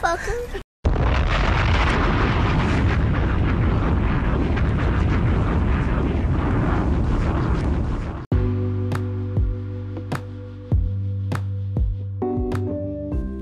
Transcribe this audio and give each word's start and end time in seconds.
motherfucker. 0.00 0.60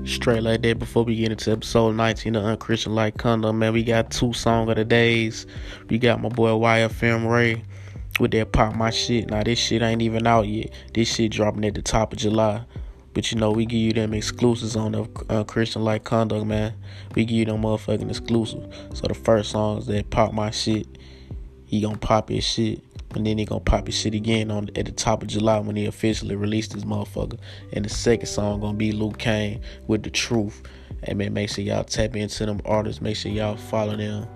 Straight 0.05 0.43
like 0.43 0.61
that 0.63 0.79
before 0.79 1.03
we 1.03 1.15
get 1.15 1.31
into 1.31 1.51
episode 1.51 1.95
19 1.95 2.35
of 2.35 2.43
Unchristian 2.43 2.93
Like 2.93 3.17
Conduct, 3.17 3.55
man. 3.55 3.71
We 3.71 3.83
got 3.83 4.11
two 4.11 4.33
song 4.33 4.69
of 4.69 4.75
the 4.75 4.83
days. 4.83 5.47
We 5.87 5.97
got 5.97 6.21
my 6.21 6.29
boy 6.29 6.49
YFM 6.49 7.29
Ray 7.29 7.63
with 8.19 8.31
that 8.31 8.51
Pop 8.51 8.75
My 8.75 8.89
Shit. 8.89 9.29
Now, 9.29 9.43
this 9.43 9.57
shit 9.57 9.81
ain't 9.81 10.01
even 10.01 10.27
out 10.27 10.47
yet. 10.47 10.71
This 10.93 11.15
shit 11.15 11.31
dropping 11.31 11.63
at 11.63 11.75
the 11.75 11.81
top 11.81 12.11
of 12.11 12.19
July. 12.19 12.65
But 13.13 13.31
you 13.31 13.37
know, 13.37 13.51
we 13.51 13.65
give 13.65 13.79
you 13.79 13.93
them 13.93 14.13
exclusives 14.13 14.75
on 14.75 14.91
the 14.91 15.03
uh, 15.29 15.39
Unchristian 15.39 15.83
Like 15.83 16.03
Conduct, 16.03 16.45
man. 16.45 16.73
We 17.15 17.25
give 17.25 17.37
you 17.37 17.45
them 17.45 17.61
motherfucking 17.61 18.09
exclusive. 18.09 18.71
So 18.93 19.07
the 19.07 19.13
first 19.13 19.51
song 19.51 19.79
is 19.79 19.87
that 19.87 20.09
Pop 20.09 20.33
My 20.33 20.51
Shit. 20.51 20.87
He 21.65 21.81
gonna 21.81 21.97
pop 21.97 22.29
his 22.29 22.43
shit. 22.43 22.83
And 23.15 23.25
then 23.25 23.39
he 23.39 23.45
gonna 23.45 23.61
pop 23.61 23.87
his 23.87 23.95
shit 23.95 24.13
again 24.13 24.51
on 24.51 24.69
at 24.75 24.85
the 24.85 24.91
top 24.91 25.23
of 25.23 25.29
July 25.29 25.59
when 25.59 25.75
he 25.75 25.85
officially 25.87 26.35
released 26.35 26.73
this 26.73 26.83
motherfucker. 26.83 27.39
And 27.73 27.83
the 27.83 27.89
second 27.89 28.27
song 28.27 28.61
gonna 28.61 28.77
be 28.77 28.91
Luke 28.91 29.17
Kane 29.17 29.61
with 29.87 30.03
the 30.03 30.11
truth. 30.11 30.61
And 31.03 31.17
man, 31.17 31.33
make 31.33 31.49
sure 31.49 31.63
y'all 31.63 31.83
tap 31.83 32.15
into 32.15 32.45
them 32.45 32.61
artists. 32.65 33.01
Make 33.01 33.15
sure 33.15 33.31
y'all 33.31 33.57
follow 33.57 33.95
them 33.95 34.27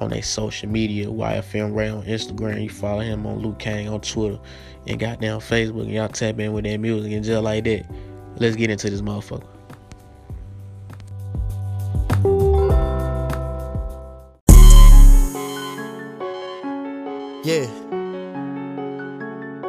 on 0.00 0.10
their 0.10 0.22
social 0.22 0.68
media. 0.68 1.06
YFM 1.06 1.74
Ray 1.74 1.88
on 1.88 2.02
Instagram. 2.04 2.62
You 2.62 2.70
follow 2.70 3.00
him 3.00 3.26
on 3.26 3.40
Luke 3.40 3.58
Kane 3.58 3.88
on 3.88 4.00
Twitter. 4.00 4.38
And 4.86 4.98
goddamn 4.98 5.40
Facebook. 5.40 5.82
And 5.82 5.92
y'all 5.92 6.08
tap 6.08 6.38
in 6.38 6.52
with 6.52 6.64
that 6.64 6.78
music 6.78 7.12
and 7.12 7.24
just 7.24 7.42
like 7.42 7.64
that. 7.64 7.86
Let's 8.36 8.56
get 8.56 8.70
into 8.70 8.88
this 8.88 9.00
motherfucker. 9.00 9.46
Yeah. 17.44 17.64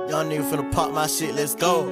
Y'all 0.10 0.26
nigga 0.26 0.44
finna 0.50 0.72
pop 0.72 0.92
my 0.92 1.08
shit, 1.08 1.34
let's 1.36 1.56
go. 1.56 1.88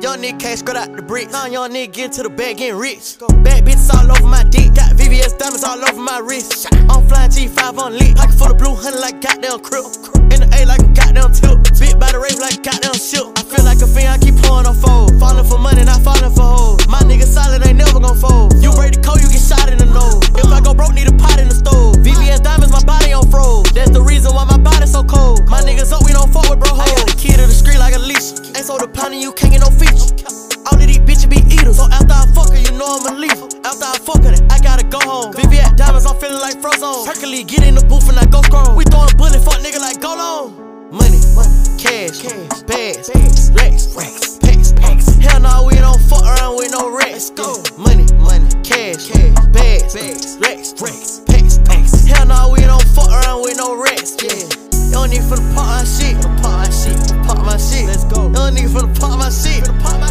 Young 0.00 0.18
nigga 0.18 0.38
can't 0.38 0.58
spread 0.58 0.76
out 0.76 0.94
the 0.94 1.02
bricks. 1.02 1.32
Now 1.32 1.46
young 1.46 1.70
nigga 1.70 1.92
get 1.92 2.12
to 2.12 2.22
the 2.24 2.28
bag 2.28 2.58
getting 2.58 2.76
rich. 2.76 3.18
Bad 3.18 3.64
bitches 3.64 3.94
all 3.94 4.10
over 4.10 4.26
my 4.26 4.42
dick. 4.44 4.73
VVS 5.14 5.38
diamonds 5.38 5.62
all 5.62 5.78
over 5.78 6.02
my 6.02 6.18
wrist. 6.18 6.66
I'm 6.90 7.06
flying 7.06 7.30
G5 7.30 7.78
on 7.78 7.94
lit. 7.94 8.16
Pocket 8.16 8.34
full 8.34 8.50
of 8.50 8.58
blue 8.58 8.74
honey 8.74 8.98
like 8.98 9.22
goddamn 9.22 9.62
crib. 9.62 9.86
In 10.34 10.42
the 10.42 10.48
A 10.58 10.66
like 10.66 10.82
a 10.82 10.90
goddamn 10.90 11.30
tip. 11.30 11.54
Bit 11.78 12.02
by 12.02 12.10
the 12.10 12.18
rave 12.18 12.42
like 12.42 12.66
goddamn 12.66 12.98
shit. 12.98 13.22
I 13.38 13.46
feel 13.46 13.62
like 13.62 13.78
a 13.78 13.86
fiend, 13.86 14.10
I 14.10 14.18
keep 14.18 14.34
pouring 14.42 14.66
on 14.66 14.74
fold. 14.74 15.14
Falling 15.22 15.46
for 15.46 15.58
money, 15.62 15.86
not 15.86 16.02
falling 16.02 16.34
for 16.34 16.42
hoes. 16.42 16.82
My 16.90 16.98
nigga 17.06 17.30
solid, 17.30 17.62
ain't 17.62 17.78
never 17.78 18.02
gon' 18.02 18.18
fold. 18.18 18.58
You 18.58 18.74
break 18.74 18.98
the 18.98 19.02
code, 19.06 19.22
you 19.22 19.30
get 19.30 19.38
shot 19.38 19.70
in 19.70 19.78
the 19.78 19.86
nose. 19.86 20.18
If 20.34 20.50
I 20.50 20.58
go 20.58 20.74
broke, 20.74 20.98
need 20.98 21.06
a 21.06 21.14
pot 21.14 21.38
in 21.38 21.46
the 21.46 21.54
stove. 21.54 22.02
VVS 22.02 22.42
diamonds, 22.42 22.74
my 22.74 22.82
body 22.82 23.14
on 23.14 23.30
froze. 23.30 23.70
That's 23.70 23.94
the 23.94 24.02
reason 24.02 24.34
why 24.34 24.50
my 24.50 24.58
body 24.58 24.90
so 24.90 25.06
cold. 25.06 25.46
My 25.46 25.62
niggas 25.62 25.94
up, 25.94 26.02
we 26.02 26.10
don't 26.10 26.26
fuck 26.34 26.50
with 26.50 26.58
bro 26.58 26.74
hoes. 26.74 26.90
I 26.90 26.90
got 26.90 27.06
the 27.06 27.14
key 27.14 27.38
to 27.38 27.46
the 27.46 27.54
street 27.54 27.78
like 27.78 27.94
a 27.94 28.02
leash. 28.02 28.34
Ain't 28.58 28.66
sold 28.66 28.82
the 28.82 28.90
pound 28.90 29.14
you 29.14 29.30
can't 29.30 29.54
get 29.54 29.62
no 29.62 29.70
feature. 29.70 30.53
All 30.66 30.80
of 30.80 30.86
these 30.86 30.98
bitches 30.98 31.28
be 31.28 31.40
eaters. 31.52 31.76
So 31.76 31.84
after 31.90 32.14
I 32.14 32.26
fuck 32.34 32.50
her, 32.50 32.58
you 32.58 32.72
know 32.72 32.98
I'ma 33.00 33.18
leave 33.18 33.38
her. 33.38 33.48
After 33.64 33.84
I 33.84 33.98
fuck 34.00 34.22
her, 34.24 34.32
I 34.50 34.58
gotta 34.60 34.84
go 34.86 35.00
home. 35.00 35.32
VVS 35.32 35.76
diamonds, 35.76 36.06
I'm 36.06 36.16
feeling 36.16 36.40
like 36.40 36.56
Frozone. 36.60 37.06
Hercules, 37.06 37.44
get 37.44 37.64
in 37.64 37.74
the 37.74 37.84
booth 37.84 38.08
and 38.08 38.18
I 38.18 38.26
go 38.26 38.40
chrome. 38.42 38.76
We 38.76 38.84
throwing 38.84 39.16
bullet, 39.16 39.40
fuck 39.44 39.60
nigga 39.60 39.80
like 39.80 40.00
go 40.00 40.14
long. 40.16 40.56
Money, 40.90 41.20
money, 41.34 41.52
cash, 41.76 42.22
cash, 42.22 42.62
bags, 42.64 43.10
bags, 43.10 43.50
racks, 43.52 43.84
racks, 43.96 44.38
packs, 44.38 44.72
packs. 44.72 45.06
Hell 45.20 45.40
no, 45.40 45.64
we 45.68 45.76
don't 45.76 46.00
fuck 46.00 46.24
around 46.24 46.56
with 46.56 46.72
no 46.72 46.88
racks. 46.90 47.30
Go. 47.30 47.60
Money, 47.76 48.06
money, 48.16 48.48
cash, 48.62 49.08
cash, 49.08 49.34
bags, 49.52 49.92
bags, 49.92 50.38
racks, 50.40 50.70
racks, 50.80 51.20
packs, 51.26 51.58
packs. 51.66 52.04
Hell 52.06 52.26
no, 52.26 52.50
we 52.52 52.60
don't 52.60 52.84
fuck 52.94 53.10
around 53.10 53.42
with 53.42 53.56
no 53.56 53.76
racks. 53.76 54.16
Yeah. 54.22 54.48
You 54.86 54.92
don't 54.92 55.10
need 55.10 55.24
for 55.26 55.36
the 55.36 55.46
pop 55.56 55.66
my 55.66 55.84
shit, 55.84 56.14
pop 56.40 56.60
my 56.60 56.70
shit, 56.70 56.96
pop 57.26 57.38
my 57.44 57.56
shit. 57.56 57.86
Let's 57.86 58.04
go. 58.04 58.28
You 58.28 58.34
don't 58.34 58.54
need 58.54 58.70
for 58.70 58.86
the 58.86 58.92
pop 59.00 59.18
my 59.18 59.28
shit, 59.28 59.64
pop 59.82 59.98
my 59.98 60.03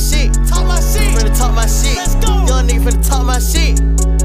shit, 0.00 0.32
talk 0.48 0.66
my 0.66 0.80
shit. 0.80 1.12
The 1.20 1.28
talk 1.36 1.54
my 1.54 1.66
shit. 1.66 1.96
Let's 1.96 2.14
go. 2.16 2.40
You 2.40 2.46
don't 2.48 2.66
need 2.66 2.82
for 2.82 2.90
the 2.90 3.02
talk 3.04 3.24
my 3.24 3.38
shit. 3.38 3.78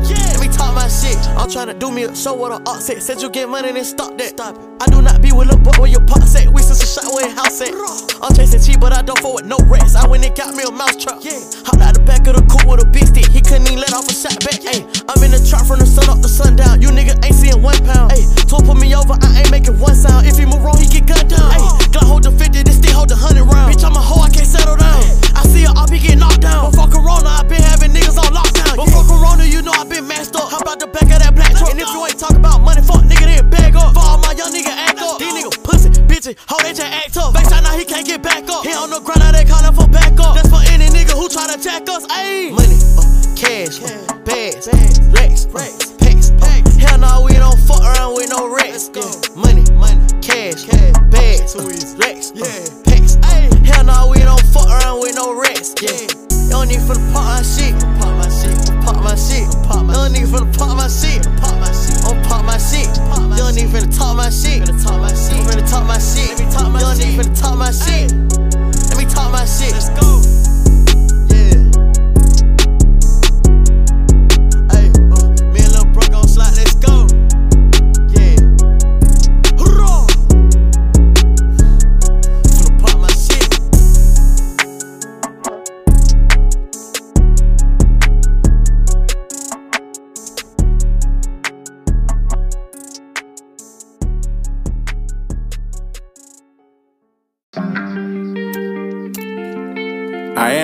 Yeah. 0.07 0.15
Let 0.31 0.39
me 0.39 0.47
talk 0.47 0.73
my 0.73 0.87
shit. 0.87 1.19
I'm 1.45 1.51
tryna 1.51 1.77
do 1.77 1.91
me 1.91 2.09
a 2.09 2.15
show 2.15 2.33
with 2.33 2.57
a 2.57 2.59
offset. 2.65 3.03
Said 3.03 3.21
you 3.21 3.29
get 3.29 3.47
money, 3.47 3.69
then 3.69 3.85
stop 3.85 4.17
that. 4.17 4.33
Stop 4.33 4.57
it. 4.57 4.65
I 4.81 4.89
do 4.89 4.97
not 4.97 5.21
be 5.21 5.29
with 5.29 5.53
a 5.53 5.57
boy 5.61 5.77
where 5.77 5.93
your 5.93 6.01
pot 6.01 6.25
set. 6.25 6.49
We 6.49 6.65
since 6.65 6.81
a 6.81 6.89
shot 6.89 7.05
where 7.13 7.29
house 7.29 7.61
at. 7.61 7.69
I'm 8.17 8.33
chasing 8.33 8.65
cheap, 8.65 8.81
but 8.81 8.97
I 8.97 9.05
don't 9.05 9.21
fuck 9.21 9.37
with 9.37 9.45
no 9.45 9.61
rats. 9.69 9.93
I 9.93 10.09
went 10.09 10.25
and 10.25 10.33
got 10.33 10.57
me 10.57 10.65
a 10.65 10.73
mouse 10.73 10.97
trap. 10.97 11.21
Yeah. 11.21 11.37
Hopped 11.69 11.85
out 11.85 11.93
the 11.93 12.01
back 12.01 12.25
of 12.25 12.33
the 12.33 12.41
coupe 12.49 12.65
with 12.65 12.81
a 12.81 12.89
big 12.89 13.05
stick. 13.05 13.29
He 13.29 13.45
couldn't 13.45 13.69
even 13.69 13.77
let 13.77 13.93
off 13.93 14.09
a 14.09 14.15
shot 14.17 14.41
back. 14.41 14.57
Ayy, 14.65 14.89
I'm 15.05 15.21
in 15.21 15.37
the 15.37 15.41
trap 15.45 15.69
from 15.69 15.77
the 15.77 15.85
sun 15.85 16.09
up 16.09 16.17
to 16.25 16.29
sundown. 16.33 16.81
You 16.81 16.89
nigga 16.89 17.13
ain't 17.21 17.37
seeing 17.37 17.61
one 17.61 17.77
pound. 17.85 18.09
Ayy, 18.09 18.25
tour 18.49 18.65
put 18.65 18.81
me 18.81 18.97
over, 18.97 19.13
I 19.13 19.45
ain't 19.45 19.53
making 19.53 19.77
one 19.77 19.93
sound. 19.93 20.25
If 20.25 20.41
he 20.41 20.49
move 20.49 20.65
wrong, 20.65 20.81
he 20.81 20.89
get 20.89 21.05
gunned 21.05 21.29
down. 21.29 21.45
Ayy, 21.53 21.93
Glock 21.93 22.09
hold 22.09 22.23
the 22.25 22.33
50, 22.33 22.65
this 22.65 22.81
stick 22.81 22.89
hold 22.89 23.13
the 23.13 23.21
100 23.21 23.45
round. 23.45 23.69
Bitch, 23.69 23.85
I'm 23.85 23.93
a 23.93 24.01
hoe, 24.01 24.25
I 24.25 24.33
can't 24.33 24.49
settle 24.49 24.81
down. 24.81 24.97
I 25.37 25.45
see 25.45 25.69
a 25.69 25.77
op, 25.77 25.93
he 25.93 26.01
get 26.01 26.17
knocked 26.17 26.41
down. 26.41 26.73
Before 26.73 26.89
Corona, 26.89 27.29
I 27.29 27.45
been 27.45 27.61
having 27.61 27.93
niggas 27.93 28.17
on 28.17 28.33
lockdown. 28.33 28.81
Before 28.81 29.05
Corona, 29.05 29.45
you 29.45 29.61
know 29.61 29.77
I 29.77 29.85
been 29.85 30.09
messed 30.09 30.33
up. 30.33 30.49
Out 30.65 30.81
the 30.81 30.89
back 30.89 31.05
of 31.13 31.21
that 31.21 31.34
black 31.35 31.51
truck. 31.51 31.71
And 31.71 31.79
if 31.79 31.89
you 31.89 32.01
ain't 32.05 32.17
talk 32.17 32.33
about 32.33 32.61
money, 32.61 32.81
fuck 32.81 33.03
nigga, 33.03 33.27
then 33.27 33.49
bag 33.49 33.75
up. 33.75 33.93
For 33.93 33.99
all 33.99 34.17
my 34.19 34.31
young 34.33 34.51
nigga 34.51 34.71
act 34.71 34.99
up. 34.99 35.19
These 35.19 35.33
niggas 35.35 35.63
pussy, 35.63 35.89
bitches, 36.07 36.35
hoe 36.47 36.63
they 36.63 36.73
just 36.73 36.87
act 36.87 37.17
up. 37.17 37.33
Backside 37.33 37.63
now 37.63 37.77
he 37.77 37.85
can't 37.85 38.07
get 38.07 38.23
back 38.23 38.47
up. 38.49 38.63
He 38.63 38.73
on 38.73 38.89
the 38.89 38.99
ground, 38.99 39.19
now 39.19 39.31
they 39.31 39.45
callin' 39.45 39.75
for 39.75 39.87
back 39.87 40.17
up. 40.19 40.35
That's 40.35 40.49
for 40.49 40.63
any 40.71 40.87
nigga 40.87 41.13
who 41.13 41.27
try 41.29 41.47
to 41.47 41.59
attack 41.59 41.87
us. 41.89 42.07
Ayy, 42.07 42.51
money, 42.55 42.79
uh, 42.97 43.03
cash, 43.35 43.83
uh, 43.83 44.15
bags, 44.23 44.67
uh, 44.67 44.73
racks, 45.11 45.45
uh, 45.45 45.49
uh. 45.49 45.59
racks, 45.59 45.91
packs, 45.99 46.31
packs. 46.39 46.75
Hell 46.79 46.97
no, 46.97 47.23
we 47.27 47.33
don't 47.33 47.59
fuck 47.67 47.83
around 47.83 48.15
with 48.15 48.29
no 48.31 48.47
racks. 48.47 48.89
Yeah. 48.95 49.03
Money, 49.35 49.67
money, 49.75 49.99
cash, 50.23 50.65
bags, 51.11 51.55
racks, 51.99 52.31
yeah, 52.33 52.63
packs. 52.87 53.19
Ayy, 53.27 53.51
hell 53.65 53.83
no, 53.83 54.09
we 54.11 54.19
don't 54.19 54.41
fuck 54.49 54.67
around 54.67 55.01
with 55.01 55.15
no 55.15 55.35
racks. 55.35 55.75
Yeah. 55.81 55.91
You 56.45 56.51
don't 56.51 56.67
need 56.69 56.81
for 56.81 56.93
the 56.93 57.03
pop 57.11 57.25
my 57.25 57.41
shit, 57.41 57.73
my 59.05 59.15
shit, 59.15 59.45
pop 59.61 59.85
my 59.85 59.85
shit, 59.85 59.85
pop 59.85 59.85
my. 59.85 59.93
You 59.93 59.99
don't 60.01 60.13
need 60.13 60.29
for 60.29 60.41
the 60.41 60.57
pop 60.57 60.75
my 60.75 60.87
shit, 60.87 61.23
pop 61.37 61.53
my 61.61 61.69
shit, 61.69 62.01
oh 62.09 62.17
pop 62.27 62.43
my 62.43 62.57
shit. 62.57 62.89
You 62.89 63.37
don't 63.37 63.55
need 63.55 63.69
for 63.69 63.79
the 63.79 63.91
talk 63.93 64.17
my 64.17 64.29
shit, 64.31 64.65
talk 64.81 64.99
my 64.99 65.13
shit, 65.13 65.45
for 65.45 65.53
the 65.53 65.65
talk 65.69 65.85
my 65.85 65.99
shit. 65.99 66.33
Let 66.33 66.41
me 66.41 66.51
talk 66.51 66.71
my 66.71 66.79
you 66.79 66.85
don't 66.85 66.97
need 66.97 67.15
for 67.15 67.29
the 67.29 67.35
talk 67.35 67.55
my 67.55 67.69
shit. 67.69 68.11
Let 68.89 68.97
me 68.97 69.05
talk 69.05 69.31
my 69.31 69.45
shit. 69.45 69.73
Let's 69.73 69.89
go. 69.89 70.54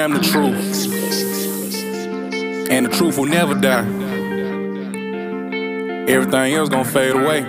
Am 0.01 0.13
the 0.13 0.19
truth. 0.19 0.87
And 2.71 2.87
the 2.87 2.89
truth 2.89 3.17
will 3.19 3.25
never 3.25 3.53
die. 3.53 3.85
Everything 6.07 6.53
else 6.55 6.69
gonna 6.69 6.85
fade 6.85 7.13
away. 7.13 7.45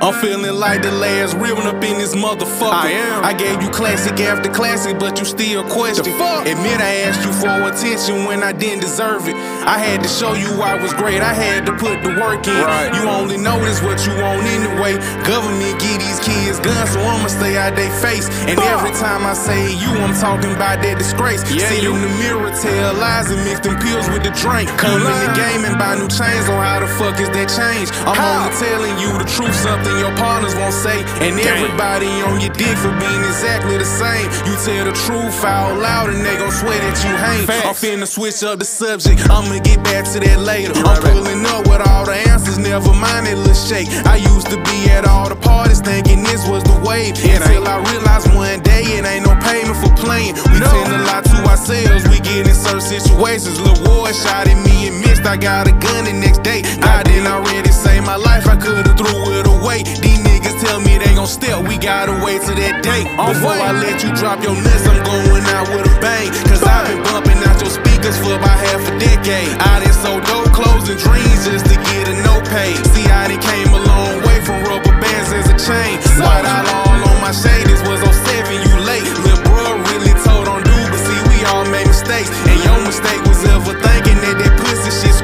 I'm 0.00 0.14
feeling 0.20 0.54
like 0.54 0.82
the 0.82 0.92
last 0.92 1.34
ribbon 1.34 1.66
up 1.66 1.82
in 1.82 1.98
this 1.98 2.14
motherfucker. 2.14 2.72
I 2.72 2.90
am. 2.90 3.24
I 3.24 3.32
gave 3.32 3.62
you 3.62 3.70
classic 3.70 4.20
after 4.20 4.52
classic, 4.52 4.98
but 4.98 5.18
you 5.18 5.24
still 5.24 5.64
question. 5.64 6.06
Admit 6.06 6.80
I 6.80 6.94
asked 7.06 7.24
you 7.24 7.32
for 7.32 7.48
attention 7.48 8.26
when 8.26 8.42
I 8.42 8.52
didn't 8.52 8.80
deserve 8.80 9.26
it. 9.26 9.33
I 9.64 9.78
had 9.80 10.02
to 10.04 10.08
show 10.08 10.34
you 10.34 10.48
why 10.60 10.76
I 10.76 10.82
was 10.82 10.92
great. 10.92 11.22
I 11.24 11.32
had 11.32 11.64
to 11.66 11.72
put 11.72 12.02
the 12.04 12.12
work 12.20 12.44
in. 12.46 12.52
Right. 12.64 12.92
You 12.94 13.08
only 13.08 13.36
notice 13.40 13.80
what 13.80 13.96
you 14.04 14.12
want 14.20 14.44
anyway. 14.44 15.00
Government 15.24 15.80
give 15.80 15.98
these 16.04 16.20
kids 16.20 16.60
guns, 16.60 16.92
so 16.92 17.00
I'ma 17.00 17.28
stay 17.32 17.56
out 17.56 17.72
they 17.74 17.88
face. 18.04 18.28
And 18.44 18.60
every 18.60 18.92
time 18.92 19.24
I 19.24 19.32
say 19.32 19.72
you, 19.72 19.88
I'm 20.04 20.12
talking 20.20 20.52
about 20.52 20.84
that 20.84 20.98
disgrace. 21.00 21.40
Yeah, 21.48 21.64
Sit 21.72 21.82
you- 21.82 21.96
in 21.96 22.00
the 22.02 22.12
mirror, 22.20 22.52
tell 22.60 22.92
lies 23.00 23.30
and 23.32 23.40
mix 23.48 23.60
them 23.64 23.80
pills 23.80 24.04
with 24.12 24.22
the 24.22 24.32
drink. 24.36 24.68
Come 24.76 25.00
in 25.00 25.16
the 25.24 25.32
game 25.32 25.64
and 25.64 25.78
buy 25.80 25.96
new 25.96 26.08
chains 26.12 26.44
on 26.52 26.60
how 26.60 26.80
the 26.84 26.90
fuck 27.00 27.16
is 27.20 27.30
that 27.32 27.48
change? 27.48 27.88
I'm 28.04 28.14
How? 28.16 28.44
only 28.44 28.52
telling 28.60 28.94
you 29.00 29.10
the 29.16 29.24
truth, 29.24 29.54
something 29.64 29.96
your 29.96 30.12
partners 30.20 30.52
won't 30.60 30.76
say. 30.76 31.00
And 31.24 31.40
everybody 31.40 32.12
on 32.28 32.36
your 32.44 32.52
dick 32.52 32.76
for 32.84 32.92
being 33.00 33.22
exactly 33.24 33.80
the 33.80 33.88
same. 33.88 34.28
You 34.44 34.54
tell 34.60 34.84
the 34.84 34.94
truth 35.08 35.40
out 35.44 35.80
loud 35.80 36.10
and 36.12 36.20
they 36.20 36.36
gon' 36.36 36.52
swear 36.52 36.76
that 36.84 36.96
you 37.00 37.16
hate. 37.16 37.48
I'm 37.64 37.72
finna 37.74 38.06
switch 38.06 38.44
up 38.44 38.58
the 38.60 38.64
subject, 38.68 39.24
I'ma 39.54 39.62
get 39.62 39.84
back 39.84 40.02
to 40.10 40.18
that 40.18 40.40
later. 40.42 40.74
I'm 40.82 40.98
pulling 40.98 41.46
up 41.46 41.70
with 41.70 41.78
all 41.86 42.02
the 42.04 42.18
answers, 42.26 42.58
never 42.58 42.90
mind 42.90 43.30
that 43.30 43.38
little 43.38 43.54
shake. 43.54 43.86
I 44.02 44.18
used 44.18 44.50
to 44.50 44.58
be 44.66 44.90
at 44.90 45.06
all 45.06 45.28
the 45.28 45.38
parties 45.38 45.78
thinking 45.78 46.26
this 46.26 46.42
was 46.50 46.66
the 46.66 46.74
wave. 46.82 47.14
Until 47.22 47.62
I 47.62 47.78
realized 47.86 48.34
one 48.34 48.58
day 48.66 48.82
it 48.98 49.06
ain't 49.06 49.22
no 49.22 49.38
payment 49.38 49.78
for 49.78 49.94
playing. 49.94 50.34
We 50.50 50.58
tend 50.58 50.90
to 50.90 50.98
lie 51.06 51.22
to 51.22 51.36
ourselves, 51.46 52.02
we 52.10 52.18
get 52.18 52.50
in 52.50 52.54
certain 52.54 52.82
situations. 52.82 53.62
Lil' 53.62 53.78
boy 53.86 54.10
shot 54.10 54.50
at 54.50 54.58
me 54.58 54.90
and 54.90 54.98
missed, 55.06 55.22
I 55.22 55.38
got 55.38 55.70
a 55.70 55.72
gun 55.78 56.10
the 56.10 56.14
next 56.18 56.42
day. 56.42 56.66
God 56.82 57.06
didn't 57.06 57.30
already 57.30 57.70
save 57.70 58.02
my 58.02 58.16
life, 58.16 58.50
I 58.50 58.58
could've 58.58 58.98
threw 58.98 59.38
it 59.38 59.46
away. 59.46 59.86
These 60.02 60.13
niggas 60.44 60.60
tell 60.60 60.80
me 60.80 60.98
they 60.98 61.14
gon' 61.14 61.26
step, 61.26 61.66
we 61.66 61.78
gotta 61.78 62.12
wait 62.24 62.42
till 62.42 62.54
that 62.54 62.82
day. 62.84 63.04
Before 63.16 63.56
I 63.56 63.72
let 63.72 64.02
you 64.04 64.12
drop 64.14 64.42
your 64.42 64.54
nuts, 64.54 64.84
I'm 64.86 65.00
going 65.04 65.44
out 65.56 65.68
with 65.72 65.88
a 65.88 65.94
bang. 66.00 66.28
Cause 66.48 66.62
I've 66.62 66.86
been 66.88 67.00
bumping 67.02 67.40
out 67.48 67.56
your 67.60 67.72
speakers 67.72 68.16
for 68.20 68.36
about 68.36 68.58
half 68.60 68.84
a 68.84 68.92
decade. 69.00 69.48
I 69.60 69.80
done 69.80 69.96
sold 69.96 70.22
dope 70.28 70.52
clothes 70.52 70.88
and 70.88 71.00
dreams 71.00 71.48
just 71.48 71.64
to 71.66 71.76
get 71.88 72.08
a 72.08 72.14
no 72.22 72.40
pay. 72.52 72.76
See, 72.92 73.06
I 73.08 73.28
done 73.28 73.40
came 73.40 73.68
a 73.72 73.80
long 73.88 74.20
way 74.28 74.38
from 74.44 74.60
rubber 74.68 74.94
bands 75.00 75.32
as 75.32 75.48
a 75.48 75.56
chain. 75.56 75.96
White 76.20 76.44
out 76.44 76.68
all 76.68 77.00
on 77.08 77.18
my 77.24 77.32
shade, 77.32 77.64
this 77.66 77.80
was 77.88 78.04
07, 78.04 78.52
you 78.52 78.74
late. 78.84 79.08
Lil' 79.24 79.40
bro 79.48 79.80
really 79.92 80.14
told 80.24 80.48
on 80.48 80.60
dude, 80.62 80.88
but 80.92 81.00
see, 81.00 81.20
we 81.32 81.40
all 81.48 81.64
made 81.72 81.88
mistakes. 81.88 82.28
And 82.44 82.58
your 82.60 82.80
mistake 82.84 83.22
was 83.24 83.40
ever 83.48 83.72
thinking 83.80 84.20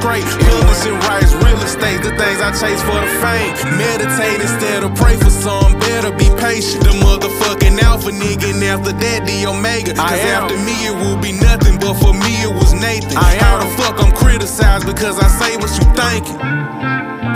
that 0.00 0.12
that 0.12 0.24
pussy 0.24 0.24
shit 0.24 0.24
straight. 0.24 0.24
Publishing 0.24 0.98
rights, 1.08 1.32
real 1.44 1.60
estate, 1.62 2.02
the 2.02 2.10
things 2.16 2.40
I 2.40 2.50
chase 2.52 2.82
for 2.82 2.98
the 3.00 3.08
fame. 3.20 3.54
Meditate 3.76 4.40
instead 4.40 4.84
of 4.84 4.94
pray 4.94 5.16
for 5.16 5.30
some 5.30 5.78
better, 5.80 6.10
be 6.12 6.28
patient. 6.40 6.84
The 6.84 6.90
motherfucking 6.90 7.78
alpha 7.82 8.10
nigga, 8.10 8.52
and 8.54 8.64
after 8.64 8.92
that, 8.92 9.26
the 9.26 9.46
omega. 9.46 9.94
Cause 9.94 10.20
after 10.20 10.56
me, 10.58 10.86
it 10.86 10.94
will 10.94 11.20
be 11.20 11.32
nothing, 11.32 11.78
but 11.78 11.94
for 11.94 12.12
me, 12.12 12.42
it 12.42 12.52
was 12.54 12.72
Nathan. 12.74 13.16
I 13.16 13.36
How 13.36 13.58
the 13.58 13.68
fuck 13.76 14.00
I'm 14.02 14.12
criticized 14.14 14.86
because 14.86 15.18
I 15.18 15.28
say 15.28 15.56
what 15.56 15.70
you 15.78 15.86
thinking? 15.94 16.38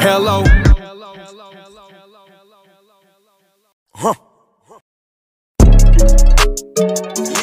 Hello. 0.00 0.44
Hello 0.44 1.14
hello 1.14 1.50
hello 1.52 1.84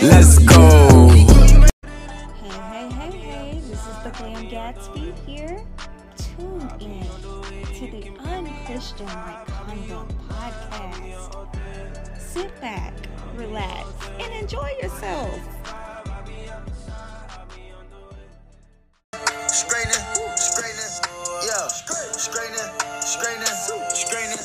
let's 0.01 0.39
go. 0.39 1.09
Hey, 1.09 1.27
hey, 2.43 2.89
hey, 2.89 3.11
hey, 3.11 3.59
this 3.69 3.79
is 3.79 3.97
the 4.03 4.11
Glam 4.17 4.47
Gatsby 4.49 5.00
Unchristian 8.81 9.05
Like 9.05 9.45
Conduct 9.45 10.11
podcast. 10.27 12.17
Sit 12.19 12.49
back, 12.61 12.93
relax, 13.35 13.85
and 14.19 14.33
enjoy 14.33 14.71
yourself. 14.81 15.29
Straightening, 19.45 20.01
straightening, 20.33 20.93
yeah. 21.45 21.67
Straightening, 21.69 22.73
straightening, 23.05 23.53
straightening, 23.93 24.41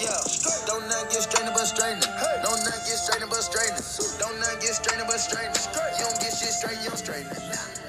yeah. 0.00 0.16
Don't 0.64 0.88
not 0.88 1.04
get 1.12 1.20
straightening 1.20 1.52
but 1.52 1.66
straightening. 1.68 2.08
Don't 2.40 2.64
not 2.64 2.80
get 2.88 2.96
straightening 2.96 3.28
but 3.28 3.44
straightening. 3.44 3.84
Don't 4.18 4.40
not 4.40 4.60
get 4.62 4.72
straightening 4.80 5.06
but 5.06 5.20
straightening. 5.20 5.60
You 5.98 6.04
don't 6.08 6.20
get 6.20 6.32
shit 6.32 6.56
straight, 6.56 6.78
you 6.80 6.88
don't 6.88 6.96
straighten 6.96 7.30
it. 7.32 7.84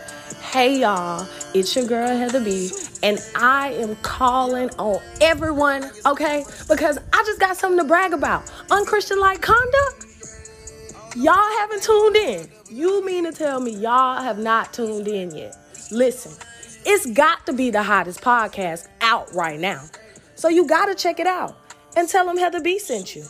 Hey 0.51 0.79
y'all, 0.79 1.25
it's 1.53 1.73
your 1.73 1.85
girl 1.85 2.17
Heather 2.17 2.43
B, 2.43 2.69
and 3.05 3.23
I 3.35 3.69
am 3.73 3.95
calling 3.97 4.71
on 4.79 4.99
everyone, 5.21 5.91
okay? 6.07 6.43
Because 6.67 6.97
I 7.13 7.23
just 7.23 7.39
got 7.39 7.55
something 7.55 7.77
to 7.77 7.83
brag 7.83 8.13
about. 8.13 8.51
Unchristian 8.71 9.19
like 9.19 9.43
conduct? 9.43 10.07
Y'all 11.15 11.35
haven't 11.59 11.83
tuned 11.83 12.15
in. 12.15 12.49
You 12.67 13.05
mean 13.05 13.25
to 13.25 13.31
tell 13.31 13.59
me 13.59 13.75
y'all 13.75 14.19
have 14.19 14.39
not 14.39 14.73
tuned 14.73 15.07
in 15.07 15.29
yet? 15.35 15.55
Listen, 15.91 16.31
it's 16.83 17.05
got 17.11 17.45
to 17.45 17.53
be 17.53 17.69
the 17.69 17.83
hottest 17.83 18.21
podcast 18.21 18.87
out 19.01 19.31
right 19.35 19.59
now. 19.59 19.83
So 20.33 20.49
you 20.49 20.65
gotta 20.65 20.95
check 20.95 21.19
it 21.19 21.27
out 21.27 21.55
and 21.95 22.09
tell 22.09 22.25
them 22.25 22.37
Heather 22.37 22.59
B 22.59 22.79
sent 22.79 23.15
you. 23.15 23.23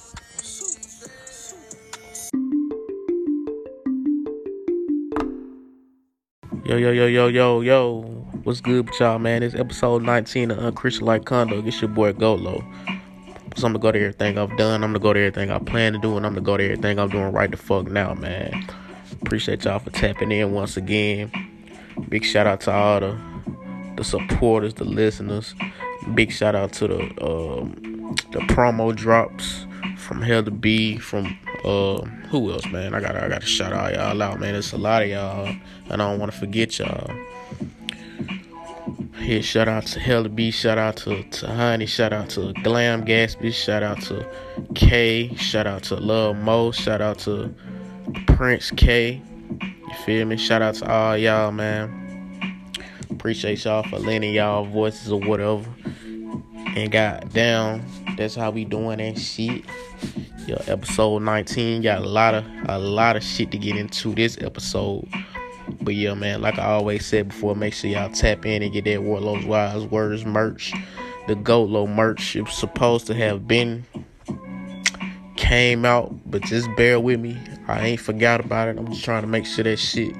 Yo, 6.63 6.77
yo, 6.77 6.91
yo, 6.91 7.07
yo, 7.07 7.27
yo, 7.27 7.59
yo. 7.59 8.14
What's 8.45 8.61
good 8.61 8.87
with 8.87 8.99
y'all, 8.99 9.17
man? 9.17 9.41
It's 9.41 9.55
episode 9.55 10.03
19 10.03 10.51
of 10.51 10.59
Unchristian 10.59 11.07
Like 11.07 11.25
Condo. 11.25 11.65
It's 11.65 11.81
your 11.81 11.89
boy 11.89 12.13
Golo. 12.13 12.63
So 13.55 13.65
I'm 13.65 13.73
gonna 13.73 13.79
go 13.79 13.91
to 13.91 13.99
everything 13.99 14.37
I've 14.37 14.55
done. 14.55 14.83
I'm 14.83 14.91
gonna 14.91 14.99
go 14.99 15.13
to 15.13 15.19
everything 15.19 15.49
I 15.49 15.57
plan 15.57 15.93
to 15.93 15.97
do, 15.97 16.15
and 16.15 16.27
I'm 16.27 16.33
gonna 16.33 16.45
go 16.45 16.55
to 16.55 16.63
everything 16.63 16.99
I'm 16.99 17.09
doing 17.09 17.31
right 17.31 17.49
the 17.49 17.57
fuck 17.57 17.87
now, 17.87 18.13
man. 18.13 18.67
Appreciate 19.23 19.65
y'all 19.65 19.79
for 19.79 19.89
tapping 19.89 20.31
in 20.31 20.51
once 20.51 20.77
again. 20.77 21.31
Big 22.07 22.23
shout 22.23 22.45
out 22.45 22.61
to 22.61 22.71
all 22.71 22.99
the 22.99 23.17
the 23.97 24.03
supporters, 24.03 24.75
the 24.75 24.83
listeners. 24.83 25.55
Big 26.13 26.31
shout 26.31 26.53
out 26.53 26.71
to 26.73 26.87
the 26.87 27.01
um, 27.25 28.15
the 28.31 28.41
promo 28.41 28.95
drops 28.95 29.65
from 29.97 30.21
Heather 30.21 30.51
B, 30.51 30.99
from 30.99 31.35
uh, 31.63 31.99
who 32.29 32.51
else, 32.51 32.67
man? 32.67 32.93
I 32.93 32.99
gotta 32.99 33.25
I 33.25 33.27
gotta 33.27 33.47
shout 33.47 33.73
out 33.73 33.95
y'all 33.95 34.21
out, 34.21 34.39
man. 34.39 34.53
It's 34.53 34.71
a 34.71 34.77
lot 34.77 35.01
of 35.01 35.09
y'all, 35.09 35.47
and 35.47 35.93
I 35.93 35.95
don't 35.95 36.19
want 36.19 36.31
to 36.31 36.37
forget 36.37 36.77
y'all. 36.77 37.09
Here, 39.17 39.41
shout 39.41 39.67
out 39.67 39.85
to 39.87 39.99
Heather 39.99 40.29
B, 40.29 40.51
shout 40.51 40.77
out 40.77 40.97
to, 40.97 41.23
Honey, 41.47 41.85
shout 41.85 42.13
out 42.13 42.29
to 42.31 42.53
Glam 42.63 43.05
Gatsby, 43.05 43.53
shout 43.53 43.81
out 43.81 44.01
to 44.03 44.27
K, 44.75 45.33
shout 45.35 45.65
out 45.65 45.83
to 45.83 45.95
Love 45.95 46.35
Mo, 46.35 46.71
shout 46.71 47.01
out 47.01 47.19
to 47.19 47.53
Prince 48.27 48.71
K. 48.71 49.21
You 49.49 49.93
feel 50.05 50.25
me? 50.25 50.37
Shout 50.37 50.61
out 50.61 50.75
to 50.75 50.91
all 50.91 51.17
y'all, 51.17 51.51
man. 51.51 52.71
Appreciate 53.09 53.63
y'all 53.63 53.83
for 53.83 53.99
lending 53.99 54.33
y'all 54.33 54.65
voices 54.65 55.11
or 55.11 55.19
whatever. 55.19 55.65
And 56.75 56.91
goddamn, 56.91 57.85
that's 58.17 58.35
how 58.35 58.51
we 58.51 58.65
doing 58.65 58.97
that 58.97 59.17
shit. 59.17 59.63
Yo, 60.47 60.61
episode 60.67 61.21
19 61.23 61.81
got 61.81 62.03
a 62.03 62.07
lot 62.07 62.35
of 62.35 62.45
a 62.67 62.77
lot 62.77 63.15
of 63.15 63.23
shit 63.23 63.51
to 63.51 63.57
get 63.57 63.77
into 63.77 64.13
this 64.13 64.37
episode. 64.41 65.07
But 65.81 65.95
yeah, 65.95 66.13
man, 66.13 66.41
like 66.41 66.59
I 66.59 66.65
always 66.65 67.05
said 67.05 67.29
before, 67.29 67.55
make 67.55 67.73
sure 67.73 67.89
y'all 67.89 68.11
tap 68.11 68.45
in 68.45 68.61
and 68.61 68.73
get 68.73 68.85
that 68.85 69.03
Warlord's 69.03 69.45
Wise 69.45 69.83
Words 69.85 70.25
merch. 70.25 70.73
The 71.27 71.35
Goat 71.35 71.69
Low 71.69 71.87
merch. 71.87 72.35
It 72.35 72.41
was 72.41 72.53
supposed 72.53 73.07
to 73.07 73.15
have 73.15 73.47
been 73.47 73.85
came 75.35 75.85
out, 75.85 76.13
but 76.29 76.41
just 76.43 76.67
bear 76.75 76.99
with 76.99 77.19
me. 77.19 77.37
I 77.67 77.85
ain't 77.87 77.99
forgot 77.99 78.39
about 78.39 78.67
it. 78.67 78.77
I'm 78.77 78.87
just 78.87 79.03
trying 79.03 79.21
to 79.21 79.27
make 79.27 79.45
sure 79.45 79.63
that 79.63 79.77
shit 79.77 80.15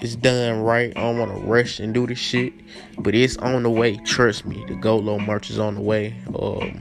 is 0.00 0.16
done 0.16 0.60
right. 0.60 0.92
I 0.96 1.00
don't 1.00 1.18
want 1.18 1.32
to 1.32 1.40
rush 1.46 1.80
and 1.80 1.94
do 1.94 2.06
this 2.06 2.18
shit, 2.18 2.52
but 2.98 3.14
it's 3.14 3.36
on 3.38 3.62
the 3.62 3.70
way. 3.70 3.96
Trust 3.98 4.44
me, 4.46 4.64
the 4.68 4.74
Goat 4.74 5.04
Low 5.04 5.18
merch 5.18 5.50
is 5.50 5.58
on 5.58 5.74
the 5.74 5.80
way. 5.80 6.14
Um, 6.38 6.80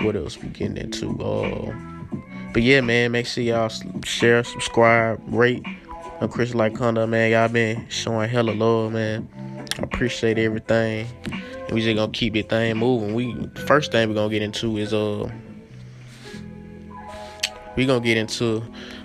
what 0.00 0.16
else 0.16 0.40
we 0.40 0.48
getting 0.48 0.76
into? 0.76 1.10
Uh, 1.22 1.74
but 2.52 2.62
yeah, 2.62 2.80
man, 2.80 3.12
make 3.12 3.26
sure 3.26 3.42
y'all 3.42 3.70
share, 4.04 4.44
subscribe, 4.44 5.20
rate. 5.26 5.64
I'm 6.20 6.28
Chris 6.28 6.52
Conduct, 6.52 7.08
man. 7.10 7.32
Y'all 7.32 7.48
been 7.48 7.88
showing 7.88 8.30
hella 8.30 8.52
love, 8.52 8.92
man. 8.92 9.28
I 9.78 9.82
appreciate 9.82 10.38
everything. 10.38 11.08
And 11.26 11.72
we 11.72 11.82
just 11.82 11.96
gonna 11.96 12.12
keep 12.12 12.34
this 12.34 12.46
thing 12.46 12.76
moving. 12.76 13.14
We 13.14 13.48
first 13.66 13.90
thing 13.90 14.08
we're 14.08 14.14
gonna 14.14 14.30
get 14.30 14.40
into 14.40 14.76
is 14.78 14.94
uh 14.94 15.28
we 17.76 17.84
gonna 17.84 18.04
get 18.04 18.16
into 18.16 18.62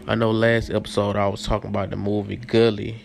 I 0.07 0.13
know 0.13 0.29
last 0.29 0.69
episode 0.69 1.15
I 1.15 1.27
was 1.27 1.43
talking 1.43 1.71
about 1.71 1.89
the 1.89 1.95
movie 1.95 2.35
Gully 2.35 3.01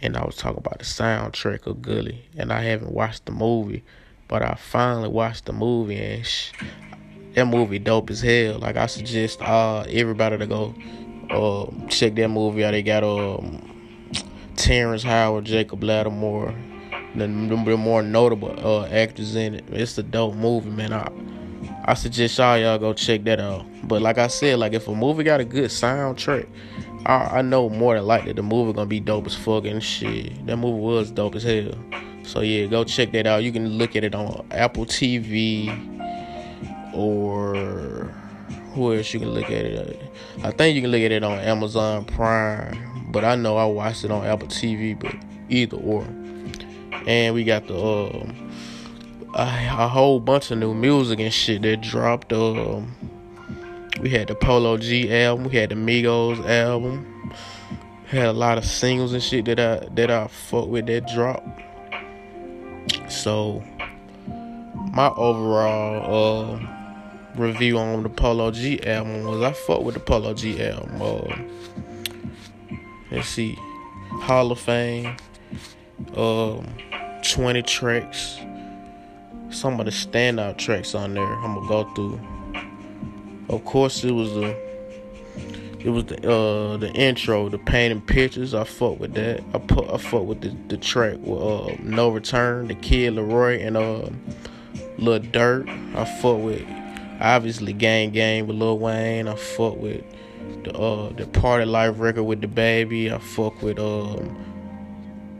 and 0.00 0.16
I 0.16 0.24
was 0.24 0.36
talking 0.36 0.58
about 0.58 0.78
the 0.78 0.84
soundtrack 0.86 1.66
of 1.66 1.82
Gully 1.82 2.24
and 2.38 2.50
I 2.50 2.62
haven't 2.62 2.92
watched 2.92 3.26
the 3.26 3.32
movie 3.32 3.84
but 4.26 4.40
I 4.40 4.54
finally 4.54 5.10
watched 5.10 5.44
the 5.44 5.52
movie 5.52 5.98
and 5.98 6.26
sh- 6.26 6.52
that 7.34 7.44
movie 7.46 7.78
dope 7.78 8.08
as 8.08 8.22
hell 8.22 8.58
like 8.58 8.76
I 8.76 8.86
suggest 8.86 9.42
uh 9.42 9.84
everybody 9.86 10.38
to 10.38 10.46
go 10.46 10.74
uh, 11.30 11.66
check 11.88 12.14
that 12.14 12.28
movie 12.28 12.64
out 12.64 12.72
they 12.72 12.82
got 12.82 13.04
um 13.04 13.62
Terrence 14.56 15.02
Howard 15.02 15.44
Jacob 15.44 15.82
Lattimore 15.82 16.54
the, 17.14 17.26
the 17.26 17.76
more 17.76 18.02
notable 18.02 18.54
uh 18.58 18.86
actors 18.88 19.36
in 19.36 19.54
it 19.54 19.64
it's 19.70 19.96
a 19.98 20.02
dope 20.02 20.34
movie 20.34 20.70
man 20.70 20.92
I 20.92 21.08
I 21.84 21.94
suggest 21.94 22.38
y'all 22.38 22.58
y'all 22.58 22.78
go 22.78 22.92
check 22.92 23.22
that 23.24 23.40
out. 23.40 23.64
But 23.84 24.02
like 24.02 24.18
I 24.18 24.26
said, 24.26 24.58
like 24.58 24.72
if 24.72 24.88
a 24.88 24.94
movie 24.94 25.22
got 25.22 25.40
a 25.40 25.44
good 25.44 25.70
soundtrack, 25.70 26.48
I, 27.06 27.38
I 27.38 27.42
know 27.42 27.68
more 27.68 27.94
than 27.94 28.04
likely 28.04 28.32
the 28.32 28.42
movie 28.42 28.72
gonna 28.72 28.86
be 28.86 28.98
dope 29.00 29.26
as 29.26 29.36
fuck 29.36 29.64
and 29.64 29.82
shit. 29.82 30.46
That 30.46 30.56
movie 30.56 30.80
was 30.80 31.12
dope 31.12 31.36
as 31.36 31.44
hell. 31.44 31.74
So 32.24 32.40
yeah, 32.40 32.66
go 32.66 32.82
check 32.82 33.12
that 33.12 33.26
out. 33.26 33.44
You 33.44 33.52
can 33.52 33.78
look 33.78 33.94
at 33.94 34.02
it 34.02 34.14
on 34.14 34.44
Apple 34.50 34.84
TV 34.84 35.70
or 36.92 38.12
who 38.76 38.94
else 38.94 39.12
you 39.14 39.20
can 39.20 39.30
look 39.30 39.46
at 39.46 39.64
it? 39.64 40.00
I 40.44 40.50
think 40.50 40.76
you 40.76 40.82
can 40.82 40.90
look 40.90 41.00
at 41.00 41.10
it 41.10 41.24
on 41.24 41.38
Amazon 41.38 42.04
Prime, 42.04 43.10
but 43.10 43.24
I 43.24 43.34
know 43.34 43.56
I 43.56 43.64
watched 43.64 44.04
it 44.04 44.10
on 44.10 44.24
Apple 44.26 44.48
TV. 44.48 44.98
But 44.98 45.14
either 45.48 45.78
or, 45.78 46.04
and 47.06 47.34
we 47.34 47.42
got 47.42 47.66
the 47.66 47.74
um, 47.74 48.52
a, 49.34 49.42
a 49.42 49.88
whole 49.88 50.20
bunch 50.20 50.50
of 50.50 50.58
new 50.58 50.74
music 50.74 51.18
and 51.20 51.32
shit 51.32 51.62
that 51.62 51.80
dropped. 51.80 52.34
Um, 52.34 52.94
we 54.02 54.10
had 54.10 54.28
the 54.28 54.34
Polo 54.34 54.76
G 54.76 55.10
album, 55.10 55.46
we 55.46 55.56
had 55.56 55.70
the 55.70 55.74
Migos 55.74 56.46
album, 56.46 57.32
had 58.08 58.26
a 58.26 58.32
lot 58.34 58.58
of 58.58 58.66
singles 58.66 59.14
and 59.14 59.22
shit 59.22 59.46
that 59.46 59.58
I 59.58 59.88
that 59.94 60.10
I 60.10 60.26
fuck 60.26 60.68
with 60.68 60.86
that 60.86 61.08
dropped. 61.08 61.48
So 63.10 63.64
my 64.92 65.08
overall 65.16 66.56
uh, 66.56 66.75
review 67.36 67.78
on 67.78 68.02
the 68.02 68.08
Polo 68.08 68.50
G 68.50 68.82
album 68.86 69.24
was 69.24 69.42
I 69.42 69.52
fuck 69.52 69.82
with 69.82 69.94
the 69.94 70.00
Polo 70.00 70.34
G 70.34 70.62
album. 70.62 71.00
Uh, 71.00 71.36
let's 73.10 73.28
see, 73.28 73.56
Hall 74.22 74.50
of 74.50 74.58
Fame, 74.58 75.16
um, 76.16 76.66
20 77.22 77.62
tracks. 77.62 78.38
Some 79.50 79.78
of 79.80 79.86
the 79.86 79.92
standout 79.92 80.58
tracks 80.58 80.94
on 80.94 81.14
there 81.14 81.24
I'm 81.24 81.54
gonna 81.54 81.68
go 81.68 81.84
through. 81.94 82.20
Of 83.48 83.64
course, 83.64 84.02
it 84.04 84.12
was 84.12 84.34
the 84.34 84.56
it 85.80 85.90
was 85.90 86.04
the 86.06 86.16
uh 86.28 86.76
the 86.78 86.90
intro, 86.94 87.48
the 87.48 87.58
painting 87.58 88.00
pictures. 88.00 88.54
I 88.54 88.64
fuck 88.64 88.98
with 88.98 89.14
that. 89.14 89.42
I 89.54 89.58
put 89.58 89.88
I 89.88 89.98
fuck 89.98 90.24
with 90.24 90.40
the, 90.40 90.54
the 90.68 90.76
track 90.76 91.16
with 91.20 91.40
uh 91.40 91.76
No 91.82 92.08
Return, 92.08 92.68
the 92.68 92.74
Kid 92.74 93.14
LAROI 93.14 93.64
and 93.64 93.76
uh 93.76 94.10
Lil 94.98 95.20
Durk. 95.20 95.68
I 95.94 96.04
fuck 96.04 96.38
with 96.38 96.66
obviously 97.20 97.72
Gang 97.72 98.10
Gang 98.10 98.46
with 98.46 98.56
Lil 98.56 98.78
Wayne. 98.78 99.28
I 99.28 99.36
fuck 99.36 99.76
with 99.76 100.04
the 100.64 100.76
uh 100.76 101.10
the 101.10 101.26
Party 101.26 101.64
Life 101.64 101.98
record 101.98 102.24
with 102.24 102.40
DaBaby. 102.40 103.12
I 103.12 103.18
fuck 103.18 103.62
with 103.62 103.78
um 103.78 104.36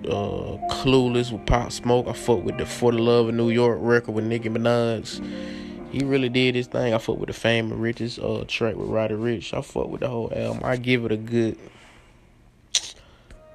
uh 0.04 0.58
Clueless 0.74 1.32
with 1.32 1.46
Pop 1.46 1.72
Smoke. 1.72 2.06
I 2.08 2.12
fuck 2.12 2.44
with 2.44 2.58
the 2.58 2.66
For 2.66 2.92
the 2.92 2.98
Love 2.98 3.28
of 3.28 3.34
New 3.34 3.50
York 3.50 3.78
record 3.80 4.12
with 4.12 4.24
Nicki 4.24 4.48
Minaj 4.48 5.20
he 5.96 6.04
really 6.04 6.28
did 6.28 6.54
his 6.54 6.66
thing. 6.66 6.92
I 6.92 6.98
fuck 6.98 7.18
with 7.18 7.28
the 7.28 7.32
Fame 7.32 7.72
and 7.72 7.80
Riches 7.80 8.18
uh 8.18 8.44
track 8.46 8.76
with 8.76 8.88
Roddy 8.88 9.14
Ricch. 9.14 9.56
I 9.56 9.62
fuck 9.62 9.88
with 9.88 10.00
the 10.00 10.08
whole 10.08 10.32
album. 10.34 10.62
I 10.64 10.76
give 10.76 11.04
it 11.04 11.12
a 11.12 11.16
good 11.16 11.58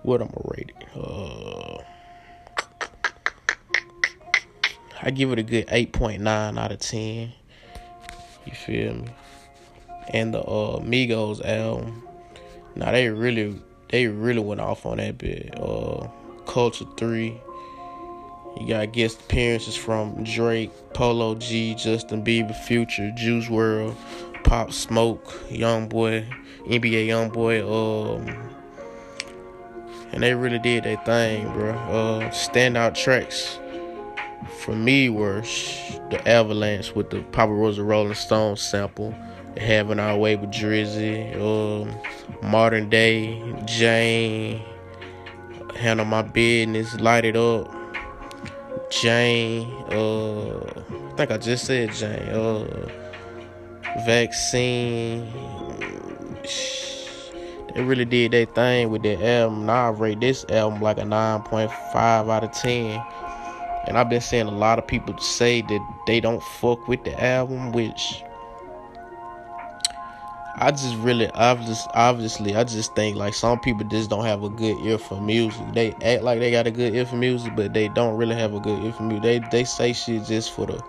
what 0.04 0.22
I'm 0.22 0.28
gonna 0.30 0.56
rate 0.58 0.72
it. 0.80 0.88
Uh 0.96 1.84
I 5.04 5.10
give 5.12 5.32
it 5.32 5.40
a 5.40 5.44
good 5.44 5.66
eight 5.70 5.94
point 5.94 6.22
nine 6.22 6.58
out 6.58 6.72
of 6.72 6.80
ten. 6.80 7.34
You 8.46 8.54
feel 8.54 8.94
me? 8.94 9.08
And 10.10 10.34
the 10.34 10.42
uh 10.42 10.80
Migos 10.80 11.44
album. 11.46 12.04
Now 12.76 12.92
they 12.92 13.10
really 13.10 13.62
they 13.90 14.08
really 14.08 14.40
went 14.40 14.62
off 14.62 14.86
on 14.86 14.98
that 14.98 15.18
bit. 15.18 15.54
Uh 15.60 16.08
Culture 16.46 16.86
Three. 16.98 17.40
You 18.60 18.68
got 18.68 18.92
guest 18.92 19.22
appearances 19.22 19.78
from 19.78 20.24
Drake, 20.26 20.72
Polo 20.94 21.36
G, 21.36 21.74
Justin 21.76 22.24
Bieber, 22.24 22.54
Future, 22.54 23.10
Juice 23.16 23.48
WRLD, 23.48 23.96
Pop 24.44 24.74
Smoke, 24.74 25.42
Young 25.50 25.88
Boy, 25.88 26.28
NBA 26.66 27.08
Young 27.08 27.30
Boy, 27.30 27.66
um, 27.66 28.28
and 30.12 30.22
they 30.22 30.34
really 30.34 30.60
did 30.60 30.84
their 30.84 30.98
thing, 30.98 31.52
bro. 31.54 31.72
Uh, 31.72 32.30
standout 32.32 32.94
tracks 32.94 33.58
for 34.48 34.76
me 34.76 35.10
were 35.10 35.42
the 36.10 36.22
Avalanche 36.26 36.94
with 36.96 37.10
the 37.10 37.22
Papa 37.32 37.52
Rosa 37.52 37.84
Rolling 37.84 38.14
Stone 38.14 38.58
sample, 38.58 39.14
Having 39.58 40.00
Our 40.00 40.18
Way 40.18 40.36
with 40.36 40.52
Drizzy, 40.52 41.36
um, 41.36 41.94
Modern 42.50 42.90
Day, 42.90 43.42
Jane, 43.66 44.62
Handle 45.76 46.06
My 46.06 46.22
Business, 46.22 47.00
Light 47.00 47.26
It 47.26 47.36
Up. 47.36 47.74
Jane, 48.90 49.72
uh, 49.90 50.58
I 50.58 51.16
think 51.16 51.32
I 51.32 51.38
just 51.38 51.66
said 51.66 51.94
Jane, 51.94 52.30
uh, 52.30 52.88
vaccine. 54.06 55.32
They 57.74 57.84
really 57.84 58.06
did 58.06 58.32
their 58.32 58.46
thing 58.46 58.90
with 58.90 59.04
that 59.04 59.22
album. 59.22 59.66
Now 59.66 59.88
I 59.88 59.90
rate 59.92 60.20
this 60.20 60.46
album 60.50 60.82
like 60.82 60.98
a 60.98 61.04
9.5 61.04 61.70
out 61.96 62.44
of 62.44 62.52
10. 62.52 63.02
And 63.88 63.98
I've 63.98 64.10
been 64.10 64.22
seeing 64.22 64.48
a 64.48 64.52
lot 64.52 64.80
of 64.80 64.88
people 64.88 65.18
say 65.18 65.62
that 65.62 66.02
they 66.08 66.20
don't 66.20 66.42
fuck 66.42 66.88
with 66.88 67.04
the 67.04 67.22
album, 67.24 67.72
which 67.72 68.24
I 70.58 70.70
just 70.70 70.96
really, 70.98 71.28
obviously, 71.32 71.92
obviously, 71.96 72.56
I 72.56 72.64
just 72.64 72.94
think 72.94 73.18
like 73.18 73.34
some 73.34 73.60
people 73.60 73.88
just 73.88 74.10
don't 74.10 74.26
have 74.26 74.44
a 74.44 74.50
good 74.50 74.78
ear 74.86 75.00
for 75.00 75.20
music. 75.20 75.62
They 75.74 75.92
act 76.04 76.22
like 76.22 76.40
they 76.40 76.52
got 76.52 76.68
a 76.68 76.72
good 76.72 76.94
ear 76.94 77.06
for 77.06 77.16
music, 77.16 77.56
but 77.56 77.74
they 77.74 77.88
don't 77.88 78.16
really 78.18 78.36
have 78.36 78.54
a 78.54 78.60
good 78.60 78.84
ear 78.84 78.94
for 78.94 79.04
music. 79.04 79.24
They 79.24 79.40
they 79.52 79.64
say 79.64 79.94
shit 79.94 80.26
just 80.26 80.54
for 80.54 80.68
the, 80.68 80.80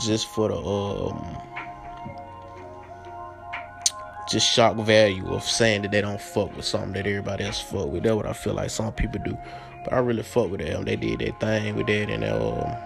just 0.00 0.26
for 0.26 0.48
the 0.48 0.56
um, 0.56 1.36
just 4.28 4.48
shock 4.48 4.74
value 4.76 5.28
of 5.32 5.44
saying 5.44 5.82
that 5.82 5.92
they 5.92 6.00
don't 6.00 6.20
fuck 6.20 6.56
with 6.56 6.64
something 6.64 6.94
that 6.94 7.06
everybody 7.06 7.44
else 7.44 7.60
fuck 7.60 7.86
with. 7.86 8.02
That's 8.02 8.16
what 8.16 8.26
I 8.26 8.32
feel 8.32 8.54
like 8.54 8.70
some 8.70 8.92
people 8.92 9.20
do. 9.22 9.36
But 9.84 9.92
I 9.92 9.98
really 9.98 10.22
fuck 10.22 10.50
with 10.50 10.60
them. 10.60 10.84
They 10.84 10.96
did 10.96 11.20
their 11.20 11.32
thing 11.32 11.76
with 11.76 11.86
that, 11.86 12.10
and 12.10 12.24
um. 12.24 12.76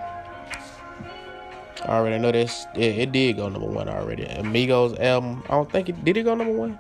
I 1.84 1.98
already 1.98 2.18
know 2.18 2.32
this. 2.32 2.66
It, 2.74 2.98
it, 2.98 3.12
did 3.12 3.36
go 3.36 3.48
number 3.48 3.68
one 3.68 3.88
already. 3.88 4.24
Amigos 4.24 4.98
album. 4.98 5.44
I 5.48 5.52
don't 5.52 5.70
think 5.70 5.88
it 5.88 6.04
did. 6.04 6.16
It 6.16 6.24
go 6.24 6.34
number 6.34 6.52
one. 6.52 6.78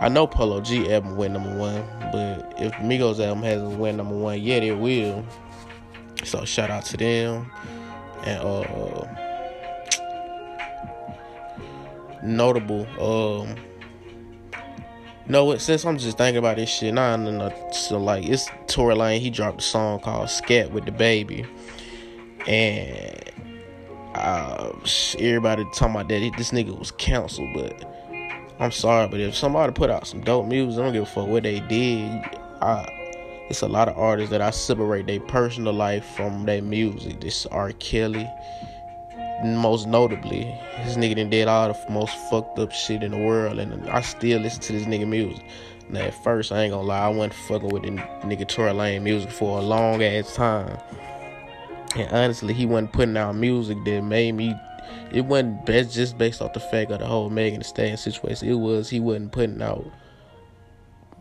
I 0.00 0.08
know 0.08 0.26
Polo 0.26 0.60
G 0.60 0.92
album 0.92 1.16
went 1.16 1.34
number 1.34 1.54
one, 1.56 1.84
but 2.10 2.54
if 2.56 2.72
Amigos 2.78 3.20
album 3.20 3.42
hasn't 3.42 3.78
went 3.78 3.96
number 3.96 4.14
one 4.14 4.40
yet, 4.40 4.62
it 4.62 4.78
will. 4.78 5.24
So 6.24 6.44
shout 6.44 6.70
out 6.70 6.84
to 6.86 6.96
them 6.96 7.50
and 8.24 8.40
uh 8.40 9.24
notable. 12.24 12.86
Um, 13.00 13.54
no, 15.28 15.44
what? 15.44 15.60
Since 15.60 15.84
I'm 15.84 15.98
just 15.98 16.18
thinking 16.18 16.38
about 16.38 16.56
this 16.56 16.68
shit, 16.68 16.94
nah, 16.94 17.16
nah, 17.16 17.30
nah. 17.30 17.70
So 17.70 17.98
like, 17.98 18.26
it's 18.26 18.48
Tory 18.66 18.94
Lanez. 18.94 19.20
He 19.20 19.30
dropped 19.30 19.60
a 19.60 19.64
song 19.64 20.00
called 20.00 20.30
"Scat" 20.30 20.70
with 20.72 20.84
DaBaby, 20.84 21.46
and 22.46 23.30
uh, 24.14 24.72
everybody 25.18 25.64
talking 25.74 25.90
about 25.96 26.08
that 26.08 26.32
this 26.36 26.50
nigga 26.50 26.78
was 26.78 26.90
canceled, 26.92 27.48
but 27.54 27.90
I'm 28.60 28.70
sorry, 28.70 29.08
but 29.08 29.18
if 29.20 29.34
somebody 29.34 29.72
put 29.72 29.90
out 29.90 30.06
some 30.06 30.20
dope 30.20 30.46
music, 30.46 30.78
I 30.78 30.84
don't 30.84 30.92
give 30.92 31.02
a 31.02 31.06
fuck 31.06 31.26
what 31.26 31.42
they 31.42 31.60
did. 31.60 32.08
I, 32.60 32.88
it's 33.50 33.62
a 33.62 33.68
lot 33.68 33.88
of 33.88 33.98
artists 33.98 34.30
that 34.30 34.40
I 34.40 34.50
separate 34.50 35.06
their 35.06 35.20
personal 35.20 35.72
life 35.72 36.04
from 36.16 36.46
their 36.46 36.62
music. 36.62 37.20
This 37.20 37.46
R. 37.46 37.72
Kelly, 37.72 38.30
most 39.42 39.88
notably, 39.88 40.44
this 40.84 40.96
nigga 40.96 41.16
done 41.16 41.30
did 41.30 41.48
all 41.48 41.68
the 41.72 41.90
most 41.90 42.16
fucked 42.30 42.58
up 42.58 42.72
shit 42.72 43.02
in 43.02 43.10
the 43.10 43.18
world, 43.18 43.58
and 43.58 43.88
I 43.88 44.00
still 44.00 44.40
listen 44.40 44.60
to 44.62 44.72
this 44.72 44.84
nigga 44.84 45.08
music. 45.08 45.44
Now, 45.88 46.00
at 46.00 46.24
first, 46.24 46.52
I 46.52 46.62
ain't 46.62 46.72
gonna 46.72 46.86
lie, 46.86 47.06
I 47.06 47.08
wasn't 47.08 47.34
fucking 47.34 47.68
with 47.68 47.82
the 47.82 47.90
nigga 47.90 48.48
Tory 48.48 48.70
Lanez 48.70 49.02
music 49.02 49.30
for 49.30 49.58
a 49.58 49.62
long 49.62 50.02
ass 50.02 50.34
time. 50.34 50.78
And 51.96 52.10
honestly, 52.10 52.54
he 52.54 52.66
wasn't 52.66 52.92
putting 52.92 53.16
out 53.16 53.34
music 53.34 53.78
that 53.84 54.02
made 54.02 54.32
me. 54.32 54.54
It 55.12 55.24
wasn't 55.24 55.64
best 55.66 55.94
just 55.94 56.18
based 56.18 56.42
off 56.42 56.52
the 56.52 56.60
fact 56.60 56.90
of 56.90 56.98
the 56.98 57.06
whole 57.06 57.30
Megan 57.30 57.62
Stallion 57.62 57.96
situation. 57.96 58.48
It 58.48 58.54
was 58.54 58.90
he 58.90 58.98
wasn't 58.98 59.32
putting 59.32 59.62
out 59.62 59.86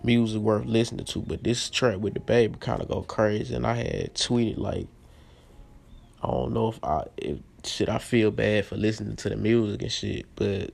music 0.03 0.41
worth 0.41 0.65
listening 0.65 1.05
to. 1.05 1.19
But 1.19 1.43
this 1.43 1.69
track 1.69 1.97
with 1.99 2.15
DaBaby 2.15 2.59
kind 2.59 2.81
of 2.81 2.87
go 2.87 3.01
crazy, 3.03 3.53
and 3.53 3.67
I 3.67 3.75
had 3.75 4.15
tweeted 4.15 4.57
like, 4.57 4.87
I 6.23 6.27
don't 6.27 6.53
know 6.53 6.69
if 6.69 6.79
I 6.83 7.03
shit 7.65 7.89
I 7.89 7.97
feel 7.97 8.31
bad 8.31 8.65
for 8.65 8.75
listening 8.75 9.15
to 9.17 9.29
the 9.29 9.35
music 9.35 9.81
and 9.81 9.91
shit, 9.91 10.25
but 10.35 10.71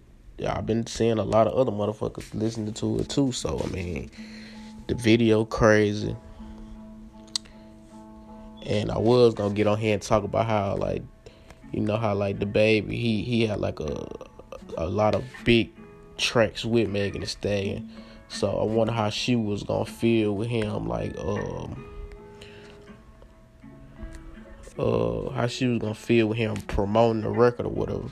I've 0.48 0.65
been 0.65 0.86
seeing 0.88 1.17
a 1.17 1.24
lot 1.24 1.48
of 1.48 1.53
other 1.53 1.72
motherfuckers 1.72 2.34
listening 2.34 2.74
to 2.74 3.00
it 3.00 3.10
too. 3.10 3.31
So 3.31 3.62
I 3.63 3.67
mean, 3.67 4.10
the 4.88 4.96
video 4.96 5.46
crazy. 5.46 6.15
And 8.65 8.91
I 8.91 8.98
was 8.98 9.34
gonna 9.34 9.53
get 9.53 9.67
on 9.67 9.77
here 9.77 9.93
and 9.93 10.01
talk 10.01 10.24
about 10.24 10.46
how 10.46 10.75
like 10.75 11.01
you 11.72 11.81
know 11.81 11.98
how 11.98 12.13
like 12.13 12.39
DaBaby 12.39 12.91
he 12.91 13.24
he 13.24 13.48
had 13.48 13.60
like 13.60 13.79
a 13.79 14.08
a 14.77 14.88
lot 14.88 15.15
of 15.15 15.24
big 15.43 15.72
tracks 16.17 16.65
with 16.65 16.89
Megan 16.89 17.22
Thee 17.22 17.27
Stallion. 17.27 17.89
So 18.27 18.60
I 18.60 18.63
wonder 18.63 18.93
how 18.93 19.10
she 19.10 19.36
was 19.36 19.63
gonna 19.63 19.86
feel 19.86 20.36
with 20.36 20.50
him 20.50 20.88
like 20.88 21.17
um 21.19 21.88
uh 24.79 25.29
how 25.31 25.48
she 25.48 25.67
was 25.67 25.79
gonna 25.79 25.93
feel 25.93 26.27
with 26.27 26.38
him 26.38 26.55
promoting 26.67 27.21
the 27.21 27.29
record 27.29 27.65
or 27.65 27.69
whatever. 27.69 28.09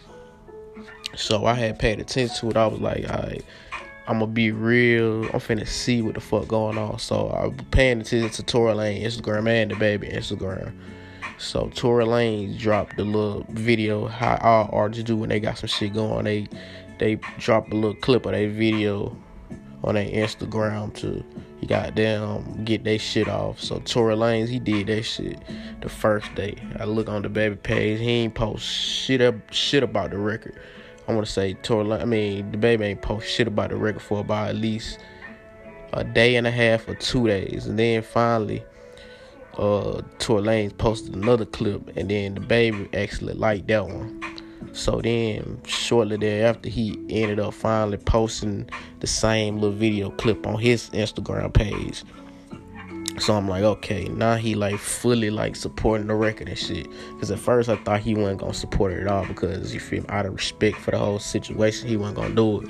So 1.16 1.46
I 1.46 1.54
had 1.54 1.80
paid 1.80 2.00
attention 2.00 2.36
to 2.40 2.50
it. 2.50 2.58
I 2.58 2.68
was 2.68 2.80
like, 2.80 3.10
all 3.10 3.24
right, 3.24 3.44
I'm 4.08 4.20
gonna 4.20 4.32
be 4.32 4.52
real. 4.52 5.24
I'm 5.26 5.40
finna 5.40 5.68
see 5.68 6.02
what 6.02 6.16
the 6.16 6.22
fuck 6.22 6.48
going 6.48 6.78
on. 6.78 7.00
So 7.00 7.30
I'm 7.30 7.56
paying 7.72 8.02
attention 8.02 8.30
to 8.32 8.44
Tory 8.44 8.74
Lanez 8.74 9.04
Instagram 9.04 9.48
and 9.48 9.72
DaBaby 9.72 10.14
Instagram. 10.14 10.74
So 11.38 11.70
Tory 11.70 12.06
Lanez 12.06 12.58
dropped 12.58 12.98
the 12.98 13.06
little 13.06 13.46
video 13.50 14.08
how 14.08 14.38
all 14.42 14.70
artists 14.74 15.04
do 15.04 15.16
when 15.16 15.30
they 15.30 15.40
got 15.40 15.58
some 15.58 15.68
shit 15.68 15.94
going. 15.94 16.26
They 16.26 16.48
they 17.00 17.16
drop 17.38 17.72
a 17.72 17.76
little 17.76 17.96
clip 17.96 18.26
of 18.26 18.34
their 18.34 18.50
video 18.50 19.16
on 19.84 19.96
their 19.96 20.10
Instagram 20.10 20.94
to 20.96 21.24
you 21.62 21.68
goddamn 21.68 22.64
get 22.64 22.84
that 22.84 23.00
shit 23.00 23.28
off. 23.28 23.60
So 23.60 23.80
Tory 23.80 24.16
Lanez 24.16 24.48
he 24.48 24.60
did 24.60 24.88
that 24.88 25.04
shit 25.04 25.40
the 25.82 25.90
first 25.90 26.34
day. 26.36 26.56
I 26.80 26.86
look 26.86 27.10
on 27.10 27.24
DaBaby 27.24 27.64
page, 27.64 28.00
he 28.00 28.10
ain't 28.10 28.36
post 28.36 28.64
shit 28.66 29.22
up 29.22 29.36
shit 29.52 29.84
about 29.84 30.12
the 30.12 30.18
record. 30.18 30.60
I 31.08 31.14
wanna 31.14 31.26
say 31.26 31.54
Tory 31.56 31.86
Lanez, 31.86 32.02
I 32.02 32.06
mean 32.06 32.52
DaBaby 32.52 32.82
ain't 32.82 33.02
post 33.02 33.28
shit 33.28 33.48
about 33.48 33.70
the 33.70 33.76
record 33.76 34.02
for 34.02 34.20
about 34.20 34.50
at 34.50 34.56
least 34.56 35.00
a 35.94 36.04
day 36.04 36.36
and 36.36 36.46
a 36.46 36.52
half 36.52 36.88
or 36.88 36.96
two 36.96 37.28
days. 37.28 37.66
And 37.66 37.80
then 37.80 38.04
finally 38.04 38.64
uh 39.58 40.02
Tory 40.20 40.44
Lanez 40.44 40.78
posted 40.78 41.16
another 41.16 41.46
clip 41.46 41.96
and 41.98 42.10
then 42.10 42.36
DaBaby 42.36 42.94
actually 42.96 43.34
liked 43.34 43.68
that 43.68 43.88
one. 43.88 44.22
So 44.74 45.02
then, 45.02 45.62
shortly 45.66 46.18
thereafter, 46.18 46.70
he 46.70 47.00
ended 47.10 47.40
up 47.40 47.54
finally 47.54 47.98
posting 47.98 48.70
the 49.00 49.08
same 49.08 49.56
little 49.56 49.76
video 49.76 50.12
clip 50.12 50.46
on 50.46 50.60
his 50.60 50.90
Instagram 50.92 51.54
page. 51.54 52.04
So 53.20 53.34
I'm 53.34 53.48
like, 53.48 53.64
okay, 53.64 54.06
now 54.10 54.36
he 54.36 54.54
like 54.54 54.78
fully 54.78 55.32
like 55.32 55.56
supporting 55.56 56.08
the 56.08 56.14
record 56.14 56.50
and 56.50 56.58
shit. 56.58 56.88
Cause 57.20 57.32
at 57.32 57.40
first 57.40 57.68
I 57.68 57.76
thought 57.78 58.02
he 58.02 58.14
wasn't 58.14 58.42
gonna 58.42 58.54
support 58.54 58.94
it 58.94 59.02
at 59.02 59.08
all 59.08 59.26
because 59.26 59.74
you 59.74 59.80
feel 59.80 60.04
me, 60.04 60.10
out 60.10 60.28
of 60.28 60.34
respect 60.36 60.78
for 60.78 60.92
the 60.92 61.00
whole 61.00 61.18
situation, 61.18 61.88
he 61.88 61.98
wasn't 61.98 62.18
gonna 62.18 62.36
do 62.36 62.62
it. 62.62 62.70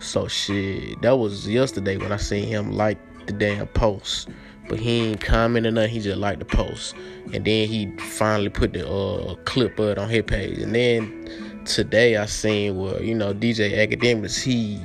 So 0.00 0.26
shit, 0.26 1.00
that 1.02 1.16
was 1.16 1.48
yesterday 1.48 1.96
when 1.96 2.10
I 2.10 2.16
seen 2.16 2.48
him 2.48 2.72
like 2.72 2.98
the 3.26 3.32
damn 3.32 3.68
post. 3.68 4.28
But 4.68 4.80
he 4.80 5.02
ain't 5.02 5.20
commenting 5.20 5.74
nothing, 5.74 5.90
he 5.90 6.00
just 6.00 6.18
liked 6.18 6.38
the 6.38 6.44
post. 6.44 6.94
And 7.32 7.44
then 7.44 7.68
he 7.68 7.90
finally 7.98 8.48
put 8.48 8.72
the 8.72 8.88
uh, 8.88 9.34
clip 9.44 9.78
it 9.78 9.98
on 9.98 10.08
his 10.08 10.22
page. 10.22 10.58
And 10.58 10.74
then 10.74 11.62
today 11.64 12.16
I 12.16 12.26
seen 12.26 12.76
where, 12.76 13.02
you 13.02 13.14
know, 13.14 13.34
DJ 13.34 13.76
Akademiks 13.76 14.42
he 14.42 14.80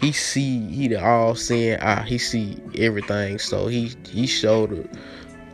he 0.00 0.12
see 0.12 0.60
he 0.68 0.88
the 0.88 1.02
all 1.02 1.34
seeing 1.34 1.80
eye. 1.80 2.02
He 2.02 2.18
see 2.18 2.58
everything. 2.76 3.38
So 3.38 3.66
he 3.66 3.92
he 4.10 4.26
showed 4.26 4.72
a, 4.72 4.88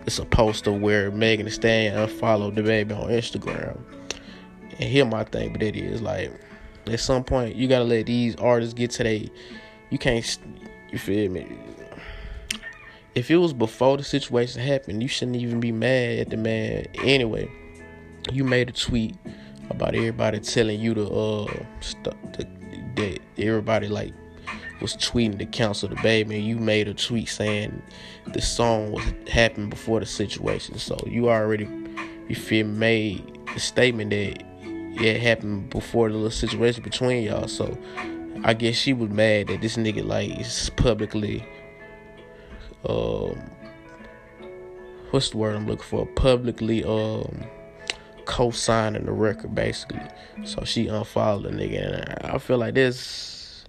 it's 0.07 0.19
a 0.19 0.25
poster 0.25 0.73
where 0.73 1.11
Megan 1.11 1.47
is 1.47 1.55
Thee 1.55 1.61
Stallion 1.61 1.99
unfollowed 1.99 2.57
baby 2.57 2.95
on 2.95 3.09
Instagram. 3.09 3.81
And 4.79 4.89
here 4.89 5.05
my 5.05 5.25
thing, 5.25 5.53
but 5.53 5.63
it 5.63 5.77
is 5.77 6.03
like 6.03 6.33
at 6.87 6.99
some 6.99 7.23
point 7.23 7.55
you 7.55 7.69
gotta 7.69 7.85
let 7.85 8.07
these 8.07 8.35
artists 8.37 8.75
get 8.75 8.91
to 8.93 9.05
they 9.05 9.31
you 9.91 9.99
can't 9.99 10.39
you 10.91 10.99
feel 10.99 11.31
me 11.31 11.47
if 13.15 13.31
it 13.31 13.37
was 13.37 13.53
before 13.53 13.97
the 13.97 14.05
situation 14.05 14.63
happened, 14.63 15.03
you 15.03 15.09
shouldn't 15.09 15.37
even 15.37 15.61
be 15.61 15.73
mad 15.73 16.19
at 16.19 16.31
the 16.31 16.37
man 16.37 16.87
anyway. 17.05 17.51
You 18.33 18.45
made 18.45 18.69
a 18.69 18.73
tweet 18.73 19.17
about 19.71 19.95
everybody 19.95 20.41
telling 20.41 20.81
you 20.81 20.95
to 20.95 21.09
uh 21.09 21.53
st- 21.81 22.33
the, 22.35 22.47
that 22.97 23.19
everybody 23.39 23.89
like 23.89 24.13
was 24.81 24.97
tweeting 24.97 25.39
to 25.39 25.47
cancel 25.47 25.89
DaBaby 25.89 26.35
and 26.35 26.47
you 26.47 26.57
made 26.57 26.89
a 26.89 26.95
tweet 26.95 27.29
saying 27.29 27.83
the 28.33 28.43
song 28.43 28.93
was 28.93 29.05
happened 29.29 29.71
before 29.71 30.01
the 30.01 30.07
situation. 30.07 30.79
So 30.79 30.99
you 31.07 31.31
already 31.31 31.69
you 32.29 32.35
feel 32.35 32.67
made 32.67 33.39
the 33.55 33.61
statement 33.61 34.11
that 34.11 34.43
it 35.05 35.21
happened 35.21 35.71
before 35.71 36.09
the 36.09 36.15
little 36.15 36.31
situation 36.31 36.83
between 36.83 37.25
y'all. 37.25 37.49
So 37.49 37.77
I 38.45 38.55
guess 38.55 38.75
she 38.75 38.93
was 38.93 39.11
mad 39.11 39.49
that 39.49 39.61
this 39.61 39.77
nigga 39.77 40.05
like 40.05 40.39
is 40.39 40.71
publicly 40.77 41.45
um 42.89 43.39
what's 45.11 45.31
the 45.31 45.37
word 45.37 45.55
I'm 45.55 45.67
looking 45.67 45.85
for? 45.85 46.07
Publicly 46.07 46.85
um 46.85 47.45
co-signing 48.25 49.05
the 49.05 49.13
record 49.13 49.55
basically. 49.55 50.01
So 50.45 50.65
she 50.65 50.87
unfollowed 50.87 51.45
the 51.45 51.51
nigga 51.51 52.21
and 52.23 52.33
I 52.35 52.39
feel 52.39 52.59
like 52.59 52.75
this 52.75 53.65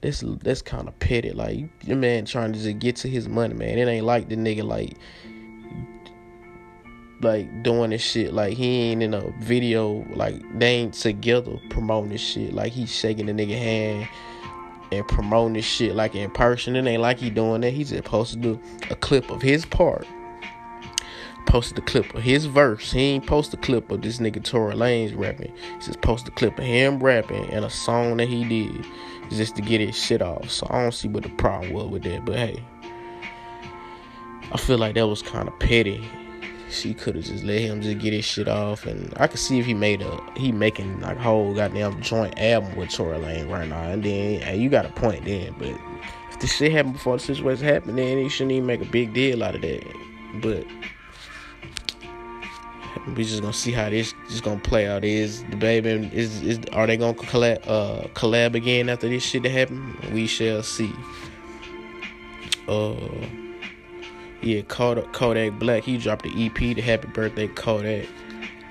this 0.00 0.24
that's 0.42 0.62
kind 0.62 0.88
of 0.88 0.98
petty. 0.98 1.32
Like 1.32 1.68
your 1.82 1.96
man 1.96 2.24
trying 2.24 2.52
to 2.52 2.58
just 2.58 2.78
get 2.78 2.96
to 2.96 3.08
his 3.08 3.28
money, 3.28 3.54
man. 3.54 3.78
It 3.78 3.88
ain't 3.88 4.06
like 4.06 4.28
the 4.28 4.36
nigga 4.36 4.64
like 4.64 4.96
like 7.22 7.62
doing 7.62 7.90
this 7.90 8.02
shit. 8.02 8.32
Like 8.32 8.56
he 8.56 8.90
ain't 8.90 9.02
in 9.02 9.14
a 9.14 9.30
video. 9.40 10.04
Like 10.14 10.42
they 10.58 10.76
ain't 10.76 10.94
together 10.94 11.58
promoting 11.68 12.10
this 12.10 12.20
shit. 12.20 12.52
Like 12.52 12.72
he's 12.72 12.94
shaking 12.94 13.26
the 13.26 13.32
nigga 13.32 13.58
hand 13.58 14.08
and 14.92 15.06
promoting 15.06 15.54
this 15.54 15.64
shit 15.64 15.94
like 15.94 16.14
in 16.14 16.30
person. 16.30 16.76
It 16.76 16.86
ain't 16.86 17.02
like 17.02 17.18
he 17.18 17.30
doing 17.30 17.60
that. 17.62 17.70
He 17.70 17.84
just 17.84 18.04
posted 18.04 18.44
a, 18.44 18.58
a 18.90 18.96
clip 18.96 19.30
of 19.30 19.42
his 19.42 19.64
part. 19.64 20.06
Posted 21.46 21.78
a 21.78 21.82
clip 21.82 22.14
of 22.14 22.22
his 22.22 22.46
verse. 22.46 22.92
He 22.92 23.00
ain't 23.00 23.26
post 23.26 23.52
a 23.54 23.56
clip 23.56 23.90
of 23.90 24.02
this 24.02 24.18
nigga 24.18 24.42
Tory 24.42 24.74
Lanez 24.74 25.16
rapping. 25.16 25.52
He 25.52 25.86
just 25.86 26.00
posted 26.00 26.32
a 26.32 26.36
clip 26.36 26.58
of 26.58 26.64
him 26.64 27.00
rapping 27.02 27.46
and 27.50 27.64
a 27.64 27.70
song 27.70 28.18
that 28.18 28.28
he 28.28 28.44
did 28.44 28.84
just 29.30 29.56
to 29.56 29.62
get 29.62 29.80
his 29.80 29.96
shit 29.96 30.22
off. 30.22 30.50
So 30.50 30.66
I 30.70 30.82
don't 30.82 30.92
see 30.92 31.08
what 31.08 31.22
the 31.22 31.30
problem 31.30 31.72
was 31.72 31.88
with 31.88 32.02
that. 32.04 32.24
But 32.24 32.36
hey, 32.36 32.62
I 34.52 34.58
feel 34.58 34.78
like 34.78 34.94
that 34.94 35.06
was 35.06 35.22
kind 35.22 35.48
of 35.48 35.58
petty. 35.58 36.04
She 36.70 36.94
could 36.94 37.16
have 37.16 37.24
just 37.24 37.42
let 37.42 37.60
him 37.60 37.82
just 37.82 37.98
get 37.98 38.12
his 38.12 38.24
shit 38.24 38.46
off, 38.46 38.86
and 38.86 39.12
I 39.16 39.26
could 39.26 39.40
see 39.40 39.58
if 39.58 39.66
he 39.66 39.74
made 39.74 40.02
a 40.02 40.20
he 40.36 40.52
making 40.52 41.00
like 41.00 41.18
whole 41.18 41.52
goddamn 41.52 42.00
joint 42.00 42.38
album 42.38 42.76
with 42.76 42.90
Tory 42.90 43.18
Lanez 43.18 43.50
right 43.50 43.68
now, 43.68 43.82
and 43.82 44.02
then 44.02 44.40
hey, 44.40 44.56
you 44.56 44.68
got 44.68 44.86
a 44.86 44.90
point 44.90 45.24
then. 45.24 45.54
But 45.58 45.76
if 46.30 46.38
this 46.40 46.52
shit 46.52 46.70
happened 46.70 46.94
before 46.94 47.16
the 47.16 47.22
situation 47.22 47.66
happened, 47.66 47.98
then 47.98 48.18
he 48.18 48.28
shouldn't 48.28 48.52
even 48.52 48.66
make 48.66 48.80
a 48.80 48.86
big 48.86 49.12
deal 49.12 49.42
out 49.42 49.56
of 49.56 49.62
that. 49.62 49.84
But 50.40 50.64
we 53.16 53.24
just 53.24 53.40
gonna 53.40 53.52
see 53.52 53.72
how 53.72 53.90
this 53.90 54.14
is 54.28 54.40
gonna 54.40 54.60
play 54.60 54.86
out. 54.86 55.04
Is 55.04 55.42
DaBaby 55.44 56.12
is 56.12 56.42
is 56.42 56.60
are 56.72 56.86
they 56.86 56.96
gonna 56.96 57.14
collab 57.14 57.66
uh 57.66 58.06
collab 58.14 58.54
again 58.54 58.88
after 58.88 59.08
this 59.08 59.24
shit 59.24 59.42
that 59.42 59.50
happened? 59.50 59.96
We 60.12 60.26
shall 60.26 60.62
see. 60.62 60.92
Uh 62.68 62.94
yeah, 64.42 64.62
Kodak, 64.62 65.12
Kodak 65.12 65.58
Black, 65.58 65.82
he 65.84 65.98
dropped 65.98 66.22
the 66.22 66.46
EP, 66.46 66.54
the 66.54 66.80
Happy 66.80 67.08
Birthday 67.08 67.48
Kodak. 67.48 68.08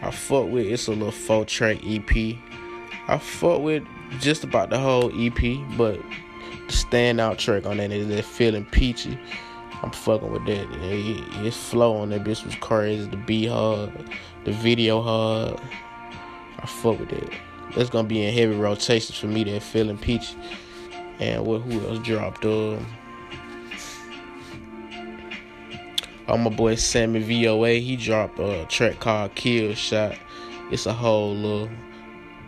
I 0.02 0.12
fuck 0.12 0.48
with 0.50 0.66
it's 0.66 0.88
a 0.88 0.92
little 0.92 1.12
four 1.12 1.46
track 1.46 1.80
EP. 1.84 2.36
I 3.08 3.18
fuck 3.18 3.62
with 3.62 3.84
just 4.20 4.44
about 4.44 4.70
the 4.70 4.80
whole 4.80 5.12
EP, 5.14 5.60
but 5.78 6.00
the 6.68 6.74
standout 6.74 7.38
track 7.38 7.66
on 7.66 7.78
that 7.78 7.92
is 7.92 8.08
that 8.08 8.26
feeling 8.26 8.66
peachy. 8.66 9.20
I'm 9.82 9.92
fucking 9.92 10.32
with 10.32 10.46
that. 10.46 10.68
His 11.44 11.56
flow 11.56 11.98
on 11.98 12.10
that 12.10 12.24
bitch 12.24 12.46
was 12.46 12.56
crazy. 12.56 13.08
The 13.08 13.18
beat 13.18 13.48
hard, 13.48 13.92
the 14.46 14.52
video 14.52 15.02
hard. 15.02 15.60
I 16.60 16.66
fuck 16.66 17.00
with 17.00 17.10
that. 17.10 17.32
That's 17.76 17.90
gonna 17.90 18.08
be 18.08 18.26
in 18.26 18.34
heavy 18.34 18.56
rotation 18.56 19.16
for 19.16 19.28
me. 19.28 19.44
That 19.44 19.62
feeling 19.62 19.98
peachy. 19.98 20.36
And 21.20 21.46
what? 21.46 21.62
Who 21.62 21.88
else 21.88 22.00
dropped? 22.00 22.46
Um. 22.46 22.86
Oh, 26.32 26.38
my 26.38 26.52
boy 26.52 26.76
Sammy 26.76 27.22
VOA, 27.22 27.80
he 27.80 27.96
dropped 27.96 28.38
a 28.38 28.64
track 28.70 29.00
called 29.00 29.34
Kill 29.34 29.74
Shot. 29.74 30.16
It's 30.70 30.86
a 30.86 30.94
whole 30.94 31.34
little, 31.34 31.70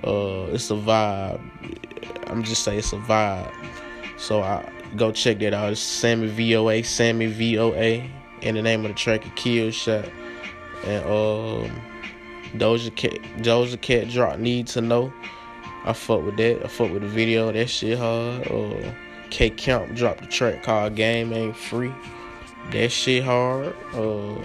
uh, 0.03 0.53
it's 0.53 0.69
a 0.69 0.75
vibe. 0.75 1.41
I'm 2.27 2.43
just 2.43 2.63
saying 2.63 2.77
it's 2.77 2.93
a 2.93 2.97
vibe. 2.97 3.51
So 4.19 4.43
I 4.43 4.71
go 4.97 5.11
check 5.11 5.39
that 5.39 5.55
out. 5.55 5.71
It's 5.71 5.81
Sammy 5.81 6.27
VOA, 6.27 6.83
Sammy 6.83 7.25
VOA, 7.25 8.07
and 8.43 8.55
the 8.55 8.61
name 8.61 8.85
of 8.85 8.89
the 8.89 8.93
track 8.93 9.25
is 9.25 9.31
Kill 9.35 9.71
Shot. 9.71 10.07
And 10.85 11.03
um, 11.05 11.81
Doja 12.53 12.95
Cat, 12.95 13.13
Doja 13.39 13.81
Cat 13.81 14.09
drop 14.09 14.37
Need 14.37 14.67
to 14.67 14.81
Know. 14.81 15.11
I 15.85 15.93
fuck 15.93 16.23
with 16.23 16.37
that. 16.37 16.63
I 16.63 16.67
fuck 16.67 16.91
with 16.91 17.01
the 17.01 17.07
video. 17.07 17.51
That 17.51 17.67
shit 17.67 17.97
hard. 17.97 18.47
Uh, 18.47 18.93
K 19.31 19.49
Camp 19.49 19.95
dropped 19.95 20.21
the 20.21 20.27
track 20.27 20.61
called 20.61 20.93
Game 20.93 21.33
Ain't 21.33 21.57
Free. 21.57 21.91
That 22.71 22.89
shit 22.89 23.23
hard. 23.23 23.75
Uh, 23.93 24.41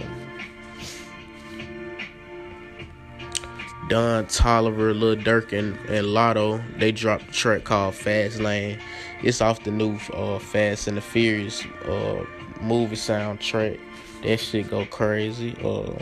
Don 3.87 4.25
Toliver, 4.25 4.97
Lil 4.97 5.15
Durk, 5.15 5.53
and, 5.53 5.77
and 5.89 6.07
Latto, 6.07 6.61
they 6.77 6.91
dropped 6.91 7.29
a 7.29 7.31
track 7.31 7.63
called 7.63 7.95
Fast 7.95 8.39
Lane. 8.39 8.79
It's 9.23 9.39
off 9.39 9.63
the 9.63 9.71
new 9.71 9.97
uh, 10.13 10.39
Fast 10.39 10.87
and 10.87 10.97
the 10.97 11.01
Furious 11.01 11.65
uh, 11.85 12.25
movie 12.61 12.97
soundtrack. 12.97 13.79
That 14.23 14.39
shit 14.39 14.69
go 14.69 14.85
crazy. 14.85 15.55
Uh, 15.59 15.93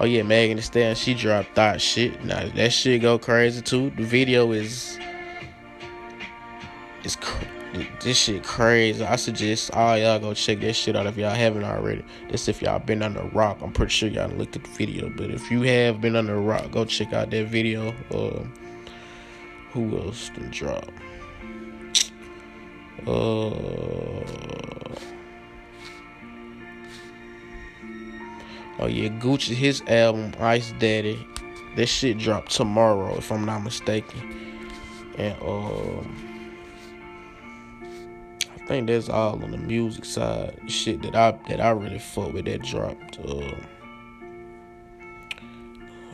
oh 0.00 0.04
yeah, 0.04 0.22
Megan 0.22 0.56
Thee 0.56 0.62
Stallion, 0.62 0.94
she 0.94 1.12
dropped 1.12 1.54
that 1.56 1.82
Shit. 1.82 2.24
Now 2.24 2.48
that 2.48 2.72
shit 2.72 3.02
go 3.02 3.18
crazy 3.18 3.60
too. 3.60 3.90
The 3.90 4.04
video 4.04 4.52
is 4.52 4.98
is 7.04 7.16
cr- 7.16 7.44
this 8.00 8.16
shit 8.16 8.44
crazy. 8.44 9.04
I 9.04 9.16
suggest 9.16 9.70
all 9.72 9.98
y'all 9.98 10.18
go 10.18 10.34
check 10.34 10.60
that 10.60 10.72
shit 10.74 10.96
out 10.96 11.06
if 11.06 11.16
y'all 11.16 11.34
haven't 11.34 11.64
already. 11.64 12.04
This 12.30 12.48
if 12.48 12.62
y'all 12.62 12.78
been 12.78 13.02
under 13.02 13.22
the 13.22 13.28
rock. 13.28 13.58
I'm 13.62 13.72
pretty 13.72 13.90
sure 13.90 14.08
y'all 14.08 14.30
looked 14.30 14.56
at 14.56 14.64
the 14.64 14.70
video. 14.70 15.10
But 15.10 15.30
if 15.30 15.50
you 15.50 15.62
have 15.62 16.00
been 16.00 16.16
under 16.16 16.34
the 16.34 16.40
rock, 16.40 16.70
go 16.70 16.84
check 16.84 17.12
out 17.12 17.30
that 17.30 17.46
video. 17.46 17.94
Uh, 18.10 18.44
who 19.72 19.98
else 19.98 20.30
done 20.30 20.50
drop? 20.50 20.90
Uh, 23.06 23.10
oh 28.80 28.86
yeah, 28.86 29.08
Gucci 29.20 29.54
his 29.54 29.82
album 29.86 30.32
Ice 30.40 30.72
Daddy. 30.78 31.26
That 31.76 31.86
shit 31.86 32.18
dropped 32.18 32.50
tomorrow 32.50 33.16
if 33.16 33.30
I'm 33.30 33.44
not 33.44 33.62
mistaken. 33.62 34.56
And 35.16 35.36
um. 35.42 36.27
Think 38.68 38.86
that's 38.86 39.08
all 39.08 39.42
on 39.42 39.50
the 39.50 39.56
music 39.56 40.04
side. 40.04 40.54
Shit 40.66 41.00
that 41.02 41.16
I 41.16 41.32
that 41.48 41.60
I 41.60 41.70
really 41.70 41.98
fuck 41.98 42.34
with 42.34 42.44
that 42.44 42.62
dropped. 42.62 43.18
Uh, 43.18 43.54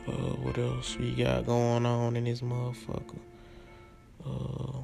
uh, 0.07 0.37
what 0.37 0.57
else 0.57 0.97
we 0.97 1.15
got 1.17 1.47
going 1.47 1.85
on 1.85 2.15
in 2.15 2.25
this 2.25 2.43
motherfucker? 2.43 3.19
Uh, 4.25 4.79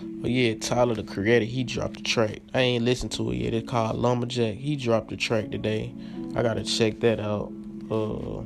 but 0.00 0.30
yeah, 0.30 0.54
Tyler 0.54 0.94
the 0.94 1.02
Creator, 1.02 1.44
he 1.44 1.64
dropped 1.64 2.00
a 2.00 2.02
track. 2.02 2.38
I 2.54 2.60
ain't 2.60 2.84
listened 2.84 3.12
to 3.12 3.30
it 3.30 3.36
yet. 3.36 3.52
It's 3.52 3.68
called 3.68 3.96
Lumberjack. 3.96 4.54
He 4.54 4.76
dropped 4.76 5.12
a 5.12 5.16
track 5.16 5.50
today. 5.50 5.92
I 6.34 6.42
gotta 6.42 6.64
check 6.64 7.00
that 7.00 7.20
out. 7.20 7.52
Uh, 7.90 8.42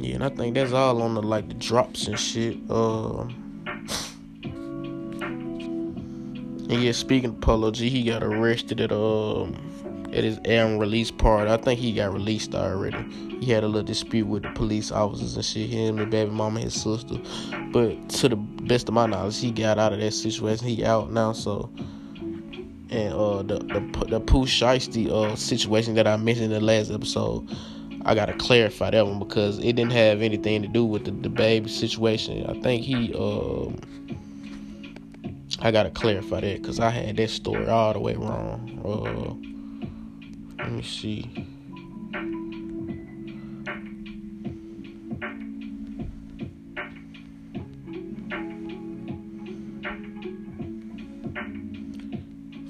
yeah, 0.00 0.14
and 0.14 0.24
I 0.24 0.30
think 0.30 0.54
that's 0.54 0.72
all 0.72 1.02
on 1.02 1.14
the 1.14 1.22
like 1.22 1.48
the 1.48 1.54
drops 1.54 2.06
and 2.06 2.18
shit. 2.18 2.56
Uh, 2.70 3.22
and 6.70 6.82
yeah, 6.82 6.92
speaking 6.92 7.30
of 7.30 7.40
Polo 7.40 7.70
G, 7.70 7.90
he 7.90 8.04
got 8.04 8.22
arrested 8.22 8.80
at 8.80 8.92
um 8.92 9.56
at 10.12 10.24
his 10.24 10.38
album 10.46 10.78
release 10.78 11.10
party. 11.10 11.50
I 11.50 11.56
think 11.56 11.78
he 11.78 11.92
got 11.92 12.12
released 12.12 12.54
already. 12.54 13.02
He 13.40 13.50
had 13.50 13.62
a 13.62 13.66
little 13.66 13.82
dispute 13.82 14.26
with 14.26 14.42
the 14.42 14.50
police 14.50 14.90
officers 14.90 15.36
and 15.36 15.44
shit. 15.44 15.68
Him 15.68 15.98
and 15.98 16.10
baby 16.10 16.30
mama, 16.30 16.60
his 16.60 16.80
sister. 16.80 17.16
But 17.72 18.08
to 18.10 18.28
the 18.28 18.36
best 18.36 18.88
of 18.88 18.94
my 18.94 19.06
knowledge, 19.06 19.38
he 19.38 19.50
got 19.50 19.78
out 19.78 19.92
of 19.92 20.00
that 20.00 20.12
situation. 20.12 20.66
He 20.66 20.84
out 20.84 21.10
now, 21.10 21.32
so. 21.32 21.70
And 22.90 23.14
uh, 23.14 23.42
the 23.42 23.58
the 23.58 24.06
the 24.08 24.20
Pooh 24.20 24.46
Shiesty 24.46 25.08
uh 25.10 25.36
situation 25.36 25.94
that 25.94 26.08
I 26.08 26.16
mentioned 26.16 26.46
in 26.46 26.58
the 26.58 26.60
last 26.60 26.90
episode, 26.90 27.48
I 28.04 28.14
gotta 28.14 28.32
clarify 28.34 28.90
that 28.90 29.06
one 29.06 29.18
because 29.18 29.58
it 29.58 29.74
didn't 29.74 29.92
have 29.92 30.22
anything 30.22 30.62
to 30.62 30.68
do 30.68 30.84
with 30.84 31.04
the, 31.04 31.10
DaBaby 31.12 31.68
situation. 31.68 32.46
I 32.46 32.60
think 32.60 32.84
he 32.84 33.14
um. 33.14 33.78
I 35.62 35.70
gotta 35.70 35.90
clarify 35.90 36.40
that 36.40 36.62
because 36.62 36.80
I 36.80 36.90
had 36.90 37.16
that 37.18 37.28
story 37.28 37.66
all 37.68 37.92
the 37.92 38.00
way 38.00 38.14
wrong. 38.14 38.80
Uh, 38.84 40.62
let 40.62 40.72
me 40.72 40.82
see. 40.82 41.46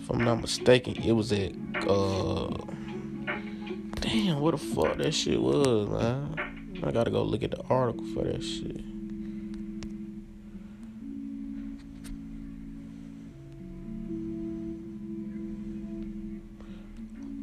If 0.03 0.11
I'm 0.11 0.25
not 0.25 0.41
mistaken, 0.41 0.97
it 0.97 1.13
was 1.13 1.33
at 1.33 1.53
uh 1.87 2.70
damn 4.11 4.41
what 4.41 4.53
the 4.53 4.59
fuck 4.59 4.97
that 4.97 5.13
shit 5.13 5.41
was, 5.41 5.89
man. 5.89 6.35
I 6.83 6.91
gotta 6.91 7.11
go 7.11 7.23
look 7.23 7.43
at 7.43 7.53
the 7.53 7.63
article 7.69 8.05
for 8.07 8.25
that 8.25 8.43
shit. 8.43 8.83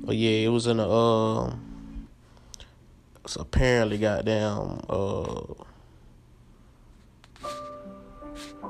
But 0.06 0.16
yeah, 0.16 0.48
it 0.48 0.50
was 0.50 0.68
in 0.68 0.80
a 0.80 0.88
uh, 0.88 1.56
it's 3.24 3.36
apparently 3.36 3.98
goddamn 3.98 4.82
uh 4.90 5.44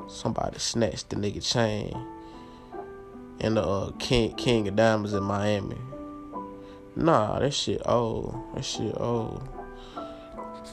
somebody 0.08 0.58
snatched 0.58 1.10
the 1.10 1.16
nigga 1.16 1.42
chain 1.42 1.96
in 3.40 3.54
the 3.54 3.62
uh, 3.62 3.90
King 3.98 4.34
King 4.34 4.68
of 4.68 4.76
Diamonds 4.76 5.14
in 5.14 5.22
Miami. 5.22 5.76
Nah, 6.98 7.38
that 7.38 7.54
shit 7.54 7.80
old. 7.86 8.34
That 8.56 8.64
shit 8.64 8.92
old. 8.96 9.48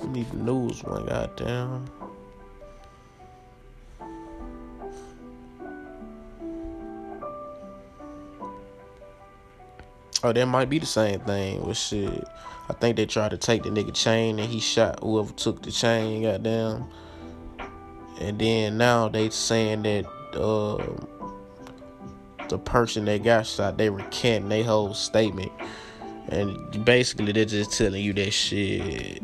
We 0.02 0.08
need 0.08 0.32
the 0.32 0.38
news 0.38 0.84
one, 0.84 1.06
goddamn. 1.06 1.86
Oh, 10.24 10.34
that 10.34 10.46
might 10.48 10.68
be 10.68 10.80
the 10.80 10.88
same 10.88 11.20
thing 11.20 11.64
with 11.64 11.78
shit. 11.78 12.28
I 12.70 12.74
think 12.74 12.98
they 12.98 13.06
tried 13.06 13.30
to 13.30 13.38
take 13.38 13.62
the 13.62 13.70
nigga 13.70 13.94
chain 13.94 14.40
and 14.40 14.50
he 14.50 14.60
shot 14.60 15.02
whoever 15.04 15.32
took 15.34 15.62
the 15.62 15.72
chain, 15.72 16.24
goddamn. 16.24 16.86
And 18.20 18.40
then 18.40 18.80
now 18.80 19.10
they 19.10 19.30
saying 19.30 19.84
that 19.84 20.08
uh, 20.34 20.84
the 22.50 22.58
person 22.58 23.06
that 23.06 23.24
got 23.24 23.46
shot, 23.46 23.78
they 23.78 23.92
recanting 23.92 24.50
their 24.50 24.64
whole 24.64 24.96
statement. 24.96 25.52
And 26.30 26.84
basically 26.86 27.32
they're 27.32 27.46
just 27.46 27.78
telling 27.78 28.04
you 28.04 28.14
that 28.14 28.32
shit. 28.32 29.22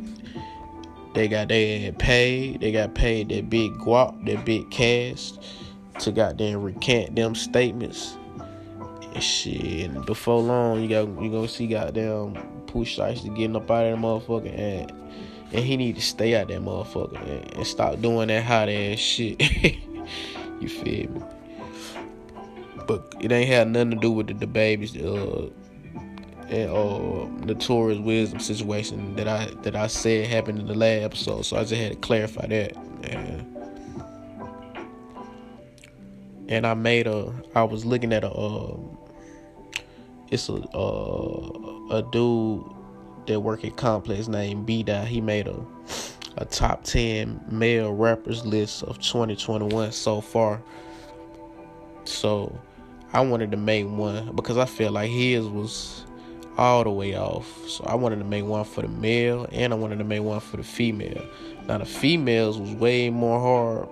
They 1.14 1.28
got 1.28 1.50
they 1.50 1.94
paid, 1.98 2.62
they 2.62 2.72
got 2.72 2.96
paid 2.96 3.30
that 3.30 3.50
big 3.50 3.74
guap, 3.74 4.26
that 4.26 4.46
big 4.46 4.70
cash 4.72 5.34
to 6.00 6.12
goddamn 6.12 6.62
recant 6.64 7.16
them 7.16 7.36
statements 7.36 8.18
And 9.14 9.22
shit, 9.22 9.90
and 9.90 10.06
before 10.06 10.40
long, 10.40 10.82
you 10.82 10.88
got 10.88 11.22
you 11.22 11.30
gonna 11.30 11.48
see 11.48 11.68
goddamn 11.68 12.36
push 12.68 12.96
to 12.96 13.14
getting 13.36 13.56
up 13.56 13.70
out 13.70 13.86
of 13.86 13.92
that 13.92 14.08
motherfucker, 14.08 14.58
and 14.58 14.92
and 15.52 15.66
he 15.66 15.76
need 15.76 15.96
to 15.96 16.02
stay 16.02 16.36
out 16.36 16.48
that 16.48 16.62
motherfucker 16.62 17.22
and, 17.30 17.54
and 17.56 17.68
stop 17.68 18.02
doing 18.02 18.30
that 18.30 18.44
hot 18.44 18.70
ass 18.70 19.00
shit. 19.00 19.42
you 20.62 20.70
feel 20.70 21.10
me? 21.12 21.22
But 22.88 23.14
it 23.20 23.32
ain't 23.32 23.50
had 23.50 23.68
nothing 23.68 23.92
to 23.92 23.98
do 23.98 24.12
with 24.12 24.28
the, 24.28 24.34
the 24.34 24.48
babies, 24.48 24.96
uh, 24.96 25.50
and 26.52 26.70
uh, 26.70 27.46
notorious 27.46 28.00
wisdom 28.00 28.40
situation 28.40 29.16
that 29.16 29.28
I 29.28 29.46
that 29.62 29.76
I 29.76 29.88
said 29.88 30.28
happened 30.28 30.60
in 30.60 30.68
the 30.68 30.76
last 30.76 31.04
episode. 31.04 31.46
So 31.46 31.58
I 31.58 31.62
just 31.62 31.74
had 31.74 31.92
to 31.94 31.98
clarify 31.98 32.46
that. 32.48 32.76
And, 33.04 33.58
and 36.50 36.68
I 36.68 36.74
made 36.74 37.08
a. 37.08 37.34
I 37.56 37.64
was 37.64 37.86
looking 37.86 38.12
at 38.12 38.24
a. 38.26 38.38
Um, 38.38 38.98
it's 40.30 40.50
a 40.50 40.56
uh, 40.56 41.88
a 41.90 42.04
dude 42.12 42.64
that 43.28 43.40
work 43.40 43.64
at 43.64 43.78
Complex 43.78 44.28
named 44.28 44.66
B 44.66 44.84
Dot. 44.84 45.08
He 45.08 45.22
made 45.22 45.48
a 45.48 45.66
a 46.38 46.46
top 46.46 46.84
ten 46.84 47.40
male 47.50 47.94
rappers 47.94 48.46
list 48.46 48.84
of 48.84 49.00
2021 49.00 49.94
so 49.94 50.20
far. 50.20 50.62
So 52.04 52.60
I 53.14 53.22
wanted 53.22 53.52
to 53.52 53.58
make 53.58 53.88
one 53.88 54.36
because 54.36 54.58
I 54.58 54.66
felt 54.66 54.94
like 54.94 55.10
his 55.10 55.46
was 55.48 56.06
all 56.58 56.84
the 56.84 56.92
way 56.92 57.16
off. 57.18 57.48
So 57.68 57.84
I 57.86 57.96
wanted 57.96 58.20
to 58.20 58.26
make 58.26 58.46
one 58.46 58.64
for 58.66 58.82
the 58.82 58.88
male 58.88 59.48
and 59.52 59.74
I 59.74 59.76
wanted 59.76 60.00
to 60.00 60.04
make 60.04 60.22
one 60.22 60.40
for 60.40 60.58
the 60.58 60.64
female. 60.64 61.26
Now 61.68 61.78
the 61.78 61.86
females 61.86 62.60
was 62.60 62.72
way 62.74 63.10
more 63.10 63.40
hard 63.40 63.90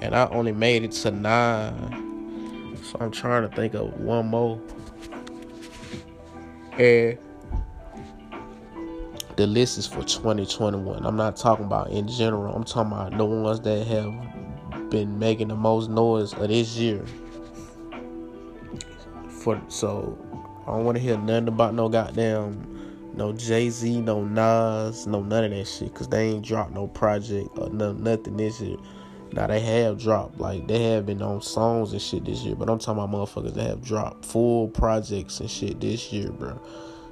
and 0.00 0.14
I 0.14 0.26
only 0.28 0.52
made 0.52 0.84
it 0.84 0.92
to 0.92 1.10
nine. 1.10 2.78
So 2.84 2.96
I'm 3.00 3.10
trying 3.10 3.48
to 3.48 3.54
think 3.54 3.74
of 3.74 4.00
one 4.00 4.28
more. 4.28 4.60
And 6.78 7.18
the 9.36 9.46
list 9.46 9.78
is 9.78 9.86
for 9.86 10.02
2021. 10.02 11.04
I'm 11.04 11.16
not 11.16 11.36
talking 11.36 11.64
about 11.64 11.90
in 11.90 12.08
general. 12.08 12.54
I'm 12.54 12.64
talking 12.64 12.92
about 12.92 13.16
the 13.16 13.24
ones 13.24 13.60
that 13.60 13.86
have 13.86 14.90
been 14.90 15.18
making 15.18 15.48
the 15.48 15.56
most 15.56 15.90
noise 15.90 16.32
of 16.32 16.48
this 16.48 16.76
year. 16.76 17.04
For 19.28 19.60
so 19.68 20.18
I 20.68 20.72
don't 20.72 20.84
want 20.84 20.98
to 20.98 21.02
hear 21.02 21.16
nothing 21.16 21.48
about 21.48 21.72
no 21.72 21.88
goddamn 21.88 23.14
no 23.14 23.32
Jay 23.32 23.70
Z, 23.70 24.02
no 24.02 24.22
Nas, 24.22 25.06
no 25.06 25.22
none 25.22 25.44
of 25.44 25.50
that 25.50 25.66
shit, 25.66 25.94
cause 25.94 26.08
they 26.08 26.28
ain't 26.28 26.44
dropped 26.44 26.72
no 26.72 26.88
project 26.88 27.48
or 27.56 27.70
no 27.70 27.92
nothing 27.92 28.36
this 28.36 28.60
year. 28.60 28.76
Now 29.32 29.46
they 29.46 29.60
have 29.60 29.98
dropped, 29.98 30.38
like 30.38 30.68
they 30.68 30.82
have 30.92 31.06
been 31.06 31.22
on 31.22 31.40
songs 31.40 31.92
and 31.92 32.02
shit 32.02 32.26
this 32.26 32.40
year, 32.42 32.54
but 32.54 32.68
I'm 32.68 32.78
talking 32.78 33.02
about 33.02 33.16
motherfuckers 33.16 33.54
that 33.54 33.66
have 33.66 33.82
dropped 33.82 34.26
full 34.26 34.68
projects 34.68 35.40
and 35.40 35.50
shit 35.50 35.80
this 35.80 36.12
year, 36.12 36.30
bro. 36.30 36.60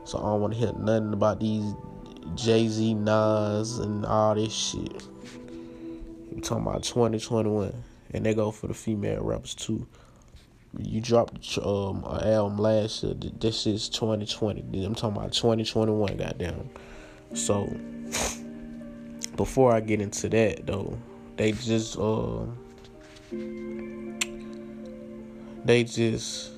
So 0.05 0.19
I 0.19 0.23
don't 0.23 0.43
want 0.43 0.53
to 0.53 0.59
hear 0.59 0.73
nothing 0.75 1.15
about 1.15 1.41
these 1.41 1.75
Jay 2.35 2.69
Z, 2.69 2.93
Nas, 2.93 3.79
and 3.79 4.05
all 4.05 4.35
this 4.35 4.53
shit. 4.53 5.03
I'm 6.31 6.43
talking 6.43 6.67
about 6.67 6.83
2021, 6.83 7.73
and 8.11 8.27
they 8.27 8.35
go 8.35 8.51
for 8.51 8.67
the 8.67 8.75
female 8.75 9.23
rappers 9.25 9.55
too. 9.55 9.87
You 10.79 11.01
dropped 11.01 11.59
um, 11.59 12.05
an 12.07 12.29
album 12.29 12.59
last 12.59 13.03
year. 13.03 13.15
This 13.15 13.67
is 13.67 13.89
2020. 13.89 14.85
I'm 14.85 14.95
talking 14.95 15.17
about 15.17 15.33
2021. 15.33 16.17
Goddamn. 16.17 16.71
So 17.35 17.69
before 19.37 19.73
I 19.73 19.81
get 19.81 20.01
into 20.01 20.29
that 20.31 20.67
though 20.67 20.99
they 21.37 21.53
just 21.53 21.99
uh 21.99 22.45
they 25.65 25.85
just 25.85 26.53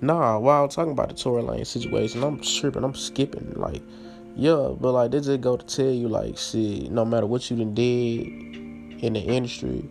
nah 0.00 0.38
while 0.38 0.66
talking 0.68 0.92
about 0.92 1.08
the 1.10 1.14
Tory 1.14 1.42
Lanez 1.42 1.66
situation 1.66 2.22
I'm 2.22 2.40
tripping 2.40 2.84
I'm 2.84 2.94
skipping 2.94 3.52
like 3.56 3.82
yeah 4.34 4.72
but 4.80 4.92
like 4.92 5.10
they 5.10 5.20
just 5.20 5.40
go 5.40 5.56
to 5.56 5.64
tell 5.64 5.92
you 5.92 6.08
like 6.08 6.38
shit 6.38 6.90
no 6.90 7.04
matter 7.04 7.26
what 7.26 7.50
you 7.50 7.56
done 7.56 7.74
did 7.74 8.26
in 9.02 9.12
the 9.12 9.20
industry 9.20 9.88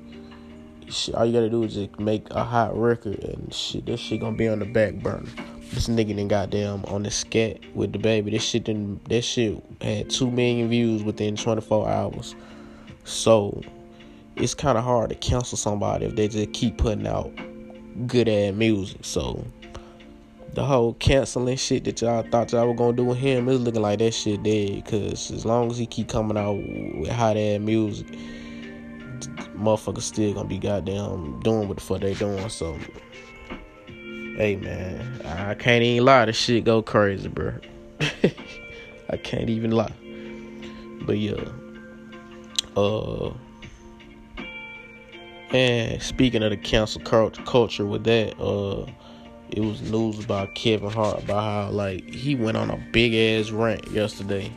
shit, 0.93 1.15
all 1.15 1.25
you 1.25 1.34
gotta 1.34 1.49
do 1.49 1.63
is 1.63 1.73
just 1.73 1.99
make 1.99 2.29
a 2.32 2.43
hot 2.43 2.77
record 2.77 3.19
and 3.23 3.53
shit 3.53 3.86
this 3.86 3.99
shit 3.99 4.19
gonna 4.19 4.38
be 4.38 4.47
on 4.47 4.60
the 4.60 4.65
back 4.65 4.93
burner 4.95 5.29
this 5.73 5.88
nigga 5.88 6.15
done 6.15 6.27
goddamn 6.27 6.86
on 6.86 7.03
the 7.03 7.12
scat 7.12 7.60
with 7.75 7.93
DaBaby 7.93 8.32
this 8.32 8.43
shit 8.43 8.65
done 8.65 8.99
that 9.10 9.21
shit 9.23 9.63
had 9.82 10.10
two 10.10 10.29
million 10.29 10.69
views 10.69 11.03
within 11.03 11.36
24 11.36 11.89
hours 11.89 12.36
so 13.03 13.62
it's 14.36 14.53
kind 14.53 14.77
of 14.77 14.84
hard 14.84 15.10
to 15.10 15.15
cancel 15.15 15.58
somebody 15.58 16.06
if 16.06 16.15
they 16.15 16.27
just 16.27 16.53
keep 16.53 16.77
putting 16.77 17.08
out 17.08 17.32
good 18.08 18.27
ass 18.27 18.53
music. 18.53 18.99
So 19.01 19.45
the 20.53 20.63
whole 20.63 20.93
canceling 20.95 21.58
shit 21.58 21.84
that 21.86 22.01
y'all 22.01 22.23
thought 22.23 22.51
y'all 22.51 22.67
were 22.67 22.73
gonna 22.73 22.95
do 22.95 23.06
with 23.06 23.17
him 23.17 23.49
is 23.49 23.62
looking 23.62 23.82
like 23.82 23.99
that 23.99 24.13
shit 24.13 24.43
dead. 24.43 24.86
Cause 24.86 25.32
as 25.32 25.45
long 25.45 25.69
as 25.69 25.77
he 25.77 25.86
keep 25.86 26.08
coming 26.10 26.38
out 26.38 26.53
with 26.53 27.10
hot 27.10 27.38
ass 27.38 27.60
music, 27.60 28.08
motherfuckers 29.57 30.01
still 30.01 30.33
gonna 30.33 30.47
be 30.47 30.57
goddamn 30.57 31.39
doing 31.41 31.67
what 31.67 31.77
the 31.77 31.83
fuck 31.83 32.01
they 32.01 32.13
doing. 32.13 32.47
So, 32.49 32.77
hey 34.38 34.57
man, 34.62 35.21
I 35.25 35.55
can't 35.55 35.83
even 35.83 36.05
lie. 36.05 36.25
The 36.25 36.33
shit 36.33 36.63
go 36.63 36.81
crazy, 36.81 37.27
bro. 37.27 37.53
I 39.09 39.17
can't 39.17 39.49
even 39.49 39.71
lie. 39.71 39.93
But 41.05 41.17
yeah, 41.17 41.43
uh, 42.77 43.33
and 45.51 46.01
speaking 46.01 46.41
of 46.43 46.49
the 46.49 46.57
cancel 46.57 47.01
culture 47.01 47.86
with 47.86 48.03
that, 48.05 48.39
uh 48.39 48.89
it 49.55 49.62
was 49.62 49.81
news 49.83 50.23
about 50.23 50.55
Kevin 50.55 50.89
Hart 50.89 51.23
about 51.23 51.43
how 51.43 51.69
like 51.69 52.09
he 52.09 52.33
went 52.33 52.57
on 52.57 52.71
a 52.71 52.77
big 52.91 53.13
ass 53.13 53.51
rant 53.51 53.88
yesterday. 53.91 54.51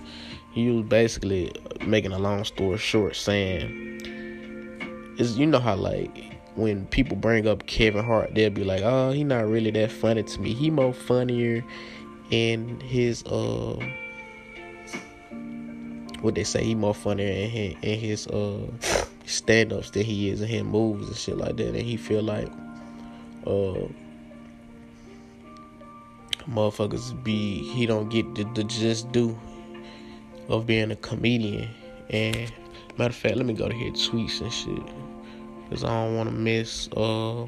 He 0.52 0.70
was 0.70 0.86
basically 0.86 1.52
making 1.86 2.12
a 2.12 2.18
long 2.18 2.44
story 2.44 2.78
short 2.78 3.14
saying 3.14 4.00
is 5.18 5.38
you 5.38 5.46
know 5.46 5.58
how 5.58 5.76
like 5.76 6.32
when 6.54 6.86
people 6.86 7.16
bring 7.16 7.46
up 7.46 7.66
Kevin 7.66 8.04
Hart, 8.04 8.34
they'll 8.34 8.50
be 8.50 8.64
like, 8.64 8.82
"Oh, 8.82 9.10
he 9.10 9.24
not 9.24 9.48
really 9.48 9.70
that 9.72 9.90
funny 9.92 10.22
to 10.22 10.40
me. 10.40 10.54
He 10.54 10.70
more 10.70 10.92
funnier 10.92 11.64
in 12.30 12.80
his 12.80 13.22
uh, 13.24 13.78
what 16.20 16.34
they 16.34 16.44
say. 16.44 16.64
He 16.64 16.74
more 16.74 16.94
funnier 16.94 17.28
in 17.28 17.50
his, 17.50 17.74
in 17.82 17.98
his 17.98 18.26
uh 18.28 18.66
stand-ups 19.26 19.90
than 19.90 20.04
he 20.04 20.30
is 20.30 20.40
in 20.40 20.48
his 20.48 20.62
moves 20.62 21.08
and 21.08 21.16
shit 21.16 21.36
like 21.36 21.56
that. 21.56 21.68
And 21.68 21.82
he 21.82 21.96
feel 21.96 22.22
like 22.22 22.48
uh." 23.46 23.88
motherfuckers 26.48 27.12
be 27.24 27.58
he 27.72 27.86
don't 27.86 28.08
get 28.08 28.34
the, 28.34 28.44
the 28.54 28.64
just 28.64 29.10
due 29.12 29.36
of 30.48 30.66
being 30.66 30.90
a 30.90 30.96
comedian. 30.96 31.68
And 32.10 32.52
matter 32.98 33.10
of 33.10 33.16
fact, 33.16 33.36
let 33.36 33.46
me 33.46 33.54
go 33.54 33.68
to 33.68 33.74
his 33.74 34.08
tweets 34.08 34.40
and 34.40 34.52
shit, 34.52 34.82
cause 35.70 35.84
I 35.84 35.88
don't 35.88 36.16
want 36.16 36.28
to 36.30 36.34
miss. 36.34 36.88
Uh, 36.96 37.46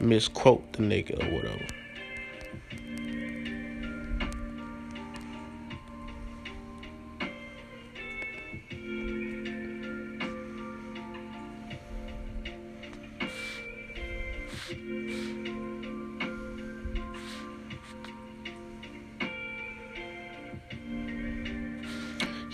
misquote 0.00 0.72
the 0.74 0.82
nigga 0.82 1.22
or 1.22 1.34
whatever. 1.34 1.66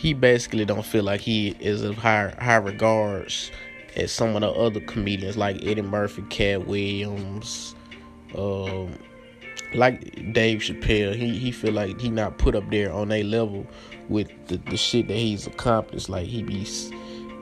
He 0.02 0.14
basically 0.14 0.64
don't 0.64 0.84
feel 0.84 1.04
like 1.04 1.20
he 1.20 1.50
is 1.60 1.82
of 1.82 1.96
high 1.96 2.34
high 2.40 2.56
regards 2.56 3.52
as 3.94 4.10
some 4.10 4.34
of 4.34 4.40
the 4.40 4.50
other 4.50 4.80
comedians 4.80 5.36
like 5.36 5.64
Eddie 5.64 5.80
Murphy, 5.80 6.22
Katt 6.22 6.66
Williams, 6.66 7.76
um, 8.36 8.98
like 9.74 10.32
Dave 10.32 10.58
Chappelle. 10.58 11.14
He 11.14 11.38
he 11.38 11.52
feel 11.52 11.72
like 11.72 12.00
he 12.00 12.10
not 12.10 12.36
put 12.36 12.56
up 12.56 12.68
there 12.68 12.92
on 12.92 13.12
a 13.12 13.22
level 13.22 13.64
with 14.08 14.28
the, 14.48 14.56
the 14.56 14.76
shit 14.76 15.06
that 15.06 15.16
he's 15.16 15.46
accomplished. 15.46 16.08
Like 16.08 16.26
he 16.26 16.42
be 16.42 16.66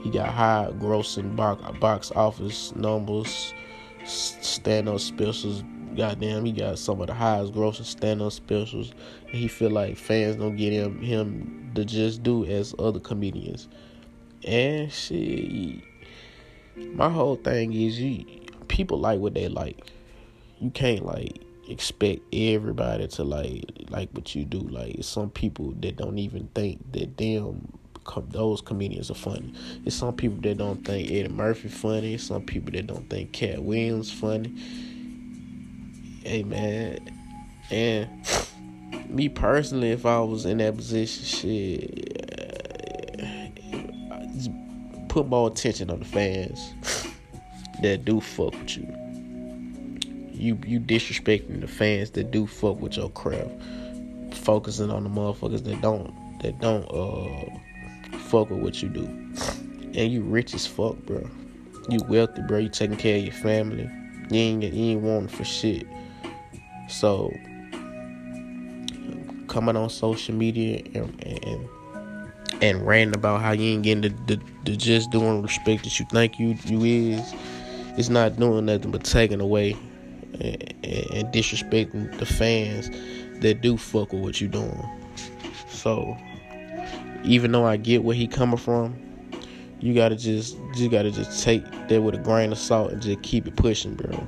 he 0.03 0.11
got 0.11 0.29
high 0.29 0.69
grossing 0.79 1.35
box 1.35 1.63
box 1.79 2.13
office 2.15 2.77
numbers, 2.77 3.55
stand 4.05 4.87
up 4.87 5.01
specials. 5.01 5.65
Goddamn, 5.97 6.45
he 6.45 6.53
got 6.53 6.79
some 6.79 7.01
of 7.01 7.09
the 7.09 7.15
highest 7.15 7.53
grossing 7.53 7.85
stand 7.85 8.23
up 8.23 8.33
specials. 8.33 8.93
And 9.27 9.35
he 9.35 9.49
feel 9.49 9.71
like 9.71 9.97
fans 9.97 10.37
don't 10.37 10.57
get 10.57 10.73
him 10.73 11.01
him 11.01 11.73
to 11.75 11.85
just 11.85 12.23
do 12.23 12.45
as 12.45 12.75
other 12.79 13.01
comedians. 13.01 13.69
And 14.45 14.93
shit, 14.93 15.83
my 16.77 17.09
whole 17.09 17.37
thing 17.37 17.73
is 17.73 18.01
you 18.01 18.25
people 18.69 18.99
like 18.99 19.21
what 19.21 19.35
they 19.35 19.49
like. 19.49 19.93
You 20.61 20.71
can't 20.71 21.05
like 21.05 21.43
expect 21.69 22.23
everybody 22.33 23.07
to 23.07 23.25
like 23.25 23.65
like 23.91 24.11
what 24.13 24.35
you 24.35 24.45
do. 24.45 24.61
Like 24.61 24.97
some 25.03 25.31
people 25.31 25.73
that 25.81 25.97
don't 25.97 26.19
even 26.19 26.49
think 26.55 26.93
that 26.93 27.17
them 27.17 27.79
those 28.29 28.61
comedians 28.61 29.11
are 29.11 29.15
funny. 29.15 29.53
It's 29.85 29.97
some 29.97 30.15
people 30.17 30.41
that 30.43 30.59
don't 30.59 30.85
think 30.85 31.11
Eddie 31.11 31.29
Murphy 31.29 31.69
funny. 31.69 32.19
Some 32.19 32.43
people 32.43 32.73
that 32.73 32.87
don't 32.87 33.09
think 33.09 33.33
Katt 33.33 33.63
Williams 33.63 34.11
funny. 34.11 34.55
Hey 36.23 36.43
man, 36.43 36.99
and 37.71 38.09
me 39.09 39.31
personally, 39.31 39.91
if 39.91 40.05
I 40.05 40.21
was 40.21 40.45
in 40.45 40.59
that 40.59 40.77
position, 40.77 41.25
shit, 41.25 42.11
put 45.09 45.27
more 45.29 45.49
attention 45.49 45.91
on 45.91 46.01
the 46.01 46.05
fans 46.05 46.75
that 47.83 48.05
do 48.05 48.21
fuck 48.21 48.53
with 48.53 48.77
you. 48.77 48.87
You 50.31 50.59
you 50.67 50.79
disrespecting 50.79 51.63
the 51.63 51.67
fans 51.69 52.11
that 52.11 52.31
do 52.31 52.47
fuck 52.47 52.81
with 52.81 52.99
your 52.99 53.09
craft, 53.09 53.51
focusing 54.33 54.91
on 54.91 55.05
the 55.05 55.11
motherfuckers 55.11 55.65
that 55.65 55.81
don't 55.81 56.13
that 56.43 56.61
don't 56.61 56.85
uh 56.91 58.19
fuck 58.29 58.51
with 58.51 58.61
what 58.61 58.83
you 58.83 58.91
do. 58.91 59.05
And 59.95 60.13
you 60.13 60.23
rich 60.23 60.53
as 60.53 60.67
fuck, 60.67 60.97
bro. 61.07 61.27
You 61.89 62.01
wealthy, 62.11 62.43
bro. 62.47 62.59
You 62.59 62.69
taking 62.69 62.97
care 62.97 63.17
of 63.17 63.25
your 63.25 63.33
family. 63.33 63.91
You 64.31 64.39
ain't 64.39 64.63
you 64.63 64.85
ain't 64.93 65.01
wanting 65.01 65.29
for 65.29 65.45
shit. 65.45 65.87
So 66.91 67.33
coming 69.49 69.77
on 69.77 69.89
social 69.91 70.35
media 70.35 70.83
and 70.95 71.25
and, 71.25 71.69
and 72.63 72.87
ranting 72.87 73.15
about 73.15 73.41
how 73.41 73.53
you 73.53 73.71
ain't 73.71 73.83
getting 73.83 74.03
the, 74.03 74.37
the, 74.37 74.43
the 74.65 74.77
just 74.77 75.11
doing 75.11 75.43
respect 75.43 75.85
that 75.85 75.99
you 75.99 76.07
think 76.11 76.39
you 76.39 76.57
you 76.67 77.15
is, 77.15 77.35
it's 77.97 78.09
not 78.09 78.37
doing 78.37 78.67
nothing 78.67 78.91
but 78.91 79.05
taking 79.05 79.41
away 79.41 79.77
and, 80.35 80.75
and 80.85 81.33
disrespecting 81.33 82.17
the 82.19 82.27
fans 82.27 82.91
that 83.41 83.61
do 83.61 83.77
fuck 83.77 84.13
with 84.13 84.23
what 84.23 84.41
you 84.41 84.49
doing. 84.49 84.83
So 85.69 86.17
even 87.25 87.53
though 87.53 87.65
I 87.65 87.77
get 87.77 88.03
where 88.03 88.17
he 88.17 88.27
coming 88.27 88.59
from, 88.59 88.97
you 89.81 89.95
gotta 89.95 90.17
just 90.17 90.57
you 90.75 90.89
gotta 90.89 91.11
just 91.11 91.43
take 91.43 91.65
that 91.89 92.03
with 92.03 92.15
a 92.15 92.19
grain 92.19 92.53
of 92.53 92.59
salt 92.59 92.93
and 92.93 93.01
just 93.01 93.23
keep 93.23 93.47
it 93.47 93.57
pushing, 93.57 93.95
bro. 93.95 94.27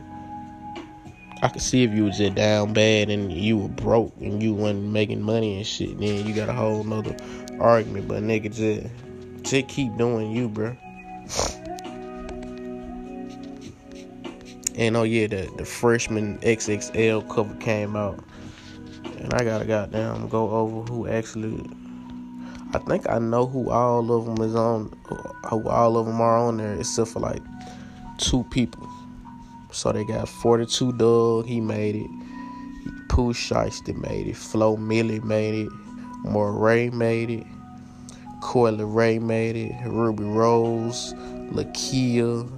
I 1.42 1.48
could 1.48 1.60
see 1.60 1.82
if 1.82 1.90
you 1.90 2.04
was 2.04 2.18
just 2.18 2.36
down 2.36 2.72
bad 2.72 3.10
and 3.10 3.32
you 3.32 3.58
were 3.58 3.68
broke 3.68 4.14
and 4.20 4.40
you 4.40 4.54
wasn't 4.54 4.84
making 4.84 5.20
money 5.22 5.56
and 5.56 5.66
shit. 5.66 5.98
Then 5.98 6.24
you 6.24 6.32
got 6.32 6.48
a 6.48 6.52
whole 6.52 6.84
nother 6.84 7.16
argument. 7.58 8.06
But 8.06 8.22
nigga, 8.22 8.54
just 8.54 8.86
just 9.42 9.66
keep 9.66 9.96
doing 9.96 10.30
you, 10.30 10.48
bro. 10.48 10.76
And 14.76 14.96
oh 14.96 15.02
yeah, 15.02 15.26
the 15.26 15.52
the 15.56 15.64
freshman 15.64 16.38
XXL 16.38 17.28
cover 17.28 17.54
came 17.56 17.96
out, 17.96 18.22
and 19.18 19.34
I 19.34 19.42
gotta 19.42 19.64
goddamn 19.64 20.28
go 20.28 20.48
over 20.48 20.82
who 20.92 21.08
actually. 21.08 21.68
I 22.72 22.78
think 22.78 23.08
I 23.10 23.18
know 23.18 23.46
who 23.46 23.68
all 23.68 24.12
of 24.12 24.26
them 24.26 24.48
is 24.48 24.54
on, 24.54 24.96
who 25.50 25.68
all 25.68 25.98
of 25.98 26.06
them 26.06 26.20
are 26.20 26.38
on 26.38 26.56
there, 26.58 26.74
except 26.74 27.10
for 27.10 27.18
like 27.18 27.42
two 28.18 28.44
people. 28.44 28.88
So 29.72 29.90
they 29.90 30.04
got 30.04 30.28
42 30.28 30.92
Dugg, 30.92 31.46
he 31.46 31.60
made 31.60 31.96
it. 31.96 32.10
Pooh 33.08 33.32
Shiesty 33.32 33.94
made 33.96 34.26
it. 34.26 34.36
Flo 34.36 34.76
Milli 34.76 35.22
made 35.22 35.66
it. 35.66 35.72
Morray 36.24 36.90
made 36.90 37.30
it. 37.30 37.46
Coi 38.40 38.70
Leray 38.70 39.20
made 39.20 39.56
it. 39.56 39.72
Rubi 39.86 40.24
Rose, 40.24 41.14
Lakeyah, 41.52 42.48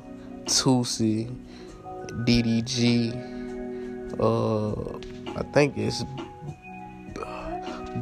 Toosii, 0.45 1.35
DDG. 2.25 3.13
Uh, 4.21 4.99
I 5.39 5.43
think 5.53 5.77
it's 5.77 6.05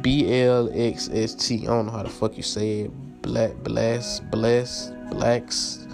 BLXST. 0.01 1.63
I 1.63 1.65
don't 1.65 1.85
know 1.85 1.91
how 1.91 2.03
the 2.03 2.09
fuck 2.09 2.35
you 2.35 2.43
say 2.43 2.81
it. 2.81 3.21
Black, 3.21 3.55
blast, 3.63 4.29
bless, 4.31 4.91
blacks. 5.09 5.87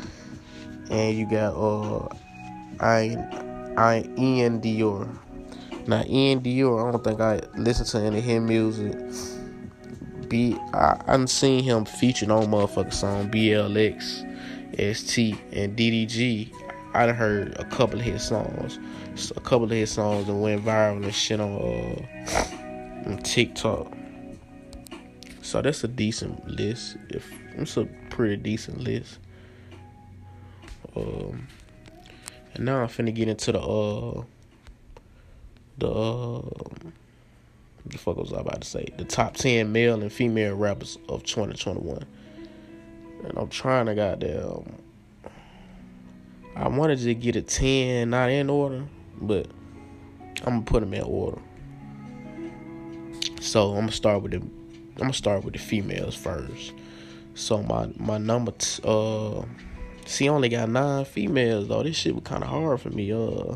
And 0.90 1.18
you 1.18 1.30
got 1.30 1.54
uh 1.54 2.08
I 2.80 3.16
I 3.78 4.04
Iann 4.18 4.62
Dior. 4.62 5.08
Now 5.88 6.04
Iann 6.04 6.42
Dior, 6.42 6.88
I 6.88 6.92
don't 6.92 7.04
think 7.04 7.20
I 7.20 7.42
listen 7.58 7.86
to 7.86 8.06
any 8.06 8.20
of 8.20 8.24
his 8.24 8.42
music. 8.42 8.96
B 10.30 10.56
I 10.74 11.02
I 11.08 11.26
seen 11.26 11.64
him 11.64 11.86
featured 11.86 12.30
on 12.30 12.48
motherfucking 12.48 12.94
song 12.94 13.32
BLX, 13.32 14.26
ST, 14.96 15.38
and 15.52 15.78
DDG. 15.78 16.54
I 16.94 17.06
done 17.06 17.16
heard 17.16 17.56
a 17.60 17.66
couple 17.66 18.00
of 18.00 18.06
his 18.06 18.24
songs. 18.24 18.80
A 19.36 19.42
couple 19.42 19.66
of 19.66 19.72
his 19.72 19.92
songs 19.92 20.28
that 20.28 20.34
went 20.34 20.64
viral 20.64 21.04
and 21.04 21.14
shit 21.14 21.40
on 21.40 21.52
uh 21.52 23.10
on 23.10 23.18
TikTok. 23.20 23.92
So 25.42 25.62
that's 25.62 25.84
a 25.84 25.88
decent 25.88 26.48
list. 26.48 26.98
If 27.10 27.28
it's 27.56 27.78
a 27.78 27.86
pretty 28.10 28.38
decent 28.38 28.82
list. 28.82 29.18
Um, 30.96 31.48
and 32.60 32.66
now 32.66 32.82
I'm 32.82 32.90
finna 32.90 33.16
get 33.16 33.30
into 33.30 33.54
the 33.54 33.62
uh 33.62 34.22
the 35.78 35.90
uh 35.90 36.42
the 37.86 37.98
fuck 37.98 38.18
was 38.18 38.34
I 38.34 38.42
about 38.42 38.60
to 38.60 38.68
say? 38.68 38.86
The 38.98 39.06
top 39.06 39.38
ten 39.38 39.72
male 39.72 40.02
and 40.02 40.12
female 40.12 40.56
rappers 40.56 40.98
of 41.08 41.24
2021. 41.24 42.06
And 43.24 43.38
I'm 43.38 43.48
trying 43.48 43.86
to 43.86 43.96
goddamn. 43.96 44.76
I 46.54 46.68
wanted 46.68 47.00
to 47.00 47.16
get 47.16 47.38
a 47.38 47.42
ten, 47.42 48.10
not 48.10 48.30
in 48.30 48.50
order, 48.50 48.84
but 49.22 49.48
I'm 50.40 50.56
gonna 50.56 50.62
put 50.64 50.82
them 50.82 50.94
in 50.94 51.04
order. 51.04 51.40
So 53.40 53.70
I'm 53.70 53.84
gonna 53.84 53.94
start 53.94 54.22
with 54.22 54.34
the 54.34 54.40
I'm 54.40 54.94
gonna 54.98 55.14
start 55.14 55.46
with 55.46 55.54
the 55.54 55.60
females 55.60 56.14
first. 56.14 56.74
So 57.36 57.64
my 57.64 57.90
my 57.96 58.18
number 58.18 58.52
t- 58.52 58.82
uh 58.84 59.44
see 60.10 60.28
I 60.28 60.32
only 60.32 60.50
got 60.50 60.70
nine 60.70 61.06
females 61.06 61.68
though. 61.68 61.84
This 61.84 61.96
shit 61.96 62.16
was 62.16 62.24
kind 62.24 62.44
of 62.44 62.50
hard 62.50 62.82
for 62.82 62.90
me. 62.90 63.12
Uh, 63.12 63.56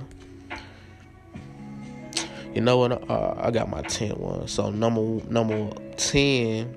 you 2.53 2.61
know 2.61 2.77
what? 2.77 3.09
Uh, 3.09 3.35
I 3.37 3.49
got 3.49 3.69
my 3.69 3.81
10 3.81 4.11
one. 4.11 4.47
So 4.47 4.69
number 4.69 5.01
number 5.29 5.71
ten. 5.97 6.75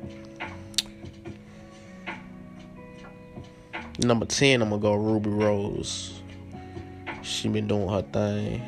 Number 3.99 4.27
ten, 4.27 4.63
I'm 4.63 4.71
gonna 4.71 4.81
go 4.81 4.95
Rubi 4.95 5.31
Rose. 5.31 6.21
She 7.23 7.49
been 7.49 7.67
doing 7.67 7.89
her 7.89 8.03
thing 8.03 8.63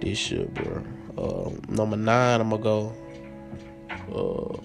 this 0.00 0.30
year, 0.30 0.46
bro. 0.46 0.82
Uh, 1.18 1.50
number 1.68 1.96
nine, 1.96 2.40
I'm 2.40 2.50
gonna 2.50 2.62
go. 2.62 2.92
Uh, 4.14 4.58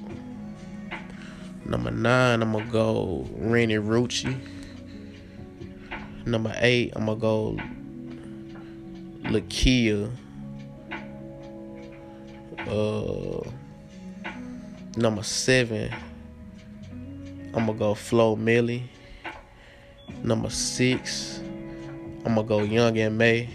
number 1.65 1.91
nine, 1.91 2.41
I'm 2.41 2.53
gonna 2.53 2.71
go 2.71 3.27
Renni 3.39 3.75
Rucci. 3.75 4.57
Number 6.27 6.53
eight, 6.57 6.91
I'm 6.93 7.05
gonna 7.05 7.17
go 7.17 7.57
Lakeyah. 9.23 10.11
Uh, 12.67 13.49
number 14.97 15.23
seven, 15.23 15.89
I'm 17.53 17.65
gonna 17.65 17.73
go 17.75 17.93
Flo 17.93 18.35
Milli. 18.35 18.83
Number 20.21 20.49
six, 20.49 21.39
I'm 22.25 22.35
gonna 22.35 22.43
go 22.43 22.59
Young 22.59 22.97
M.A. 22.97 23.49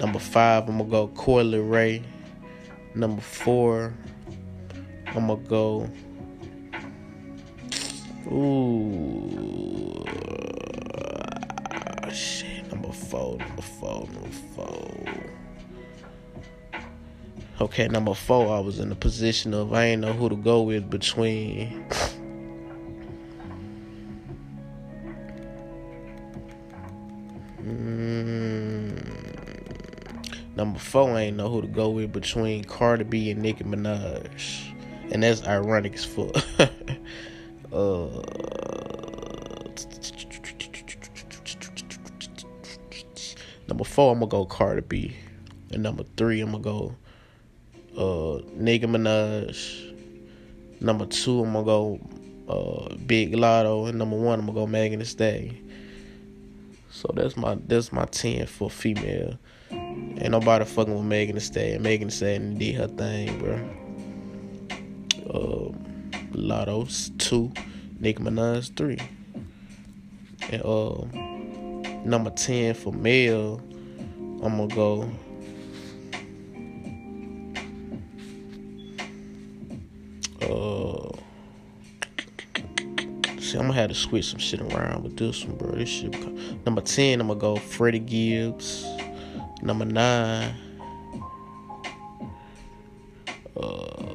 Number 0.00 0.18
five, 0.18 0.68
I'm 0.68 0.78
gonna 0.78 0.90
go 0.90 1.06
Coi 1.06 1.44
Leray. 1.44 2.02
Number 2.96 3.22
four, 3.22 3.94
I'm 5.06 5.28
gonna 5.28 5.36
go. 5.36 5.88
Ooh, 8.26 9.71
four, 13.12 13.36
number 13.36 13.60
four, 13.60 14.08
number 14.10 14.30
four. 14.56 15.04
Okay, 17.60 17.86
number 17.88 18.14
four, 18.14 18.56
I 18.56 18.60
was 18.60 18.78
in 18.78 18.88
the 18.88 18.94
position 18.94 19.52
of 19.52 19.74
I 19.74 19.84
ain't 19.84 20.00
know 20.00 20.14
who 20.14 20.30
to 20.30 20.36
go 20.36 20.62
with 20.62 20.88
between. 20.88 21.84
Mm, 27.62 28.96
number 30.56 30.78
four, 30.78 31.10
I 31.10 31.20
ain't 31.24 31.36
know 31.36 31.50
who 31.50 31.60
to 31.60 31.68
go 31.68 31.90
with 31.90 32.12
between 32.12 32.64
Cardi 32.64 33.04
B 33.04 33.30
and 33.30 33.42
Nicki 33.42 33.64
Minaj, 33.64 34.72
and 35.10 35.22
that's 35.22 35.46
ironic 35.46 35.92
as 35.92 36.06
fuck. 36.06 36.34
uh, 37.74 38.71
number 43.72 43.84
four, 43.84 44.12
I'm 44.12 44.18
gonna 44.18 44.28
go 44.28 44.44
Cardi 44.44 44.82
B, 44.82 45.16
and 45.70 45.82
number 45.82 46.04
three, 46.18 46.42
I'm 46.42 46.50
gonna 46.52 46.62
go 46.62 46.94
uh, 47.96 48.42
Nicki 48.52 48.86
Minaj. 48.86 49.94
Number 50.82 51.06
two, 51.06 51.42
I'm 51.42 51.54
gonna 51.54 51.64
go 51.64 51.98
uh, 52.50 52.94
Big 53.06 53.32
Latto, 53.32 53.88
and 53.88 53.96
number 53.96 54.18
one, 54.18 54.40
I'm 54.40 54.44
gonna 54.44 54.58
go 54.58 54.66
Megan 54.66 54.98
Thee 54.98 55.06
Stallion. 55.06 55.72
So 56.90 57.10
that's 57.14 57.34
my 57.34 57.56
that's 57.66 57.92
my 57.92 58.04
ten 58.04 58.44
for 58.44 58.68
female. 58.68 59.38
Ain't 59.70 60.32
nobody 60.32 60.66
fucking 60.66 60.94
with 60.94 61.04
Megan 61.04 61.36
Thee 61.36 61.40
Stallion. 61.40 61.80
Megan 61.80 62.08
Thee 62.08 62.14
Stallion 62.14 62.58
did 62.58 62.74
her 62.74 62.88
thing, 62.88 63.38
bro. 63.38 63.54
Um, 65.32 66.12
Latto's 66.32 67.10
two, 67.16 67.50
Nicki 67.98 68.22
Minaj 68.22 68.76
three, 68.76 68.98
and 70.50 70.62
uh, 70.62 71.31
number 72.04 72.30
ten 72.30 72.74
for 72.74 72.92
male, 72.92 73.60
I'm 74.42 74.56
gonna 74.56 74.74
go. 74.74 75.10
Uh, 80.42 81.12
see, 83.40 83.56
I'm 83.56 83.66
gonna 83.66 83.74
have 83.74 83.88
to 83.88 83.94
switch 83.94 84.26
some 84.30 84.40
shit 84.40 84.60
around 84.60 85.04
with 85.04 85.16
this 85.16 85.44
one, 85.44 85.56
bro. 85.56 85.70
This 85.72 85.88
shit. 85.88 86.14
Number 86.66 86.80
ten, 86.80 87.20
I'm 87.20 87.28
gonna 87.28 87.38
go 87.38 87.56
Freddie 87.56 88.00
Gibbs. 88.00 88.84
Number 89.62 89.84
nine. 89.84 90.54
Uh, 93.56 94.14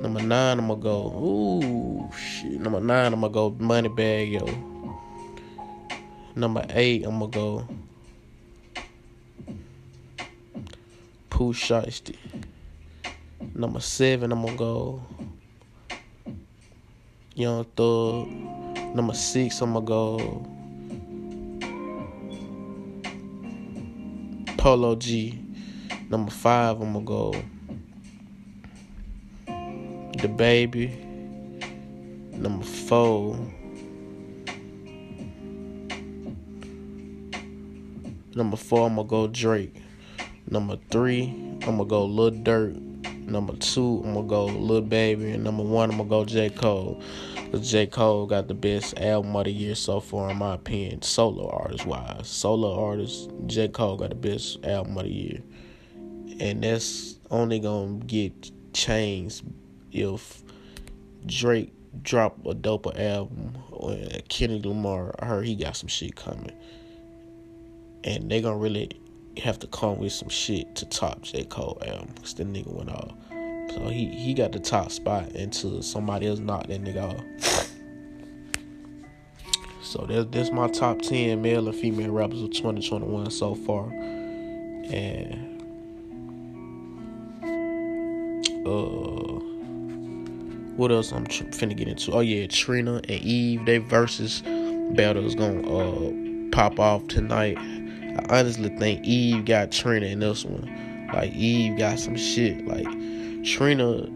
number 0.00 0.20
nine, 0.20 0.58
I'm 0.58 0.66
gonna 0.66 0.80
go. 0.80 1.06
Ooh, 1.16 2.10
shit. 2.42 2.60
Number 2.60 2.80
nine, 2.80 3.12
I'm 3.12 3.20
gonna 3.20 3.32
go 3.32 3.50
Moneybagg 3.52 4.32
Yo. 4.32 4.46
Number 6.34 6.64
eight, 6.70 7.04
I'm 7.04 7.18
gonna 7.18 7.30
go. 7.30 7.68
Pooh 11.30 11.52
Shiesty. 11.52 12.16
Number 13.54 13.80
seven, 13.80 14.32
I'm 14.32 14.44
gonna 14.44 14.56
go 14.56 15.02
Young 17.34 17.64
Thug. 17.76 18.28
Number 18.94 19.14
six, 19.14 19.60
I'm 19.60 19.72
gonna 19.72 19.86
go 19.86 20.46
Polo 24.56 24.96
G. 24.96 25.38
Number 26.08 26.30
five, 26.30 26.80
I'm 26.80 26.92
gonna 26.92 27.04
go 27.04 27.34
DaBaby. 29.46 31.11
Number 32.42 32.64
four. 32.64 33.38
Number 38.34 38.56
four, 38.56 38.88
I'm 38.88 38.96
gonna 38.96 39.06
go 39.06 39.28
Drake. 39.28 39.76
Number 40.50 40.76
three, 40.90 41.28
I'm 41.28 41.60
gonna 41.60 41.84
go 41.84 42.04
Lil 42.04 42.32
Durk. 42.32 42.74
Number 43.28 43.54
two, 43.54 44.02
I'm 44.04 44.14
gonna 44.14 44.26
go 44.26 44.46
Lil 44.46 44.80
Baby. 44.80 45.30
And 45.30 45.44
number 45.44 45.62
one, 45.62 45.92
I'm 45.92 45.98
gonna 45.98 46.08
go 46.08 46.24
J. 46.24 46.50
Cole. 46.50 47.00
Cause 47.52 47.70
J. 47.70 47.86
Cole 47.86 48.26
got 48.26 48.48
the 48.48 48.54
best 48.54 48.98
album 48.98 49.36
of 49.36 49.44
the 49.44 49.52
year 49.52 49.76
so 49.76 50.00
far, 50.00 50.28
in 50.32 50.38
my 50.38 50.54
opinion, 50.54 51.00
solo 51.02 51.48
artist 51.48 51.86
wise. 51.86 52.26
Solo 52.26 52.84
artist, 52.84 53.30
J. 53.46 53.68
Cole 53.68 53.98
got 53.98 54.08
the 54.08 54.16
best 54.16 54.64
album 54.66 54.98
of 54.98 55.04
the 55.04 55.12
year. 55.12 55.42
And 56.40 56.64
that's 56.64 57.20
only 57.30 57.60
gonna 57.60 57.98
get 57.98 58.50
changed 58.72 59.44
if 59.92 60.42
Drake 61.24 61.72
drop 62.00 62.38
a 62.46 62.54
doper 62.54 62.98
album 62.98 63.58
or 63.70 63.96
Kendrick 64.28 64.64
Lamar. 64.64 65.14
I 65.18 65.26
heard 65.26 65.46
he 65.46 65.54
got 65.54 65.76
some 65.76 65.88
shit 65.88 66.16
coming. 66.16 66.52
And 68.04 68.30
they 68.30 68.40
gonna 68.40 68.56
really 68.56 68.90
have 69.38 69.58
to 69.60 69.66
come 69.66 69.98
with 69.98 70.12
some 70.12 70.28
shit 70.28 70.74
to 70.76 70.86
top 70.86 71.22
J. 71.22 71.44
Cole 71.44 71.78
album 71.86 72.10
because 72.14 72.34
the 72.34 72.44
nigga 72.44 72.72
went 72.72 72.90
off. 72.90 73.12
So 73.74 73.88
he, 73.88 74.06
he 74.06 74.34
got 74.34 74.52
the 74.52 74.58
top 74.58 74.90
spot 74.90 75.30
until 75.32 75.82
somebody 75.82 76.26
else 76.26 76.38
knocked 76.38 76.68
that 76.68 76.82
nigga 76.82 77.14
off. 77.14 77.68
So 79.82 80.06
that's 80.06 80.26
that's 80.30 80.50
my 80.50 80.68
top 80.68 81.02
ten 81.02 81.42
male 81.42 81.68
and 81.68 81.76
female 81.76 82.12
rappers 82.12 82.40
of 82.40 82.50
2021 82.52 83.30
so 83.30 83.54
far. 83.54 83.90
And 83.90 85.48
uh 88.66 89.41
what 90.76 90.90
else 90.90 91.12
I'm 91.12 91.26
finna 91.26 91.76
get 91.76 91.88
into? 91.88 92.12
Oh 92.12 92.20
yeah, 92.20 92.46
Trina 92.46 92.96
and 92.96 93.10
Eve, 93.10 93.64
they 93.66 93.78
versus 93.78 94.42
battle 94.94 95.26
is 95.26 95.34
gonna 95.34 95.62
uh 95.62 96.12
pop 96.52 96.78
off 96.78 97.06
tonight. 97.08 97.58
I 97.58 98.40
honestly 98.40 98.68
think 98.76 99.04
Eve 99.04 99.44
got 99.44 99.70
Trina 99.72 100.06
in 100.06 100.20
this 100.20 100.44
one. 100.44 101.08
Like 101.12 101.32
Eve 101.32 101.78
got 101.78 101.98
some 101.98 102.16
shit. 102.16 102.66
Like 102.66 102.86
Trina, 103.44 104.06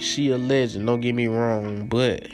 she 0.00 0.30
a 0.30 0.38
legend. 0.38 0.86
Don't 0.86 1.00
get 1.00 1.14
me 1.14 1.26
wrong, 1.26 1.86
but 1.86 2.28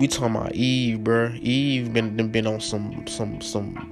we 0.00 0.08
talking 0.08 0.36
about 0.36 0.54
Eve, 0.54 0.98
bruh. 0.98 1.38
Eve 1.40 1.92
been 1.92 2.30
been 2.30 2.46
on 2.46 2.60
some 2.60 3.06
some 3.06 3.40
some 3.40 3.90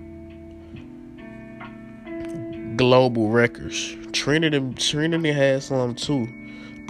Global 2.76 3.28
Records. 3.28 3.96
Trinity 4.12 4.60
Trinity 4.74 5.32
has 5.32 5.66
some 5.66 5.94
too, 5.94 6.26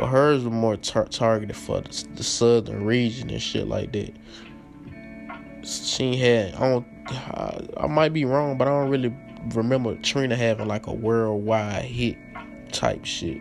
but 0.03 0.09
hers 0.09 0.42
was 0.42 0.53
more 0.53 0.76
tar- 0.76 1.07
targeted 1.07 1.55
for 1.55 1.80
the, 1.80 2.09
the, 2.16 2.24
southern 2.24 2.84
region 2.84 3.30
and 3.30 3.40
shit 3.40 3.68
like 3.68 3.92
that. 3.92 4.12
She 5.64 6.16
had 6.16 6.57
I 6.57 6.59
don't 6.59 6.86
I, 7.09 7.68
I 7.76 7.86
might 7.86 8.12
be 8.12 8.24
wrong, 8.24 8.59
but 8.59 8.66
I 8.66 8.72
don't 8.72 8.90
really 8.90 9.14
remember 9.55 9.94
Trina 9.94 10.34
having 10.34 10.66
like 10.66 10.88
a 10.88 10.92
worldwide 10.92 11.84
hit 11.84 12.18
type 12.72 13.05
shit. 13.05 13.40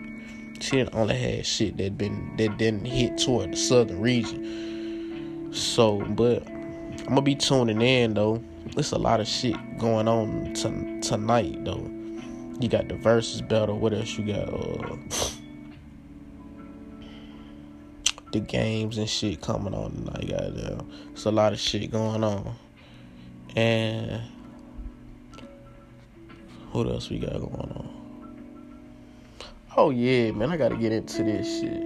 She 0.60 0.86
only 0.90 1.16
had 1.16 1.48
shit 1.48 1.78
that 1.78 1.98
been 1.98 2.38
that 2.38 2.60
didn't 2.60 2.86
hit 2.86 3.18
toward 3.18 3.54
the 3.54 3.58
southern 3.58 4.00
region. 4.00 5.50
So, 5.54 5.98
but 6.10 6.48
I'm 6.48 7.06
gonna 7.06 7.24
be 7.24 7.34
tuning 7.34 7.82
in 7.82 8.14
though. 8.14 8.44
There's 8.76 8.92
a 8.92 9.00
lot 9.00 9.20
of 9.20 9.28
shit 9.28 9.56
going 9.80 10.08
on 10.08 10.54
t- 10.54 11.00
tonight 11.02 11.66
though. 11.66 11.90
You 12.60 12.70
got 12.70 12.88
the 12.88 12.98
versus 12.98 13.42
battle. 13.42 13.80
What 13.80 13.94
else 13.94 14.16
you 14.16 14.26
got? 14.32 14.48
Uh, 14.48 14.98
the 18.32 18.40
games 18.40 18.98
and 18.98 19.10
shit 19.10 19.42
coming 19.42 19.74
on 19.74 19.92
tonight. 19.92 20.30
Goddamn, 20.30 20.90
it's 21.12 21.26
a 21.26 21.32
lot 21.32 21.52
of 21.54 21.60
shit 21.60 21.92
going 21.92 22.24
on. 22.24 22.56
And 23.56 24.22
what 26.72 26.88
else 26.88 27.10
we 27.10 27.20
got 27.20 27.34
going 27.34 27.54
on? 27.54 27.90
Oh 29.76 29.90
yeah, 29.90 30.32
man, 30.32 30.52
I 30.52 30.58
gotta 30.58 30.78
get 30.78 30.92
into 30.92 31.24
this 31.24 31.60
shit. 31.60 31.82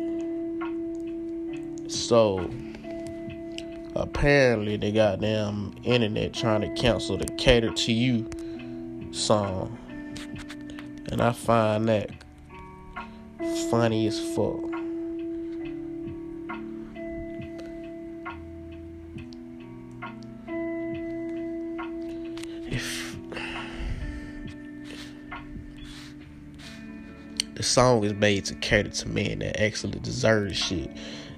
So 1.91 2.49
apparently 3.95 4.77
the 4.77 4.91
goddamn 4.91 5.75
internet 5.83 6.33
trying 6.33 6.61
to 6.61 6.73
cancel 6.81 7.17
the 7.17 7.27
cater 7.37 7.71
to 7.71 7.91
you 7.91 8.29
song. 9.11 9.77
And 11.11 11.21
I 11.21 11.31
find 11.31 11.87
that 11.87 12.09
funny 13.69 14.07
as 14.07 14.19
fuck. 14.35 14.74
Song 27.65 28.03
is 28.03 28.13
made 28.13 28.45
to 28.45 28.55
cater 28.55 28.89
to 28.89 29.07
men 29.09 29.39
that 29.39 29.61
actually 29.61 29.99
deserve 29.99 30.55
shit, 30.55 30.89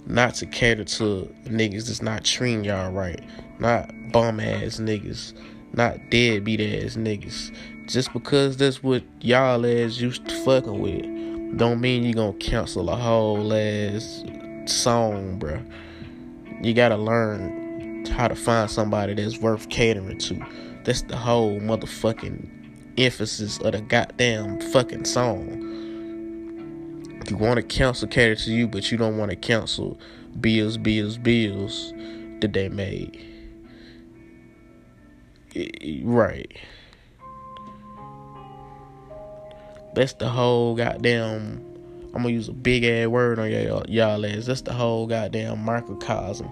not 0.05 0.35
to 0.35 0.45
cater 0.45 0.83
to 0.83 1.33
niggas 1.45 1.87
that's 1.87 2.01
not 2.01 2.23
treating 2.23 2.63
y'all 2.63 2.91
right, 2.91 3.21
not 3.59 3.91
bum 4.11 4.39
ass 4.39 4.77
niggas, 4.77 5.33
not 5.73 5.97
deadbeat 6.09 6.61
ass 6.61 6.95
niggas. 6.95 7.55
Just 7.87 8.11
because 8.13 8.57
that's 8.57 8.83
what 8.83 9.03
y'all 9.21 9.65
ass 9.65 9.97
used 9.97 10.27
to 10.27 10.35
fucking 10.43 10.79
with, 10.79 11.57
don't 11.57 11.79
mean 11.79 12.03
you 12.03 12.13
gonna 12.13 12.33
cancel 12.33 12.89
a 12.89 12.95
whole 12.95 13.53
ass 13.53 14.23
song, 14.65 15.39
bruh. 15.39 15.65
You 16.61 16.73
gotta 16.73 16.97
learn 16.97 18.05
how 18.05 18.27
to 18.27 18.35
find 18.35 18.69
somebody 18.69 19.13
that's 19.13 19.37
worth 19.37 19.69
catering 19.69 20.17
to. 20.19 20.45
That's 20.83 21.03
the 21.03 21.15
whole 21.15 21.59
motherfucking 21.59 22.49
emphasis 22.97 23.59
of 23.59 23.73
the 23.73 23.81
goddamn 23.81 24.59
fucking 24.71 25.05
song. 25.05 25.63
You 27.29 27.35
want 27.35 27.57
to 27.57 27.63
counsel 27.63 28.07
cater 28.07 28.35
to 28.35 28.51
you, 28.51 28.67
but 28.67 28.91
you 28.91 28.97
don't 28.97 29.17
want 29.17 29.31
to 29.31 29.35
counsel 29.35 29.99
bills, 30.39 30.77
bills, 30.77 31.17
bills 31.17 31.93
that 32.39 32.53
they 32.53 32.69
made. 32.69 33.23
Right. 36.03 36.55
That's 39.93 40.13
the 40.13 40.29
whole 40.29 40.75
goddamn. 40.75 41.63
I'm 42.13 42.23
gonna 42.23 42.29
use 42.29 42.47
a 42.47 42.53
big 42.53 42.83
ass 42.83 43.07
word 43.07 43.39
on 43.39 43.51
y'all, 43.51 43.83
y'all 43.89 44.25
ass. 44.25 44.45
That's 44.45 44.61
the 44.61 44.73
whole 44.73 45.07
goddamn 45.07 45.65
microcosm 45.65 46.51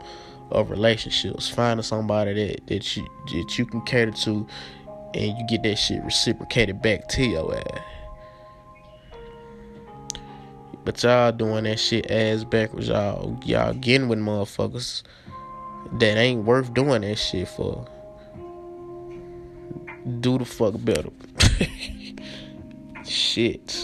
of 0.51 0.71
relationships. 0.71 1.47
Finding 1.47 1.83
somebody 1.83 2.33
that 2.33 2.67
that 2.67 2.97
you 2.97 3.07
that 3.33 3.57
you 3.57 3.65
can 3.65 3.81
cater 3.81 4.11
to, 4.11 4.47
and 5.13 5.37
you 5.37 5.45
get 5.47 5.63
that 5.63 5.77
shit 5.77 6.03
reciprocated 6.03 6.81
back 6.81 7.07
to 7.09 7.23
your 7.23 7.55
ass. 7.55 7.81
But 10.85 11.01
y'all 11.01 11.31
doing 11.31 11.63
that 11.63 11.79
shit 11.79 12.09
ass 12.11 12.43
backwards. 12.43 12.89
Y'all 12.89 13.39
y'all 13.43 13.73
getting 13.73 14.07
with 14.07 14.19
motherfuckers 14.19 15.01
that 15.93 16.17
ain't 16.17 16.45
worth 16.45 16.73
doing 16.75 17.01
that 17.01 17.17
shit 17.17 17.47
for. 17.47 17.87
Do 20.19 20.37
the 20.37 20.45
fuck 20.45 20.75
better. 20.77 21.09
shit. 23.03 23.75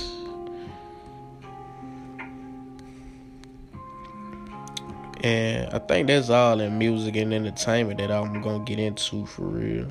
And 5.24 5.72
I 5.72 5.80
think 5.80 6.08
that's 6.08 6.30
all 6.30 6.60
in 6.60 6.78
music 6.78 7.16
and 7.16 7.34
entertainment 7.34 8.00
that 8.00 8.12
I'm 8.12 8.42
gonna 8.42 8.64
get 8.64 8.80
into 8.80 9.26
for 9.26 9.44
real. 9.44 9.88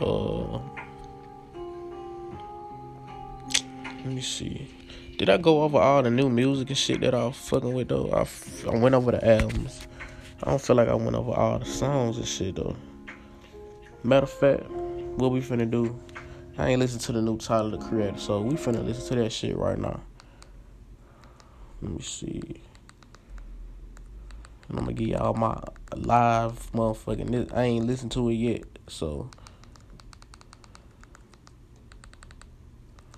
Uh, 0.00 0.60
let 4.04 4.06
me 4.06 4.20
see. 4.20 4.75
Did 5.18 5.30
I 5.30 5.38
go 5.38 5.62
over 5.62 5.78
all 5.78 6.02
the 6.02 6.10
new 6.10 6.28
music 6.28 6.68
and 6.68 6.76
shit 6.76 7.00
that 7.00 7.14
I 7.14 7.24
was 7.24 7.36
fucking 7.36 7.72
with 7.72 7.88
though? 7.88 8.10
I, 8.10 8.20
f- 8.20 8.66
I 8.66 8.76
went 8.76 8.94
over 8.94 9.12
the 9.12 9.26
albums. 9.26 9.86
I 10.42 10.50
don't 10.50 10.60
feel 10.60 10.76
like 10.76 10.88
I 10.88 10.94
went 10.94 11.16
over 11.16 11.32
all 11.32 11.58
the 11.58 11.64
songs 11.64 12.18
and 12.18 12.28
shit 12.28 12.56
though. 12.56 12.76
Matter 14.02 14.24
of 14.24 14.30
fact, 14.30 14.70
what 15.16 15.30
we 15.30 15.40
finna 15.40 15.70
do? 15.70 15.98
I 16.58 16.68
ain't 16.68 16.80
listen 16.80 17.00
to 17.00 17.12
the 17.12 17.22
new 17.22 17.38
Tyler 17.38 17.70
the 17.70 17.78
Creator, 17.78 18.18
so 18.18 18.42
we 18.42 18.56
finna 18.56 18.84
listen 18.84 19.08
to 19.16 19.22
that 19.22 19.32
shit 19.32 19.56
right 19.56 19.78
now. 19.78 20.02
Let 21.80 21.92
me 21.92 22.02
see. 22.02 22.60
And 24.68 24.78
I'm 24.78 24.84
gonna 24.84 24.92
give 24.92 25.08
y'all 25.08 25.32
my 25.32 25.58
live 25.94 26.70
motherfucking. 26.72 27.54
I 27.54 27.62
ain't 27.62 27.86
listened 27.86 28.12
to 28.12 28.28
it 28.28 28.34
yet, 28.34 28.64
so 28.86 29.30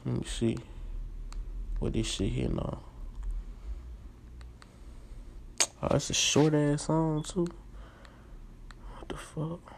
let 0.04 0.16
me 0.18 0.24
see 0.24 0.58
what 1.78 1.92
this 1.92 2.06
shit 2.06 2.30
here 2.30 2.48
now. 2.48 2.80
Oh, 5.80 5.94
it's 5.94 6.10
a 6.10 6.14
short 6.14 6.54
ass 6.54 6.86
song 6.86 7.22
too. 7.22 7.46
What 8.96 9.08
the 9.08 9.16
fuck? 9.16 9.74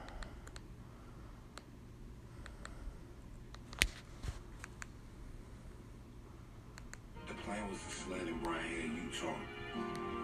The 7.28 7.34
plan 7.44 7.68
was 7.70 7.78
to 7.82 7.90
sled 7.90 8.28
in 8.28 8.38
Brian 8.42 8.64
Head, 8.64 8.90
Utah, 9.05 9.34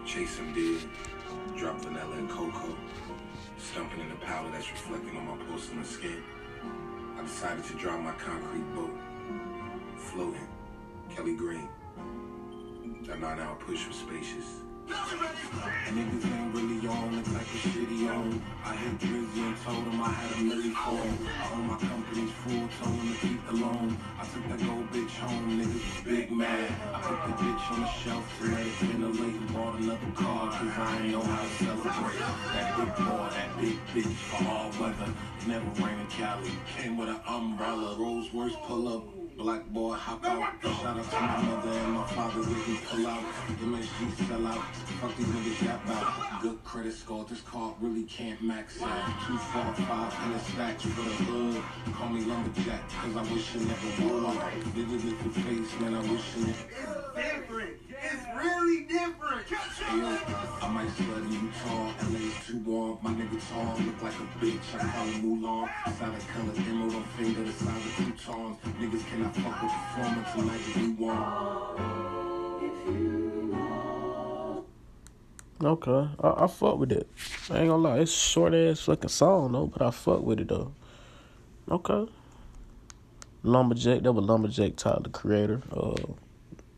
chase 0.03 0.31
some 0.31 0.53
deer, 0.53 0.79
drop 1.55 1.79
vanilla 1.81 2.15
and 2.15 2.29
cocoa, 2.29 2.75
stumping 3.59 3.99
in 3.99 4.09
the 4.09 4.15
powder 4.15 4.49
that's 4.51 4.71
reflecting 4.71 5.15
on 5.15 5.27
my 5.27 5.45
porcelain 5.45 5.85
skin. 5.85 6.23
I 7.19 7.21
decided 7.21 7.63
to 7.65 7.73
drive 7.73 8.01
my 8.01 8.13
concrete 8.13 8.75
boat, 8.75 8.97
floating, 9.95 10.47
Kelly 11.17 11.33
Green. 11.33 11.67
That 13.07 13.19
nine 13.19 13.39
hour 13.39 13.55
push 13.55 13.87
was 13.87 13.97
spacious. 13.97 14.61
Niggas 14.87 16.25
ain't 16.31 16.53
really 16.53 16.87
on 16.87 17.11
the 17.11 17.29
like 17.33 17.41
a 17.41 17.57
shit 17.57 17.89
he 17.89 18.07
on. 18.07 18.39
I 18.63 18.75
hit 18.75 18.99
Drizzy 18.99 19.47
and 19.47 19.57
told 19.65 19.83
him 19.83 19.99
I 19.99 20.11
had 20.11 20.37
a 20.37 20.43
million 20.43 20.75
for 20.75 20.91
him. 20.91 21.27
I 21.41 21.53
own 21.55 21.67
my 21.67 21.77
company's 21.77 22.29
full, 22.45 22.69
told 22.77 22.95
him 23.01 23.13
to 23.15 23.19
keep 23.19 23.47
the 23.47 23.53
loan. 23.53 23.97
I 24.19 24.25
took 24.25 24.47
that 24.47 24.61
gold 24.61 24.91
bitch 24.91 25.17
home, 25.17 25.59
niggas 25.59 25.73
was 25.73 26.03
big 26.05 26.31
mad. 26.31 26.69
I 26.93 27.01
put 27.01 27.17
the 27.25 27.43
bitch 27.43 27.71
on 27.71 27.81
the 27.81 27.87
shelf, 27.87 28.37
tonight 28.37 28.67
in 28.81 29.01
the 29.01 29.09
late 29.09 29.33
and 29.33 29.53
bought 29.53 29.79
another 29.79 30.11
car, 30.13 30.51
cause 30.51 30.69
I 30.77 31.01
ain't 31.01 31.11
know 31.13 31.21
how 31.21 31.41
to 31.41 31.49
celebrate. 31.49 32.19
That 32.53 32.77
big 32.77 32.95
boy, 32.95 33.29
that 33.33 33.57
big 33.59 33.77
bitch 33.89 34.13
for 34.29 34.47
all 34.47 34.69
weather. 34.79 35.11
Never 35.47 35.65
rain 35.81 35.97
in 35.97 36.07
Cali, 36.07 36.51
came 36.77 36.95
with 36.95 37.09
an 37.09 37.19
umbrella. 37.25 37.97
Rolls 37.97 38.31
Royce 38.35 38.55
pull 38.67 38.87
up, 38.87 39.16
black 39.37 39.67
boy 39.67 39.93
hop 39.93 40.25
out. 40.25 40.53
Shout 40.63 40.97
out 40.97 41.11
to 41.11 41.19
my 41.19 41.41
mother 41.43 41.69
and 41.69 41.93
my 41.93 42.07
father, 42.07 42.43
can 42.43 42.77
pull 42.77 43.07
out. 43.07 43.23
MSG 43.61 44.27
sell 44.27 44.47
out, 44.47 44.65
fuck 44.99 45.15
these 45.15 45.27
niggas 45.27 45.63
yap 45.63 45.87
out. 45.89 46.41
Good 46.41 46.63
credit 46.63 46.93
score, 46.93 47.23
this 47.25 47.41
car 47.41 47.75
really 47.79 48.03
can't 48.03 48.41
max 48.41 48.81
out. 48.81 49.27
Two, 49.27 49.37
four, 49.37 49.73
five 49.85 50.13
hundred 50.13 50.41
stacks 50.41 50.83
for 50.83 51.01
the 51.01 51.15
hood. 51.29 51.63
Call 51.93 52.09
me 52.09 52.21
lumberjack, 52.21 52.89
cause 52.89 53.15
I 53.15 53.21
wish 53.33 53.53
you 53.53 53.61
never 53.61 54.15
would. 54.15 54.63
Vivid 54.73 55.05
little 55.05 55.31
face, 55.31 55.79
man, 55.81 55.93
I 55.93 56.01
wish 56.01 56.23
I 56.35 56.39
never. 56.39 57.86
It's 58.03 58.23
really 58.35 58.83
different. 58.83 59.45
I 60.61 60.69
might 60.71 60.89
flood 60.91 61.23
in 61.23 61.31
Utah, 61.31 61.93
LA's 62.11 62.45
too 62.45 62.59
warm. 62.59 62.97
My 63.01 63.11
nigga 63.11 63.39
tall, 63.49 63.77
look 63.85 64.01
like 64.01 64.13
a 64.13 64.27
bitch. 64.43 64.75
I 64.75 64.77
call 64.91 65.05
him 65.05 65.21
Mulan. 65.23 65.69
Solid 65.97 66.27
color, 66.27 66.53
emerald 66.67 66.95
on 66.95 67.03
finger, 67.17 67.43
the 67.43 67.51
size 67.51 67.85
of 67.85 67.91
croutons. 67.95 68.57
Niggas 68.79 69.05
cannot 69.07 69.35
fuck 69.35 69.63
with 69.63 69.71
performance 69.71 70.31
tonight 70.33 70.61
if 70.61 70.77
we 70.77 70.87
want. 70.89 71.79
Okay, 75.63 76.07
I, 76.19 76.43
I 76.43 76.47
fuck 76.47 76.77
with 76.77 76.91
it. 76.91 77.09
I 77.49 77.59
ain't 77.59 77.69
gonna 77.69 77.77
lie, 77.77 77.99
it's 77.99 78.13
a 78.13 78.15
short 78.15 78.53
ass 78.53 78.81
fucking 78.81 79.09
song 79.09 79.53
though, 79.53 79.65
but 79.65 79.81
I 79.81 79.91
fuck 79.91 80.21
with 80.21 80.39
it 80.39 80.49
though. 80.49 80.71
Okay. 81.69 82.11
Lumberjack. 83.43 84.03
That 84.03 84.13
was 84.13 84.25
Lumberjack 84.25 84.75
Tyler, 84.75 85.01
the 85.03 85.09
creator. 85.09 85.61
Uh, 85.71 85.95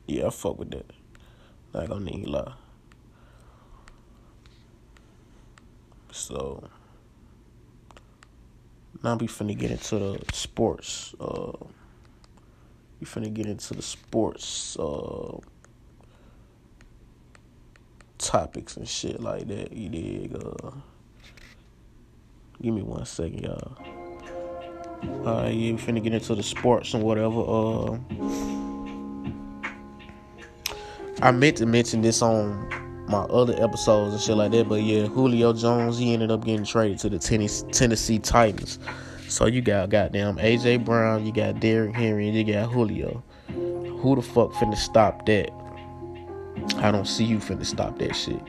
yeah, 0.07 0.27
I 0.27 0.29
fuck 0.29 0.57
with 0.59 0.71
that. 0.71 0.85
Not 1.73 1.87
gonna 1.87 2.05
need 2.05 2.27
lie. 2.27 2.53
So 6.11 6.63
now 9.03 9.15
we 9.15 9.27
finna 9.27 9.57
get 9.57 9.71
into 9.71 9.97
the 9.97 10.19
sports. 10.33 11.13
Uh, 11.19 11.51
we 12.99 13.05
finna 13.05 13.33
get 13.33 13.45
into 13.45 13.73
the 13.73 13.81
sports 13.81 14.77
uh, 14.77 15.37
topics 18.17 18.75
and 18.77 18.87
shit 18.87 19.19
like 19.21 19.47
that. 19.47 19.71
You 19.71 19.89
dig? 19.89 20.35
Uh, 20.35 20.71
give 22.61 22.73
me 22.73 22.81
one 22.81 23.05
second, 23.05 23.43
y'all. 23.43 23.77
Uh, 25.25 25.47
yeah, 25.47 25.71
we 25.71 25.77
finna 25.77 26.03
get 26.03 26.13
into 26.13 26.35
the 26.35 26.43
sports 26.43 26.93
and 26.93 27.03
whatever. 27.03 27.39
Uh, 27.39 27.97
I 31.21 31.31
meant 31.31 31.57
to 31.57 31.65
mention 31.65 32.01
this 32.01 32.21
on 32.21 32.67
my 33.07 33.23
other 33.23 33.53
episodes 33.61 34.13
and 34.13 34.21
shit 34.21 34.37
like 34.37 34.51
that, 34.51 34.69
but 34.69 34.81
yeah, 34.83 35.05
Julio 35.07 35.51
Jones 35.51 35.97
he 35.97 36.13
ended 36.13 36.31
up 36.31 36.45
getting 36.45 36.63
traded 36.63 36.99
to 36.99 37.09
the 37.09 37.19
Tennessee, 37.19 37.67
Tennessee 37.71 38.19
Titans. 38.19 38.79
So 39.27 39.45
you 39.45 39.61
got 39.61 39.89
goddamn 39.89 40.37
AJ 40.37 40.85
Brown, 40.85 41.25
you 41.25 41.33
got 41.33 41.59
Derrick 41.59 41.93
Henry, 41.93 42.29
and 42.29 42.37
you 42.37 42.53
got 42.53 42.71
Julio. 42.71 43.21
Who 43.47 44.15
the 44.15 44.21
fuck 44.21 44.53
finna 44.53 44.77
stop 44.77 45.25
that? 45.25 45.51
I 46.77 46.91
don't 46.91 47.05
see 47.05 47.25
you 47.25 47.39
finna 47.39 47.65
stop 47.65 47.99
that 47.99 48.15
shit. 48.15 48.41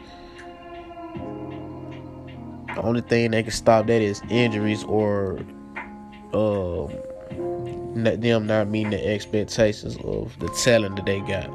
The 2.75 2.83
only 2.83 3.01
thing 3.01 3.33
that 3.33 3.43
can 3.43 3.53
stop 3.53 3.89
that 3.89 4.01
is 4.01 4.23
injuries 4.31 4.85
or 4.85 5.41
um 6.33 6.93
them 7.95 8.47
not 8.47 8.69
meeting 8.69 8.91
the 8.91 9.05
expectations 9.05 9.97
of 10.05 10.39
the 10.39 10.49
talent 10.63 10.97
that 10.97 11.07
they 11.07 11.21
got. 11.21 11.51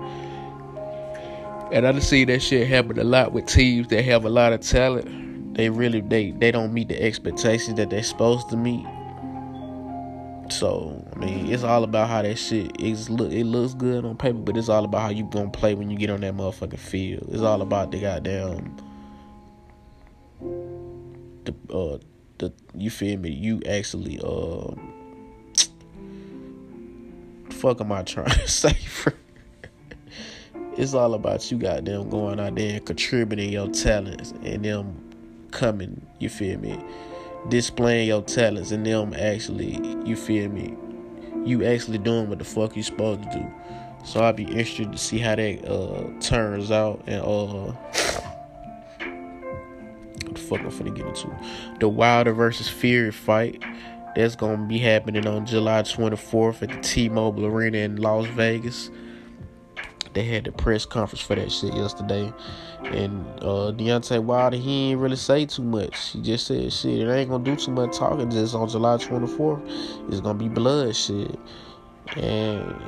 And 1.72 1.88
I 1.88 1.91
just 1.91 2.09
see 2.09 2.26
that 2.26 2.41
shit 2.41 2.68
happen 2.68 2.99
a 2.99 3.03
lot 3.03 3.32
with 3.32 3.47
teams 3.47 3.88
that 3.88 4.03
have 4.05 4.26
a 4.26 4.30
lot 4.30 4.53
of 4.53 4.61
talent. 4.61 5.55
They 5.55 5.70
really 5.70 6.01
they 6.01 6.32
they 6.32 6.51
don't 6.51 6.74
meet 6.74 6.89
the 6.89 7.01
expectations 7.01 7.78
that 7.78 7.89
they're 7.89 8.03
supposed 8.03 8.49
to 8.49 8.57
meet. 8.57 8.86
So 10.51 11.03
I 11.13 11.20
mean, 11.20 11.51
it's 11.51 11.63
all 11.63 11.84
about 11.84 12.09
how 12.09 12.22
that 12.22 12.38
shit 12.38 12.80
is. 12.80 13.09
Look, 13.09 13.32
it 13.32 13.45
looks 13.45 13.74
good 13.74 14.05
on 14.05 14.16
paper, 14.16 14.38
but 14.38 14.57
it's 14.57 14.70
all 14.70 14.86
about 14.86 15.01
how 15.01 15.09
you 15.09 15.24
gonna 15.24 15.49
play 15.49 15.74
when 15.74 15.89
you 15.89 15.97
get 15.97 16.09
on 16.09 16.22
that 16.22 16.36
motherfucking 16.36 16.80
field. 16.80 17.28
It's 17.32 17.41
all 17.41 17.61
about 17.61 17.91
the 17.91 17.99
goddamn 17.99 18.78
the 21.45 21.55
uh 21.74 21.97
the 22.38 22.53
you 22.76 22.89
feel 22.89 23.18
me? 23.18 23.32
You 23.32 23.61
actually 23.68 24.20
uh 24.24 24.76
fuck 27.49 27.82
am 27.82 27.91
I 27.91 28.03
trying 28.03 28.30
to 28.30 28.47
say? 28.47 28.74
For 28.74 29.13
it's 30.78 30.93
all 30.93 31.13
about 31.13 31.51
you 31.51 31.57
goddamn 31.57 32.09
going 32.09 32.39
out 32.39 32.55
there 32.55 32.76
and 32.76 32.86
contributing 32.86 33.51
your 33.51 33.69
talents 33.69 34.34
and 34.43 34.63
them 34.65 34.95
coming. 35.51 36.05
You 36.19 36.30
feel 36.30 36.59
me? 36.59 36.80
displaying 37.49 38.07
your 38.07 38.21
talents 38.21 38.71
and 38.71 38.86
them 38.86 39.13
actually, 39.13 39.80
you 40.05 40.15
feel 40.15 40.49
me, 40.49 40.76
you 41.43 41.63
actually 41.65 41.97
doing 41.97 42.30
what 42.30 42.39
the 42.39 42.45
fuck 42.45 42.76
you 42.76 42.84
supposed 42.84 43.23
to 43.23 43.30
do. 43.30 43.53
So 44.03 44.21
I'll 44.21 44.34
be 44.34 44.43
interested 44.43 44.91
to 44.91 44.97
see 44.97 45.17
how 45.19 45.36
that 45.36 45.65
uh, 45.65 46.19
turns 46.21 46.71
out 46.71 47.03
and 47.07 47.21
uh 47.21 47.71
what 50.23 50.36
the 50.36 50.41
fuck 50.41 50.59
I'm 50.59 50.71
finna 50.71 50.95
get 50.95 51.07
into. 51.07 51.36
The 51.80 51.89
Wilder 51.89 52.34
versus 52.34 52.69
Fury 52.69 53.11
fight. 53.11 53.63
That's 54.15 54.36
gonna 54.36 54.65
be 54.65 54.78
happening 54.78 55.28
on 55.28 55.45
July 55.45 55.82
24th 55.82 56.61
at 56.63 56.69
the 56.69 56.80
T-Mobile 56.82 57.45
Arena 57.45 57.80
in 57.80 57.97
Las 57.97 58.28
Vegas. 58.28 58.89
They 60.16 60.24
had 60.24 60.45
the 60.45 60.53
press 60.53 60.86
conference 60.86 61.22
for 61.22 61.36
that 61.36 61.51
shit 61.51 61.74
yesterday. 61.74 62.32
And 62.86 63.28
uh, 63.41 63.74
Deontay 63.76 64.24
Wilder, 64.24 64.55
he 64.55 64.91
ain't 64.91 65.01
really 65.01 65.18
say 65.18 65.45
too 65.45 65.61
much. 65.61 66.11
He 66.11 66.22
just 66.22 66.47
said, 66.47 66.72
shit, 66.72 67.01
it 67.01 67.11
ain't 67.11 67.30
gonna 67.30 67.43
do 67.43 67.57
too 67.57 67.72
much 67.72 67.97
talking 67.97 68.32
just 68.32 68.55
on 68.55 68.70
July 68.70 68.95
24th. 68.95 70.07
It's 70.09 70.22
gonna 70.22 70.39
be 70.39 70.47
blood 70.47 70.95
shit. 70.95 71.38
And 72.16 72.82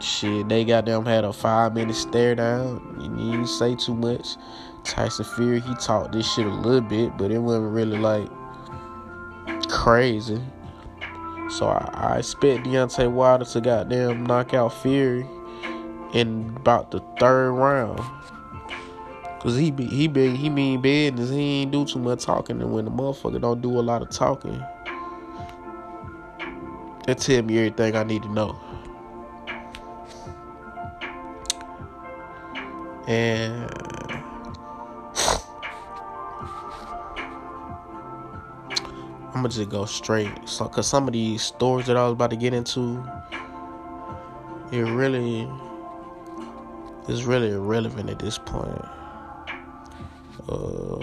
shit, 0.00 0.48
they 0.48 0.64
got 0.64 0.86
them 0.86 1.04
had 1.04 1.24
a 1.24 1.32
five 1.32 1.74
minute 1.74 1.96
stare 1.96 2.36
down. 2.36 2.96
He 3.18 3.32
didn't 3.32 3.48
say 3.48 3.74
too 3.74 3.94
much. 3.94 4.36
Tyson 4.84 5.24
Fury, 5.24 5.58
he 5.58 5.74
talked 5.74 6.12
this 6.12 6.32
shit 6.32 6.46
a 6.46 6.48
little 6.48 6.80
bit, 6.80 7.16
but 7.18 7.32
it 7.32 7.40
wasn't 7.40 7.72
really 7.72 7.98
like 7.98 8.28
crazy. 9.68 10.40
So 11.50 11.66
I, 11.66 11.90
I 11.92 12.18
expect 12.18 12.66
Deontay 12.66 13.10
Wilder 13.10 13.46
to 13.46 13.60
goddamn 13.60 14.24
knock 14.26 14.54
out 14.54 14.72
Fury 14.80 15.26
in 16.12 16.54
about 16.56 16.90
the 16.90 17.00
third 17.18 17.52
round. 17.52 18.00
Cause 19.40 19.56
he 19.56 19.70
be 19.70 19.86
he 19.86 20.08
be 20.08 20.34
he 20.34 20.50
mean 20.50 20.80
business. 20.80 21.30
He 21.30 21.62
ain't 21.62 21.70
do 21.70 21.84
too 21.84 22.00
much 22.00 22.24
talking, 22.24 22.60
and 22.60 22.72
when 22.72 22.84
the 22.84 22.90
motherfucker 22.90 23.40
don't 23.40 23.62
do 23.62 23.78
a 23.78 23.82
lot 23.82 24.02
of 24.02 24.10
talking, 24.10 24.58
that 27.06 27.18
tell 27.18 27.42
me 27.42 27.58
everything 27.58 27.94
I 27.94 28.02
need 28.02 28.22
to 28.24 28.32
know. 28.32 28.58
And 33.06 33.70
I'm 39.28 39.34
gonna 39.34 39.48
just 39.50 39.70
go 39.70 39.84
straight. 39.84 40.32
So, 40.46 40.66
cause 40.66 40.88
some 40.88 41.06
of 41.06 41.12
these 41.12 41.42
stories 41.42 41.86
that 41.86 41.96
I 41.96 42.02
was 42.02 42.14
about 42.14 42.30
to 42.30 42.36
get 42.36 42.52
into, 42.52 43.00
it 44.72 44.80
really 44.80 45.48
is 47.08 47.24
really 47.24 47.50
irrelevant 47.50 48.10
at 48.10 48.18
this 48.18 48.38
point. 48.38 48.84
Uh, 50.48 51.00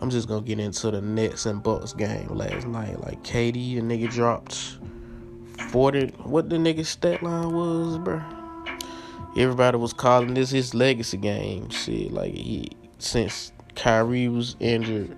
I'm 0.00 0.10
just 0.10 0.28
gonna 0.28 0.42
get 0.42 0.58
into 0.58 0.90
the 0.90 1.00
Nets 1.00 1.46
and 1.46 1.62
Bucks 1.62 1.92
game 1.92 2.28
last 2.28 2.66
night. 2.66 3.00
Like 3.00 3.22
KD, 3.22 3.76
the 3.76 3.80
nigga 3.80 4.10
dropped 4.10 4.78
40. 5.70 6.08
What 6.24 6.50
the 6.50 6.56
nigga 6.56 6.84
stat 6.84 7.22
line 7.22 7.52
was, 7.52 7.98
bro? 7.98 8.22
Everybody 9.36 9.76
was 9.76 9.92
calling 9.92 10.34
this 10.34 10.50
his 10.50 10.74
legacy 10.74 11.16
game. 11.16 11.68
Shit, 11.70 12.12
like 12.12 12.34
he 12.34 12.70
since 12.98 13.52
Kyrie 13.74 14.28
was 14.28 14.56
injured, 14.60 15.16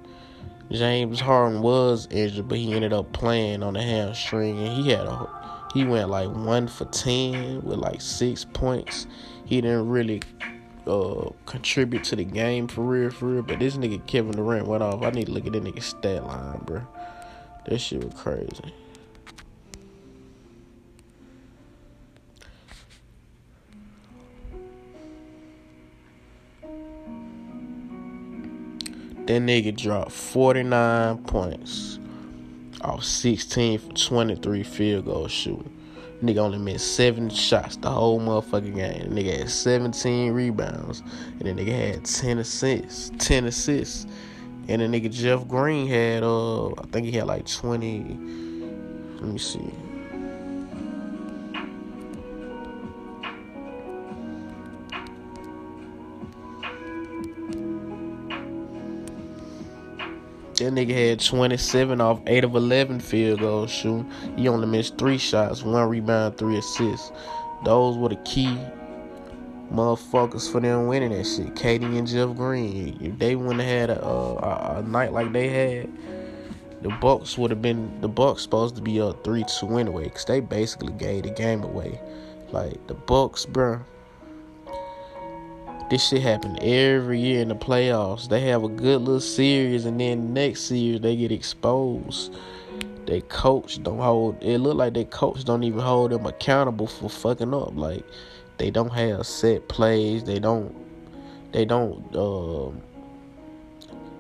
James 0.71 1.21
Harden 1.21 1.63
was 1.63 2.09
injured, 2.11 2.49
but 2.49 2.59
he 2.59 2.73
ended 2.75 2.93
up 2.93 3.13
playing 3.13 3.63
on 3.63 3.75
the 3.75 3.83
hamstring, 3.83 4.59
and 4.59 4.83
he 4.83 4.91
had 4.91 5.07
a 5.07 5.38
he 5.73 5.85
went 5.85 6.09
like 6.09 6.31
one 6.31 6.67
for 6.67 6.87
ten 6.87 7.63
with 7.63 7.79
like 7.79 8.01
six 8.01 8.45
points. 8.45 9.07
He 9.45 9.61
didn't 9.61 9.89
really 9.89 10.23
uh, 10.87 11.31
contribute 11.47 12.05
to 12.05 12.17
the 12.17 12.25
game 12.25 12.67
for 12.69 12.83
real, 12.83 13.11
for 13.11 13.27
real. 13.27 13.43
But 13.43 13.59
this 13.59 13.77
nigga 13.77 14.05
Kevin 14.07 14.33
Durant 14.33 14.67
went 14.67 14.83
off. 14.83 15.03
I 15.03 15.11
need 15.11 15.27
to 15.27 15.33
look 15.33 15.47
at 15.47 15.53
that 15.53 15.63
nigga 15.63 15.83
stat 15.83 16.25
line, 16.25 16.61
bro. 16.65 16.87
That 17.67 17.79
shit 17.79 18.03
was 18.03 18.15
crazy. 18.15 18.75
That 29.27 29.43
nigga 29.43 29.77
dropped 29.77 30.13
49 30.13 31.19
points 31.25 31.98
off 32.83 33.05
16 33.05 33.79
for 33.79 33.93
23 33.93 34.63
field 34.63 35.05
goal 35.07 35.29
shooting. 35.29 35.73
Nigga 36.23 36.39
only 36.39 36.59
missed 36.59 36.97
seven 36.97 37.31
shots 37.31 37.77
the 37.77 37.91
whole 37.91 38.21
motherfucking 38.21 38.75
game. 38.75 39.11
Nigga 39.13 39.39
had 39.39 39.51
17 39.51 40.33
rebounds. 40.33 41.03
And 41.39 41.43
the 41.43 41.53
nigga 41.53 41.95
had 41.95 42.05
10 42.05 42.39
assists. 42.39 43.13
10 43.19 43.45
assists. 43.47 44.07
And 44.69 44.83
the 44.83 44.87
nigga 44.87 45.13
Jeff 45.13 45.47
Green 45.47 45.87
had 45.87 46.23
uh 46.23 46.69
I 46.71 46.83
think 46.91 47.07
he 47.07 47.13
had 47.13 47.27
like 47.27 47.47
20 47.47 48.01
let 49.21 49.33
me 49.33 49.39
see. 49.39 49.73
That 60.59 60.73
nigga 60.73 61.11
had 61.11 61.21
27 61.21 62.01
off 62.01 62.21
8 62.27 62.43
of 62.43 62.57
11 62.57 62.99
field 62.99 63.39
goals 63.39 63.71
shooting. 63.71 64.11
He 64.37 64.49
only 64.49 64.67
missed 64.67 64.99
3 64.99 65.17
shots, 65.17 65.63
1 65.63 65.89
rebound, 65.89 66.37
3 66.37 66.59
assists. 66.59 67.13
Those 67.65 67.97
were 67.97 68.09
the 68.09 68.17
key 68.17 68.59
motherfuckers 69.73 70.51
for 70.51 70.61
them 70.61 70.89
winning 70.89 71.11
that 71.11 71.25
shit. 71.25 71.55
KD 71.55 71.97
and 71.97 72.09
Jeff 72.09 72.35
Green. 72.35 72.99
If 73.01 73.19
they 73.19 73.37
wouldn't 73.37 73.61
have 73.61 73.69
had 73.69 73.91
a, 73.91 74.05
a, 74.05 74.79
a 74.79 74.83
night 74.83 75.13
like 75.13 75.33
they 75.33 75.49
had, 75.49 75.91
the 76.83 76.89
Bucks 76.89 77.39
would 77.39 77.51
have 77.51 77.63
been 77.63 78.01
the 78.01 78.09
Bucks 78.09 78.43
supposed 78.43 78.75
to 78.77 78.83
be 78.83 79.01
up 79.01 79.23
3-2 79.23 79.79
anyway, 79.79 80.05
because 80.05 80.25
they 80.25 80.41
basically 80.41 80.93
gave 80.95 81.23
the 81.23 81.31
game 81.31 81.63
away. 81.63 82.01
Like 82.51 82.85
the 82.89 82.95
Bucks, 82.95 83.47
bruh 83.47 83.85
this 85.91 86.09
shit 86.09 86.23
happen 86.23 86.59
every 86.61 87.19
year 87.21 87.41
in 87.41 87.49
the 87.49 87.55
playoffs. 87.55 88.29
They 88.29 88.41
have 88.43 88.63
a 88.63 88.69
good 88.69 89.01
little 89.01 89.21
series, 89.21 89.87
and 89.87 89.99
then 90.01 90.35
next 90.35 90.63
series 90.63 91.01
they 91.01 91.17
get 91.17 91.33
exposed. 91.33 92.35
they 93.07 93.23
coach 93.23 93.83
don't 93.83 93.99
hold. 93.99 94.43
It 94.43 94.59
look 94.59 94.77
like 94.77 94.95
they 94.95 95.05
coach 95.05 95.45
don't 95.45 95.65
even 95.65 95.81
hold 95.81 96.11
them 96.11 96.27
accountable 96.27 96.87
for 96.87 97.09
fucking 97.09 97.55
up. 97.55 97.75
Like 97.75 98.05
they 98.59 98.71
don't 98.71 98.91
have 98.91 99.27
set 99.27 99.69
plays. 99.69 100.25
They 100.25 100.39
don't. 100.39 100.75
They 101.53 101.65
don't 101.65 102.15
uh, 102.15 102.71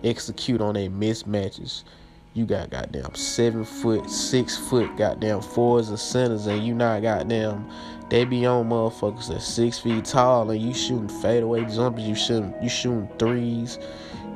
execute 0.03 0.63
on 0.63 0.75
their 0.75 0.89
mismatches. 0.89 1.85
You 2.33 2.47
got 2.47 2.71
goddamn 2.71 3.15
seven 3.15 3.65
foot, 3.65 4.09
six 4.09 4.57
foot, 4.57 4.97
goddamn 4.97 5.43
fours 5.43 5.91
and 5.91 5.99
centers, 5.99 6.47
and 6.47 6.65
you 6.65 6.75
not 6.75 7.03
goddamn. 7.03 7.69
They 8.11 8.25
be 8.25 8.47
on 8.47 8.71
motherfuckers 8.71 9.35
at 9.35 9.43
six 9.43 9.79
feet 9.79 10.05
tall, 10.07 10.51
and 10.51 10.61
you 10.61 10.73
shooting 10.73 11.09
fadeaway 11.09 11.65
jumpers. 11.67 12.05
You 12.05 12.15
shooting, 12.15 12.55
you 12.63 12.69
shooting 12.69 13.09
threes. 13.19 13.79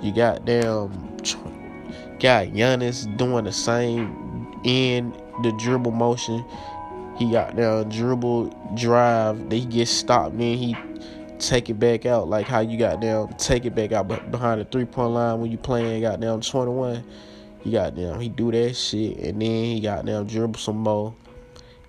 You 0.03 0.15
got 0.15 0.45
damn 0.45 0.91
got 2.19 2.49
Giannis 2.49 3.17
doing 3.17 3.45
the 3.45 3.53
same 3.53 4.61
in 4.65 5.13
the 5.43 5.53
dribble 5.59 5.91
motion. 5.91 6.45
He 7.19 7.31
got 7.31 7.57
down 7.57 7.89
dribble 7.89 8.75
drive. 8.77 9.49
They 9.49 9.61
get 9.61 9.89
stopped. 9.89 10.39
Then 10.39 10.57
he 10.57 10.77
take 11.39 11.69
it 11.69 11.75
back 11.75 12.07
out 12.07 12.29
like 12.29 12.47
how 12.47 12.61
you 12.61 12.79
got 12.79 13.01
down 13.01 13.29
take 13.37 13.65
it 13.65 13.75
back 13.75 13.91
out 13.91 14.07
behind 14.31 14.61
the 14.61 14.65
three 14.67 14.85
point 14.85 15.13
line 15.13 15.41
when 15.41 15.51
you 15.51 15.59
playing 15.59 16.01
got 16.01 16.21
down 16.21 16.41
21 16.41 17.03
he 17.63 17.73
got 17.73 17.97
down 17.97 18.21
he 18.21 18.29
do 18.29 18.53
that 18.53 18.75
shit 18.75 19.17
and 19.19 19.43
then 19.43 19.65
he 19.65 19.81
got 19.81 20.07
down 20.07 20.25
dribble 20.25 20.59
some 20.59 20.77
more 20.77 21.13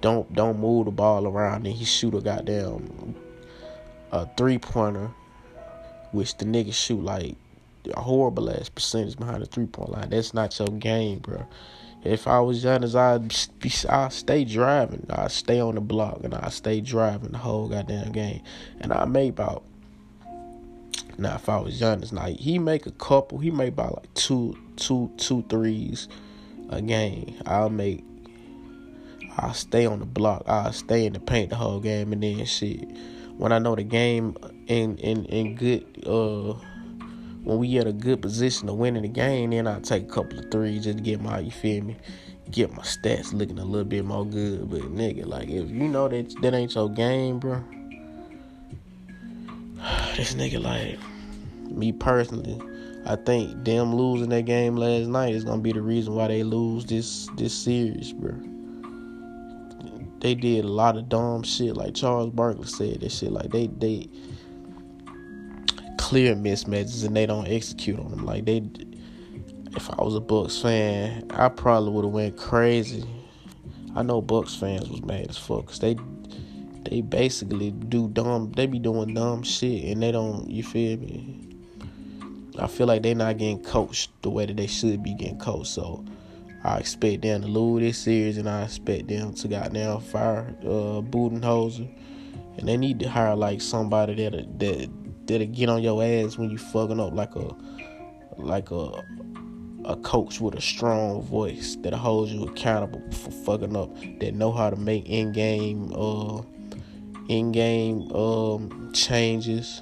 don't 0.04 0.32
don't 0.36 0.60
move 0.60 0.86
the 0.86 0.92
ball 0.92 1.26
around 1.26 1.66
and 1.66 1.76
he 1.76 1.86
shoot 1.86 2.14
a 2.14 2.20
goddamn 2.22 3.16
a 4.12 4.28
three 4.36 4.60
pointer 4.60 5.10
which 6.12 6.38
the 6.38 6.46
nigga 6.46 6.74
shoot 6.74 7.02
like 7.02 7.36
a 7.96 8.02
horrible 8.02 8.50
ass 8.50 8.70
percentage 8.70 9.18
behind 9.18 9.42
the 9.42 9.46
three 9.46 9.66
point 9.66 9.90
line 9.90 10.10
that's 10.10 10.34
not 10.34 10.60
your 10.60 10.68
game 10.68 11.20
bro 11.20 11.48
if 12.04 12.28
I 12.28 12.42
was 12.42 12.62
Giannis, 12.62 12.96
I'd 12.96 13.30
be, 13.62 13.72
I'd 13.88 14.12
stay 14.12 14.44
driving. 14.44 15.06
I'd 15.10 15.32
stay 15.32 15.62
on 15.62 15.76
the 15.76 15.82
block 15.82 16.20
and 16.26 16.36
I'd 16.36 16.52
stay 16.52 16.82
driving 16.82 17.32
the 17.32 17.38
whole 17.38 17.70
goddamn 17.70 18.12
game. 18.12 18.42
And 18.82 18.92
I 18.92 19.06
make 19.06 19.30
about 19.30 19.64
now 21.18 21.36
if 21.36 21.48
I 21.48 21.60
was 21.60 21.80
Giannis, 21.80 22.12
now 22.12 22.26
he 22.26 22.60
make 22.60 22.88
a 22.88 22.92
couple. 22.92 23.40
He 23.40 23.52
make 23.52 23.70
about 23.70 23.96
like 23.96 24.14
two, 24.16 24.58
two, 24.76 25.12
two 25.16 25.46
threes 25.48 26.10
a 26.70 26.82
game. 26.82 27.36
I'll 27.46 27.70
make. 27.70 28.04
I'll 29.38 29.54
stay 29.54 29.86
on 29.86 30.00
the 30.00 30.06
block. 30.06 30.44
I'll 30.48 30.74
stay 30.74 31.06
in 31.06 31.14
the 31.14 31.20
paint 31.20 31.50
the 31.50 31.56
whole 31.56 31.80
game, 31.80 32.14
and 32.14 32.22
then 32.22 32.46
shit. 32.46 32.88
When 33.38 33.52
I 33.52 33.60
know 33.60 33.76
the 33.76 33.84
game 33.84 34.38
in 34.68 34.98
in 34.98 35.26
in 35.26 35.56
good 35.56 35.86
uh 36.06 36.54
when 37.44 37.58
we 37.58 37.78
at 37.78 37.88
a 37.88 37.94
good 37.94 38.22
position 38.22 38.68
to 38.68 38.74
win 38.74 38.96
in 38.96 39.04
the 39.04 39.10
game, 39.10 39.50
then 39.50 39.68
I 39.68 39.80
take 39.80 40.04
a 40.04 40.14
couple 40.14 40.40
of 40.40 40.50
threes 40.50 40.86
just 40.86 40.98
to 40.98 41.04
get 41.04 41.22
my, 41.22 41.40
you 41.40 41.52
feel 41.52 41.84
me, 41.84 41.98
get 42.52 42.74
my 42.74 42.84
stats 42.84 43.34
looking 43.34 43.60
a 43.60 43.66
little 43.66 43.84
bit 43.84 44.06
more 44.06 44.26
good. 44.26 44.70
But 44.70 44.82
nigga, 44.82 45.26
like 45.26 45.50
if 45.50 45.70
you 45.70 45.88
know 45.88 46.08
that 46.08 46.34
that 46.42 46.54
ain't 46.54 46.74
your 46.74 46.90
game, 46.90 47.40
bro, 47.40 47.62
this 50.16 50.36
nigga 50.36 50.62
like 50.62 51.00
me 51.70 51.92
personally, 51.92 52.62
I 53.06 53.18
think 53.18 53.66
them 53.66 53.94
losing 53.94 54.30
that 54.30 54.46
game 54.46 54.78
last 54.78 55.08
night 55.08 55.36
is 55.36 55.44
gonna 55.44 55.62
be 55.62 55.74
the 55.74 55.82
reason 55.82 56.16
why 56.16 56.28
they 56.30 56.44
lose 56.44 56.86
this 56.86 57.28
this 57.36 57.54
series, 57.54 58.14
bro. 58.14 58.53
They 60.24 60.36
did 60.36 60.64
a 60.64 60.70
lot 60.70 60.96
of 60.96 61.10
dumb 61.10 61.44
shit, 61.44 61.76
like 61.76 61.96
Charles 61.96 62.32
Barkley 62.32 62.66
said. 62.66 63.02
That 63.02 63.12
shit, 63.12 63.30
like 63.30 63.52
they 63.52 63.68
they 63.68 64.08
clear 65.98 66.34
mismatches 66.34 67.06
and 67.06 67.14
they 67.14 67.26
don't 67.26 67.46
execute 67.46 68.00
on 68.00 68.10
them. 68.10 68.26
Like 68.26 68.46
they, 68.46 68.64
if 69.76 69.90
I 69.90 70.02
was 70.02 70.16
a 70.16 70.22
Bucks 70.22 70.62
fan, 70.62 71.30
I 71.32 71.50
probably 71.50 71.92
would 71.92 72.06
have 72.06 72.14
went 72.14 72.38
crazy. 72.38 73.04
I 73.98 74.02
know 74.02 74.22
Bucks 74.22 74.56
fans 74.56 74.90
was 74.90 75.02
mad 75.04 75.28
as 75.30 75.38
fuck 75.38 75.66
because 75.66 75.80
they 75.80 75.98
they 76.90 77.02
basically 77.02 77.72
do 77.72 78.08
dumb. 78.08 78.54
They 78.54 78.66
be 78.66 78.80
doing 78.80 79.14
dumb 79.14 79.44
shit 79.44 79.84
and 79.92 80.02
they 80.02 80.14
don't. 80.14 80.50
You 80.50 80.64
feel 80.64 81.00
me? 81.00 81.40
I 82.58 82.68
feel 82.68 82.88
like 82.88 83.04
they 83.04 83.14
not 83.14 83.38
getting 83.38 83.62
coached 83.62 84.10
the 84.22 84.30
way 84.30 84.46
that 84.46 84.56
they 84.56 84.68
should 84.68 85.04
be 85.04 85.16
getting 85.16 85.38
coached. 85.38 85.68
So 85.68 86.06
I 86.64 86.78
expect 86.78 87.24
them 87.24 87.42
to 87.42 87.48
lose 87.48 87.82
this 87.82 87.98
series, 87.98 88.38
and 88.38 88.50
I 88.50 88.64
expect 88.64 89.10
them 89.10 89.34
to 89.34 89.48
goddamn 89.48 90.00
fire 90.00 90.56
uh, 90.62 91.02
Budenholzer, 91.02 91.90
and 92.58 92.68
they 92.68 92.78
need 92.78 93.00
to 93.00 93.10
hire 93.10 93.36
like 93.36 93.62
somebody 93.62 94.16
that 94.16 94.60
that 94.60 94.90
that'll 95.26 95.48
get 95.48 95.70
on 95.70 95.84
your 95.84 96.04
ass 96.04 96.38
when 96.38 96.50
you 96.50 96.58
fucking 96.58 97.00
up 97.00 97.14
like 97.14 97.36
a 97.36 97.50
like 98.38 98.72
a 98.72 99.04
a 99.86 99.98
coach 99.98 100.40
with 100.40 100.56
a 100.56 100.62
strong 100.62 101.22
voice 101.22 101.76
that 101.82 101.94
holds 101.94 102.32
you 102.32 102.44
accountable 102.48 103.02
for 103.12 103.32
fucking 103.32 103.76
up 103.76 103.94
that 104.20 104.34
know 104.34 104.52
how 104.52 104.70
to 104.70 104.78
make 104.78 105.06
in-game 105.10 105.92
uh 105.94 106.42
in-game 107.28 108.10
um 108.14 108.92
changes 108.94 109.82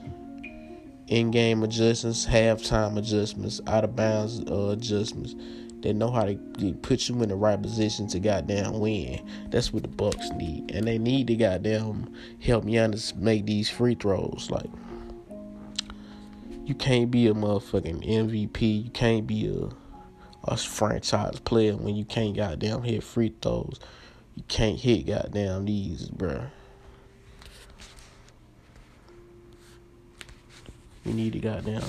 in-game 1.07 1.61
adjustments 1.61 2.25
halftime 2.25 2.97
adjustments 2.97 3.61
out 3.67 3.83
of 3.83 3.95
bounds 3.95 4.39
uh, 4.49 4.69
adjustments 4.69 5.35
they 5.81 5.93
know 5.93 6.11
how 6.11 6.25
to 6.25 6.35
put 6.81 7.09
you 7.09 7.21
in 7.21 7.29
the 7.29 7.35
right 7.35 7.61
position 7.61 8.07
to 8.07 8.19
goddamn 8.19 8.79
win. 8.79 9.27
That's 9.49 9.73
what 9.73 9.83
the 9.83 9.89
Bucks 9.89 10.29
need, 10.31 10.71
and 10.71 10.87
they 10.87 10.97
need 10.97 11.27
to 11.27 11.35
goddamn 11.35 12.13
help 12.41 12.65
Giannis 12.65 13.15
make 13.15 13.45
these 13.45 13.69
free 13.69 13.95
throws. 13.95 14.49
Like 14.51 14.69
you 16.65 16.75
can't 16.75 17.09
be 17.09 17.27
a 17.27 17.33
motherfucking 17.33 18.07
MVP. 18.07 18.85
You 18.85 18.91
can't 18.91 19.25
be 19.25 19.47
a 19.47 19.69
a 20.43 20.57
franchise 20.57 21.39
player 21.39 21.75
when 21.75 21.95
you 21.95 22.05
can't 22.05 22.35
goddamn 22.35 22.83
hit 22.83 23.03
free 23.03 23.33
throws. 23.41 23.79
You 24.35 24.43
can't 24.47 24.79
hit 24.79 25.07
goddamn 25.07 25.65
these, 25.65 26.09
bruh. 26.09 26.49
You 31.05 31.13
need 31.13 31.33
to 31.33 31.39
goddamn. 31.39 31.83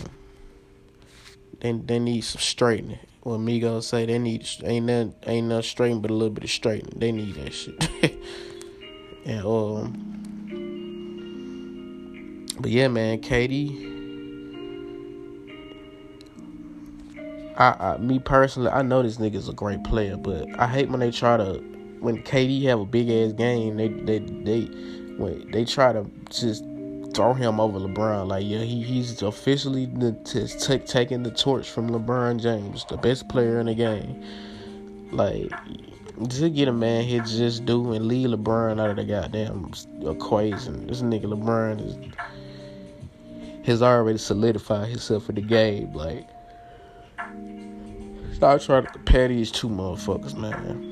They 1.61 1.72
they 1.72 1.99
need 1.99 2.22
some 2.22 2.40
straightening. 2.40 2.99
What 3.22 3.38
Migos 3.38 3.84
say 3.84 4.04
they 4.06 4.18
need 4.18 4.48
ain't 4.64 4.86
nothing 4.86 5.14
ain't 5.26 5.46
nothing 5.46 5.62
straighten 5.62 6.00
but 6.00 6.10
a 6.10 6.14
little 6.14 6.34
bit 6.34 6.44
of 6.44 6.50
straightening. 6.50 6.98
They 6.98 7.12
need 7.12 7.34
that 7.36 7.52
shit. 7.52 7.90
and 9.24 9.46
um. 9.46 10.08
But 12.58 12.70
yeah, 12.70 12.88
man, 12.88 13.20
KD 13.20 13.92
I, 17.56 17.94
I, 17.94 17.96
me 17.98 18.18
personally, 18.18 18.70
I 18.70 18.82
know 18.82 19.02
this 19.02 19.18
nigga's 19.18 19.48
a 19.48 19.52
great 19.52 19.84
player, 19.84 20.16
but 20.16 20.48
I 20.58 20.66
hate 20.66 20.88
when 20.88 21.00
they 21.00 21.10
try 21.10 21.36
to 21.36 21.58
when 22.00 22.22
KD 22.22 22.62
have 22.64 22.80
a 22.80 22.84
big 22.84 23.08
ass 23.10 23.32
game, 23.32 23.76
they 23.76 23.88
they 23.88 24.18
they 24.18 24.64
when 25.16 25.50
they 25.50 25.64
try 25.64 25.92
to 25.92 26.04
just 26.30 26.64
throw 27.14 27.34
him 27.34 27.60
over 27.60 27.78
LeBron. 27.78 28.28
Like 28.28 28.44
yeah, 28.46 28.60
he 28.60 28.82
he's 28.82 29.22
officially 29.22 29.86
the, 29.86 30.12
t- 30.24 30.78
taking 30.78 31.22
the 31.22 31.30
torch 31.30 31.68
from 31.68 31.90
LeBron 31.90 32.40
James, 32.40 32.84
the 32.88 32.96
best 32.96 33.28
player 33.28 33.60
in 33.60 33.66
the 33.66 33.74
game. 33.74 34.22
Like 35.10 35.50
just 36.28 36.54
get 36.54 36.68
a 36.68 36.72
man 36.72 37.04
his 37.04 37.36
just 37.36 37.64
do 37.64 37.92
and 37.92 38.06
leave 38.06 38.28
LeBron 38.28 38.80
out 38.80 38.90
of 38.90 38.96
the 38.96 39.04
goddamn 39.04 39.72
equation. 40.02 40.86
This 40.86 41.02
nigga 41.02 41.24
LeBron 41.24 41.86
is 41.86 41.96
has 43.66 43.82
already 43.82 44.18
solidified 44.18 44.88
himself 44.88 45.28
in 45.28 45.36
the 45.36 45.40
game. 45.40 45.92
Like 45.92 46.28
Stop 48.42 48.60
trying 48.60 48.84
to 48.84 48.90
compare 48.90 49.28
these 49.28 49.52
two 49.52 49.68
motherfuckers, 49.68 50.34
man. 50.34 50.91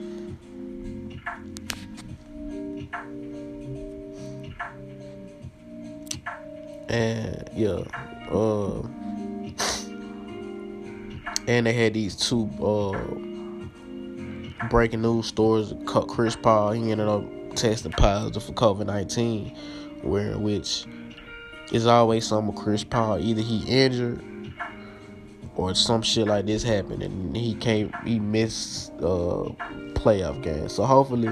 And 6.90 7.48
yeah, 7.54 7.84
uh, 8.32 8.82
and 11.46 11.66
they 11.66 11.72
had 11.72 11.94
these 11.94 12.16
two 12.16 12.50
uh 12.60 12.98
breaking 14.68 15.02
news 15.02 15.26
stories. 15.26 15.72
Chris 15.86 16.34
Paul, 16.34 16.72
he 16.72 16.90
ended 16.90 17.06
up 17.06 17.22
testing 17.54 17.92
positive 17.92 18.42
for 18.42 18.52
COVID 18.54 18.86
nineteen, 18.86 19.56
where 20.02 20.36
which 20.36 20.86
is 21.70 21.86
always 21.86 22.26
something 22.26 22.52
with 22.52 22.62
Chris 22.62 22.82
Paul. 22.82 23.20
Either 23.20 23.40
he 23.40 23.64
injured 23.68 24.24
or 25.54 25.72
some 25.76 26.02
shit 26.02 26.26
like 26.26 26.46
this 26.46 26.64
happened 26.64 27.02
and 27.04 27.36
he 27.36 27.54
can't 27.54 27.94
he 28.04 28.18
missed 28.18 28.90
uh 28.94 29.46
playoff 29.94 30.42
games. 30.42 30.72
So 30.72 30.84
hopefully 30.84 31.30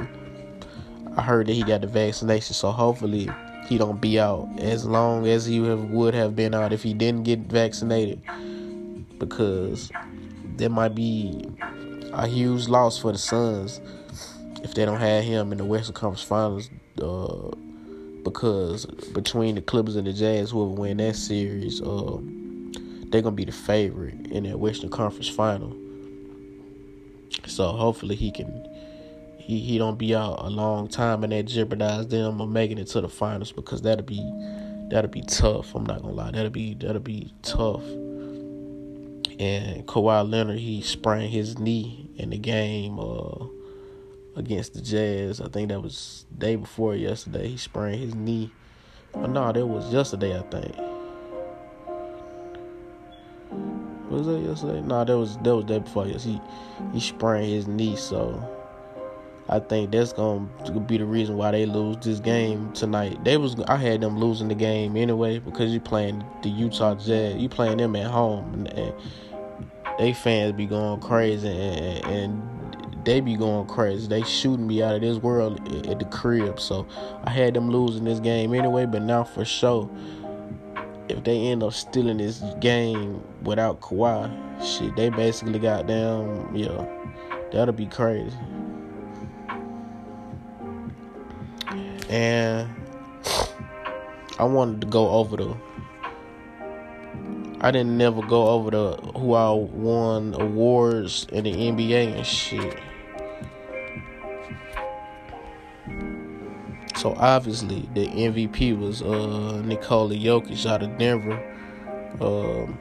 I 1.17 1.23
heard 1.23 1.49
that 1.49 1.53
he 1.53 1.65
got 1.65 1.81
the 1.81 1.89
vaccination, 1.89 2.55
so 2.55 2.71
hopefully 2.71 3.29
he 3.69 3.77
don't 3.77 4.01
be 4.01 4.19
out 4.19 4.49
as 4.59 4.87
long 4.87 5.27
as 5.27 5.45
he 5.45 5.62
have, 5.66 5.91
would 5.91 6.14
have 6.14 6.35
been 6.35 6.55
out 6.55 6.73
if 6.73 6.83
he 6.83 6.95
didn't 6.95 7.25
get 7.25 7.41
vaccinated 7.41 8.21
because 9.19 9.91
there 10.57 10.71
might 10.71 10.95
be 10.95 11.45
a 12.12 12.27
huge 12.27 12.69
loss 12.69 12.99
for 12.99 13.12
the 13.12 13.19
Suns 13.19 13.81
if 14.62 14.75
they 14.75 14.85
don't 14.85 15.01
have 15.01 15.23
him 15.23 15.53
in 15.53 15.59
the 15.59 15.64
Western 15.64 15.95
Conference 15.95 16.23
Finals 16.23 16.71
uh, 17.03 17.55
because 18.25 18.87
between 19.12 19.55
the 19.55 19.62
Clippers 19.62 19.97
and 19.97 20.07
the 20.07 20.12
Jazz 20.12 20.51
whoever 20.51 20.71
win 20.71 20.97
that 20.97 21.16
series 21.16 21.83
uh, 21.83 22.19
they're 23.11 23.23
gonna 23.23 23.37
be 23.37 23.45
the 23.45 23.53
favorite 23.53 24.27
in 24.29 24.45
that 24.45 24.59
Western 24.59 24.91
Conference 24.91 25.29
final. 25.29 25.77
So 27.47 27.69
hopefully 27.69 28.16
he 28.16 28.31
can 28.31 28.68
he, 29.49 29.61
he 29.61 29.78
don't 29.78 29.99
be 29.99 30.14
out 30.14 30.44
a 30.44 30.51
long 30.51 30.88
time 30.88 31.24
and 31.24 31.32
that 31.32 31.44
jeopardize 31.44 32.07
them 32.09 32.38
of 32.42 32.51
making 32.51 32.76
it 32.76 32.86
to 32.88 33.01
the 33.01 33.09
finals 33.09 33.51
because 33.51 33.80
that'll 33.80 34.05
be 34.05 34.20
that'll 34.90 35.11
be 35.11 35.22
tough. 35.22 35.74
I'm 35.74 35.86
not 35.86 36.03
gonna 36.03 36.12
lie, 36.12 36.30
that'll 36.30 36.51
be 36.51 36.74
that'll 36.74 37.01
be 37.01 37.32
tough. 37.40 37.82
And 39.40 39.86
Kawhi 39.86 40.30
Leonard 40.30 40.59
he 40.59 40.82
sprained 40.82 41.32
his 41.32 41.59
knee 41.59 42.11
in 42.16 42.28
the 42.28 42.36
game 42.36 43.01
uh, 43.01 43.46
against 44.36 44.74
the 44.74 44.82
Jazz. 44.82 45.40
I 45.40 45.49
think 45.49 45.70
that 45.70 45.80
was 45.80 46.26
day 46.36 46.57
before 46.57 46.94
yesterday. 46.94 47.49
He 47.49 47.57
sprained 47.57 48.03
his 48.03 48.14
knee. 48.14 48.53
But 49.14 49.28
no, 49.28 49.51
that 49.51 49.66
was 49.66 49.90
yesterday. 49.90 50.38
I 50.38 50.42
think. 50.42 50.76
Was 54.11 54.26
that 54.26 54.40
yesterday? 54.40 54.82
No, 54.82 55.07
that 55.07 55.16
was 55.16 55.38
that 55.38 55.57
was 55.57 55.64
day 55.64 55.78
before. 55.78 56.07
Yes, 56.07 56.24
he 56.24 56.38
he 56.92 57.01
sprained 57.01 57.51
his 57.51 57.66
knee, 57.66 57.96
so 57.96 58.57
I 59.51 59.61
think 59.61 59.92
that's 59.92 60.12
gonna 60.12 60.46
be 60.86 60.99
the 60.99 61.07
reason 61.07 61.36
why 61.36 61.53
they 61.53 61.64
lose 61.64 61.96
this 62.03 62.20
game 62.20 62.70
tonight. 62.72 63.24
They 63.24 63.38
was 63.38 63.59
I 63.66 63.76
had 63.76 64.03
them 64.03 64.18
losing 64.18 64.49
the 64.49 64.55
game 64.55 64.96
anyway 64.96 65.38
because 65.38 65.72
you 65.72 65.80
playing 65.80 66.22
the 66.42 66.51
Utah 66.51 66.94
Jazz. 66.94 67.36
You 67.36 67.49
playing 67.49 67.78
them 67.78 67.96
at 67.96 68.11
home, 68.11 68.53
and, 68.53 68.68
and 68.68 68.94
they 69.99 70.12
fans 70.12 70.53
be 70.53 70.66
going 70.66 71.01
crazy, 71.01 71.49
and, 71.49 72.05
and 72.07 73.05
they 73.07 73.20
be 73.20 73.36
going 73.36 73.66
crazy. 73.66 74.07
They 74.07 74.22
shooting 74.22 74.66
me 74.66 74.82
out 74.82 74.96
of 74.96 75.01
this 75.01 75.16
world 75.16 75.57
at 75.86 75.99
the 75.99 76.05
crib. 76.05 76.61
So 76.61 76.86
I 77.24 77.30
had 77.30 77.55
them 77.55 77.70
losing 77.70 78.05
this 78.05 78.20
game 78.20 78.53
anyway. 78.53 78.84
But 78.84 79.01
now 79.01 79.24
for 79.24 79.46
sure, 79.46 79.88
if 81.09 81.24
they 81.24 81.46
end 81.46 81.62
up 81.62 81.72
stealing 81.72 82.18
this 82.18 82.42
game 82.61 83.22
without 83.42 83.80
Kawhi, 83.80 84.30
shit, 84.62 84.94
they 84.94 85.09
basically 85.09 85.59
got 85.59 85.86
down. 85.86 86.55
Yeah, 86.55 86.86
that'll 87.51 87.72
be 87.72 87.86
crazy. 87.86 88.36
And 92.09 92.69
I 94.39 94.45
wanted 94.45 94.81
to 94.83 94.87
go 94.87 95.11
over 95.11 95.37
the. 95.37 95.57
I 97.61 97.73
didn't 97.73 97.99
never 97.99 98.23
go 98.23 98.49
over 98.49 98.71
the 98.71 98.97
who 99.19 99.35
I 99.35 99.51
won 99.51 100.35
awards 100.35 101.27
in 101.33 101.45
the 101.45 101.53
NBA 101.53 102.17
and 102.17 102.27
shit. 102.27 102.79
So 106.97 107.15
obviously 107.17 107.89
the 107.95 108.07
MVP 108.07 108.79
was 108.79 109.03
uh 109.03 109.63
Nikola 109.65 110.15
Jokic 110.15 110.67
out 110.67 110.83
of 110.83 110.99
Denver. 110.99 111.43
Um, 112.21 112.79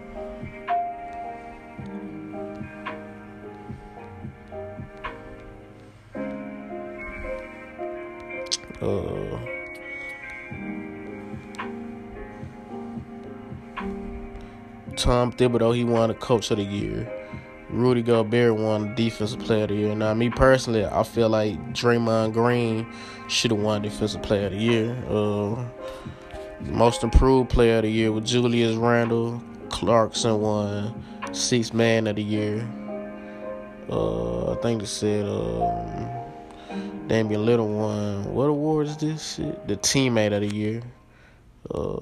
uh, 8.82 9.40
Tom 14.96 15.32
Thibodeau, 15.32 15.76
he 15.76 15.84
won 15.84 16.10
the 16.10 16.16
Coach 16.16 16.52
of 16.52 16.58
the 16.58 16.64
Year. 16.64 17.12
Rudy 17.70 18.02
Gobert 18.02 18.56
won 18.56 18.96
Defensive 18.96 19.40
Player 19.40 19.64
of 19.64 19.70
the 19.70 19.76
Year. 19.76 19.96
Now, 19.96 20.14
me 20.14 20.30
personally, 20.30 20.86
I 20.86 21.04
feel 21.04 21.30
like 21.30 21.74
Draymond 21.74 22.34
Green 22.34 22.88
should 23.28 23.52
have 23.52 23.60
won 23.60 23.82
Defensive 23.82 24.24
Player 24.24 24.48
of 24.48 24.54
the 24.54 24.58
Year. 24.58 24.98
Uh, 25.10 25.66
most 26.62 27.04
Improved 27.04 27.50
Player 27.50 27.78
of 27.78 27.84
the 27.84 27.92
Year 27.92 28.12
with 28.12 28.26
Julius 28.26 28.76
Randle. 28.76 29.42
Clarkson 29.70 30.40
won 30.40 31.04
Sixth 31.34 31.74
Man 31.74 32.08
of 32.08 32.16
the 32.16 32.24
Year. 32.24 32.68
Uh, 33.90 34.54
I 34.54 34.56
think 34.62 34.82
they 34.82 34.88
said 34.88 35.26
um, 35.26 36.17
Damian 37.08 37.46
Lillard 37.46 37.66
won. 37.66 38.34
What 38.34 38.50
award 38.50 38.88
is 38.88 38.98
this 38.98 39.36
shit? 39.36 39.68
The 39.68 39.78
Teammate 39.78 40.34
of 40.34 40.42
the 40.42 40.54
Year. 40.54 40.82
Uh, 41.74 42.00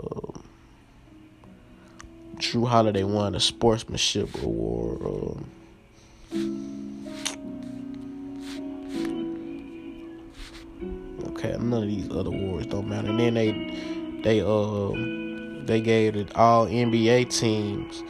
Jrue 2.38 2.68
Holiday 2.68 3.04
won 3.04 3.34
the 3.34 3.40
Sportsmanship 3.40 4.34
Award. 4.44 5.02
Um, 5.02 5.46
okay, 11.28 11.56
none 11.60 11.84
of 11.84 11.88
these 11.88 12.10
other 12.10 12.30
awards 12.30 12.66
don't 12.68 12.90
matter. 12.90 13.10
And 13.10 13.20
then 13.20 13.36
they 13.36 14.22
they 14.24 14.42
um 14.42 15.66
they 15.68 15.82
gave 15.82 16.16
it 16.16 16.36
all 16.36 16.66
NBA 16.66 17.30
teams. 17.30 18.04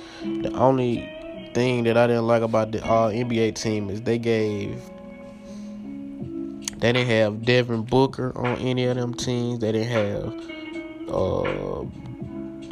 The 0.44 0.52
only 0.54 1.12
thing 1.54 1.84
that 1.84 1.98
I 1.98 2.08
didn't 2.08 2.28
like 2.28 2.42
about 2.42 2.72
the 2.72 2.84
all 2.86 3.10
NBA 3.10 3.56
team 3.56 3.90
is 3.90 4.02
they 4.02 4.18
gave 4.18 4.82
they 6.80 6.94
didn't 6.94 7.08
have 7.08 7.46
Devin 7.46 7.84
Booker 7.84 8.38
on 8.38 8.60
any 8.60 8.86
of 8.86 8.96
them 8.98 9.14
teams. 9.14 9.60
They 9.60 9.72
didn't 9.72 9.88
have 9.88 11.10
uh, 11.10 11.82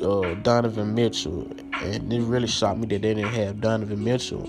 uh, 0.04 0.34
Donovan 0.36 0.94
Mitchell, 0.94 1.50
and 1.82 2.12
it 2.12 2.22
really 2.22 2.48
shocked 2.48 2.80
me 2.80 2.88
that 2.88 3.02
they 3.02 3.14
didn't 3.14 3.32
have 3.32 3.62
Donovan 3.62 4.04
Mitchell 4.04 4.48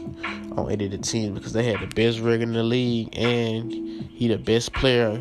on 0.57 0.71
any 0.71 0.87
of 0.87 0.91
the 0.91 0.99
teams 0.99 1.39
because 1.39 1.53
they 1.53 1.65
had 1.65 1.81
the 1.81 1.87
best 1.87 2.19
rig 2.19 2.43
in 2.43 2.53
the 2.53 2.63
league, 2.63 3.17
and 3.17 3.73
he 3.73 4.29
the 4.29 4.39
best 4.39 4.73
player 4.75 5.21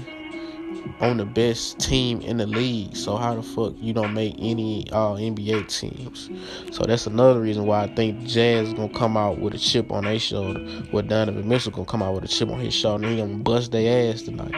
on 1.00 1.18
the 1.18 1.26
best 1.26 1.80
team 1.80 2.22
in 2.22 2.38
the 2.38 2.46
league. 2.46 2.96
So 2.96 3.16
how 3.18 3.36
the 3.36 3.44
fuck 3.44 3.74
you 3.78 3.94
don't 3.94 4.14
make 4.14 4.36
any 4.40 4.90
uh, 4.92 4.98
all 4.98 5.16
NBA 5.18 5.68
teams? 5.68 6.30
So 6.76 6.86
that's 6.86 7.08
another 7.08 7.42
reason 7.42 7.66
why 7.66 7.84
I 7.84 7.88
think 7.88 8.24
Jazz 8.24 8.70
is 8.70 8.74
gonna 8.74 8.94
come 8.94 9.18
out 9.18 9.40
with 9.40 9.54
a 9.54 9.58
chip 9.58 9.92
on 9.92 10.06
their 10.06 10.20
shoulder. 10.20 10.60
With 10.92 11.10
Donovan 11.10 11.48
Mitchell 11.48 11.72
gonna 11.72 11.86
come 11.86 12.02
out 12.02 12.16
with 12.16 12.24
a 12.24 12.28
chip 12.28 12.50
on 12.50 12.60
his 12.60 12.74
shoulder, 12.74 13.06
and 13.06 13.14
he 13.14 13.22
gonna 13.22 13.38
bust 13.38 13.72
their 13.72 14.12
ass 14.14 14.22
tonight. 14.22 14.56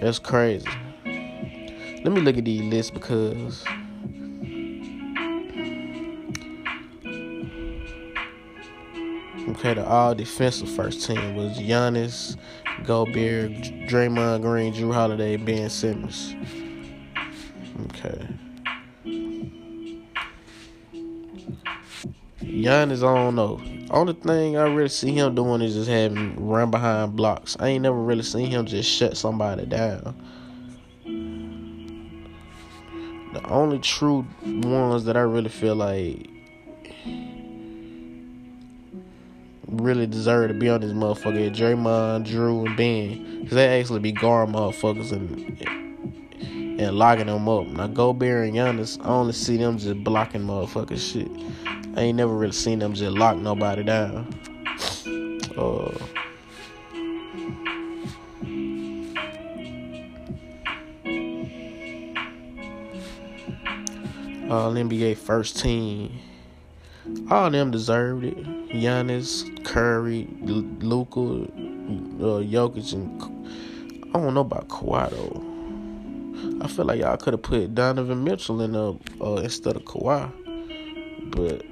That's 0.00 0.18
crazy. 0.18 0.68
Let 1.04 2.12
me 2.12 2.20
look 2.20 2.36
at 2.36 2.44
these 2.44 2.62
lists 2.62 2.90
because. 2.90 3.64
Okay, 9.48 9.74
the 9.74 9.86
all 9.86 10.14
defensive 10.14 10.68
first 10.68 11.06
team 11.06 11.36
was 11.36 11.56
Giannis, 11.56 12.36
Gobert, 12.84 13.50
Draymond 13.88 14.42
Green, 14.42 14.72
Jrue 14.72 14.92
Holiday, 14.92 15.36
Ben 15.36 15.68
Simmons. 15.70 16.34
Okay. 17.86 18.28
Giannis, 22.40 22.98
I 22.98 23.14
don't 23.14 23.34
know. 23.34 23.60
Only 23.90 24.14
thing 24.14 24.56
I 24.56 24.62
really 24.62 24.88
see 24.88 25.12
him 25.12 25.34
doing 25.34 25.62
is 25.62 25.74
just 25.74 25.88
having 25.88 26.46
run 26.46 26.70
behind 26.70 27.16
blocks. 27.16 27.56
I 27.60 27.68
ain't 27.68 27.82
never 27.82 28.00
really 28.00 28.22
seen 28.22 28.46
him 28.50 28.66
just 28.66 28.90
shut 28.90 29.16
somebody 29.16 29.66
down. 29.66 30.14
The 33.32 33.46
only 33.48 33.78
true 33.78 34.26
ones 34.44 35.04
that 35.04 35.16
I 35.16 35.20
really 35.20 35.50
feel 35.50 35.74
like 35.74 36.30
really 39.68 40.06
deserve 40.06 40.48
to 40.48 40.54
be 40.54 40.68
on 40.68 40.80
this 40.80 40.92
motherfucker. 40.92 41.54
Draymond, 41.54 42.26
Jrue, 42.26 42.66
and 42.66 42.76
Ben. 42.76 43.40
Because 43.42 43.56
they 43.56 43.80
actually 43.80 44.00
be 44.00 44.12
guarding 44.12 44.54
motherfuckers 44.54 45.12
and 45.12 45.86
and 46.78 46.98
locking 46.98 47.26
them 47.26 47.48
up. 47.48 47.66
Now, 47.66 47.86
Gobert 47.86 48.48
and 48.48 48.54
Giannis, 48.56 49.02
I 49.02 49.08
only 49.08 49.32
see 49.32 49.56
them 49.56 49.78
just 49.78 50.04
blocking 50.04 50.42
motherfuckers 50.42 51.12
shit. 51.12 51.30
I 51.96 52.02
ain't 52.02 52.16
never 52.16 52.36
really 52.36 52.52
seen 52.52 52.80
them 52.80 52.92
just 52.92 53.16
lock 53.16 53.38
nobody 53.38 53.82
down. 53.82 54.28
Uh, 55.56 55.90
All 64.48 64.72
NBA 64.72 65.16
first 65.16 65.58
team. 65.58 66.20
All 67.28 67.50
them 67.50 67.72
deserved 67.72 68.24
it. 68.24 68.55
Giannis, 68.76 69.64
Curry, 69.64 70.28
Luka, 70.40 71.20
uh, 71.20 72.40
Jokic, 72.42 72.92
and 72.92 73.22
I 74.14 74.18
don't 74.18 74.34
know 74.34 74.40
about 74.40 74.68
Kawhi 74.68 75.10
though. 75.10 76.62
I 76.64 76.68
feel 76.68 76.84
like 76.84 77.00
y'all 77.00 77.16
could 77.16 77.34
have 77.34 77.42
put 77.42 77.74
Donovan 77.74 78.24
Mitchell 78.24 78.60
in 78.60 78.72
the 78.72 78.98
uh, 79.20 79.36
instead 79.36 79.76
of 79.76 79.82
Kawhi, 79.84 80.30
but 81.30 81.64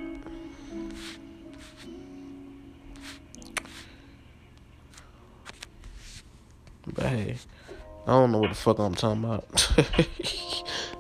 but 6.95 7.07
hey, 7.07 7.37
I 8.07 8.11
don't 8.11 8.33
know 8.33 8.39
what 8.39 8.51
the 8.51 8.55
fuck 8.55 8.79
I'm 8.79 8.95
talking 8.95 9.25
about. 9.25 9.47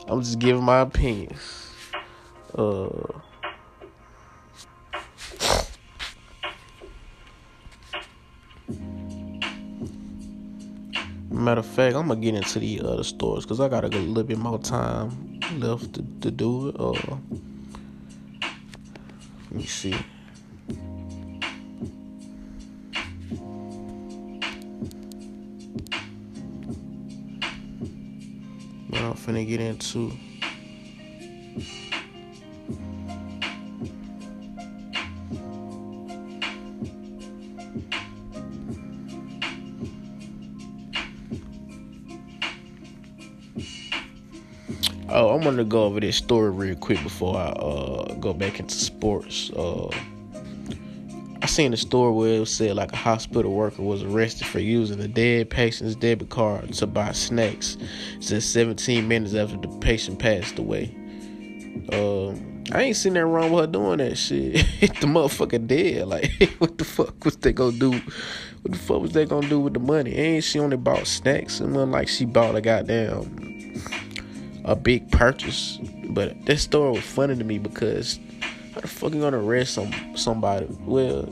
I'm 0.08 0.22
just 0.22 0.38
giving 0.38 0.62
my 0.62 0.80
opinions. 0.80 1.70
Uh. 2.54 2.88
Matter 11.34 11.58
of 11.58 11.66
fact, 11.66 11.96
I'm 11.96 12.06
gonna 12.06 12.20
get 12.20 12.36
into 12.36 12.60
the 12.60 12.80
other 12.80 13.02
stores 13.02 13.44
because 13.44 13.58
I 13.58 13.68
got 13.68 13.84
a 13.84 13.88
little 13.88 14.22
bit 14.22 14.38
more 14.38 14.58
time 14.58 15.40
left 15.58 15.94
to, 15.94 16.04
to 16.20 16.30
do 16.30 16.68
it. 16.68 16.76
Uh, 16.78 16.92
let 19.50 19.52
me 19.52 19.66
see. 19.66 19.94
I'm 28.92 29.14
finna 29.14 29.46
get 29.46 29.60
into. 29.60 30.12
I'm 45.46 45.50
gonna 45.50 45.64
go 45.64 45.84
over 45.84 46.00
this 46.00 46.16
story 46.16 46.50
real 46.50 46.74
quick 46.74 47.02
before 47.02 47.36
I 47.36 47.48
uh, 47.48 48.14
go 48.14 48.32
back 48.32 48.60
into 48.60 48.74
sports. 48.74 49.50
Uh, 49.50 49.90
I 51.42 51.46
seen 51.46 51.74
a 51.74 51.76
story 51.76 52.14
where 52.14 52.40
it 52.40 52.46
said 52.46 52.76
like 52.76 52.94
a 52.94 52.96
hospital 52.96 53.52
worker 53.52 53.82
was 53.82 54.02
arrested 54.02 54.46
for 54.46 54.60
using 54.60 54.98
a 55.00 55.06
dead 55.06 55.50
patient's 55.50 55.96
debit 55.96 56.30
card 56.30 56.72
to 56.72 56.86
buy 56.86 57.12
snacks 57.12 57.76
just 58.20 58.54
17 58.54 59.06
minutes 59.06 59.34
after 59.34 59.58
the 59.58 59.68
patient 59.80 60.18
passed 60.18 60.58
away. 60.58 60.96
Uh, 61.92 62.30
I 62.72 62.84
ain't 62.84 62.96
seen 62.96 63.12
that 63.12 63.26
wrong 63.26 63.52
with 63.52 63.66
her 63.66 63.70
doing 63.70 63.98
that 63.98 64.16
shit. 64.16 64.54
the 64.80 65.06
motherfucker 65.06 65.66
dead. 65.66 66.08
Like, 66.08 66.54
what 66.58 66.78
the 66.78 66.86
fuck 66.86 67.22
was 67.22 67.36
they 67.36 67.52
gonna 67.52 67.76
do? 67.76 67.90
What 68.62 68.72
the 68.72 68.78
fuck 68.78 69.02
was 69.02 69.12
they 69.12 69.26
gonna 69.26 69.46
do 69.46 69.60
with 69.60 69.74
the 69.74 69.80
money? 69.80 70.14
Ain't 70.14 70.44
she 70.44 70.58
only 70.58 70.78
bought 70.78 71.06
snacks? 71.06 71.60
And 71.60 71.76
like 71.92 72.08
she 72.08 72.24
bought 72.24 72.56
a 72.56 72.62
goddamn 72.62 73.53
a 74.64 74.74
big 74.74 75.10
purchase. 75.10 75.78
But 76.08 76.44
that 76.46 76.58
story 76.58 76.92
was 76.92 77.04
funny 77.04 77.36
to 77.36 77.44
me 77.44 77.58
because 77.58 78.18
how 78.74 78.80
the 78.80 78.88
fuck 78.88 79.12
you 79.14 79.20
gonna 79.20 79.38
arrest 79.38 79.74
some 79.74 79.92
somebody? 80.16 80.66
Well, 80.80 81.28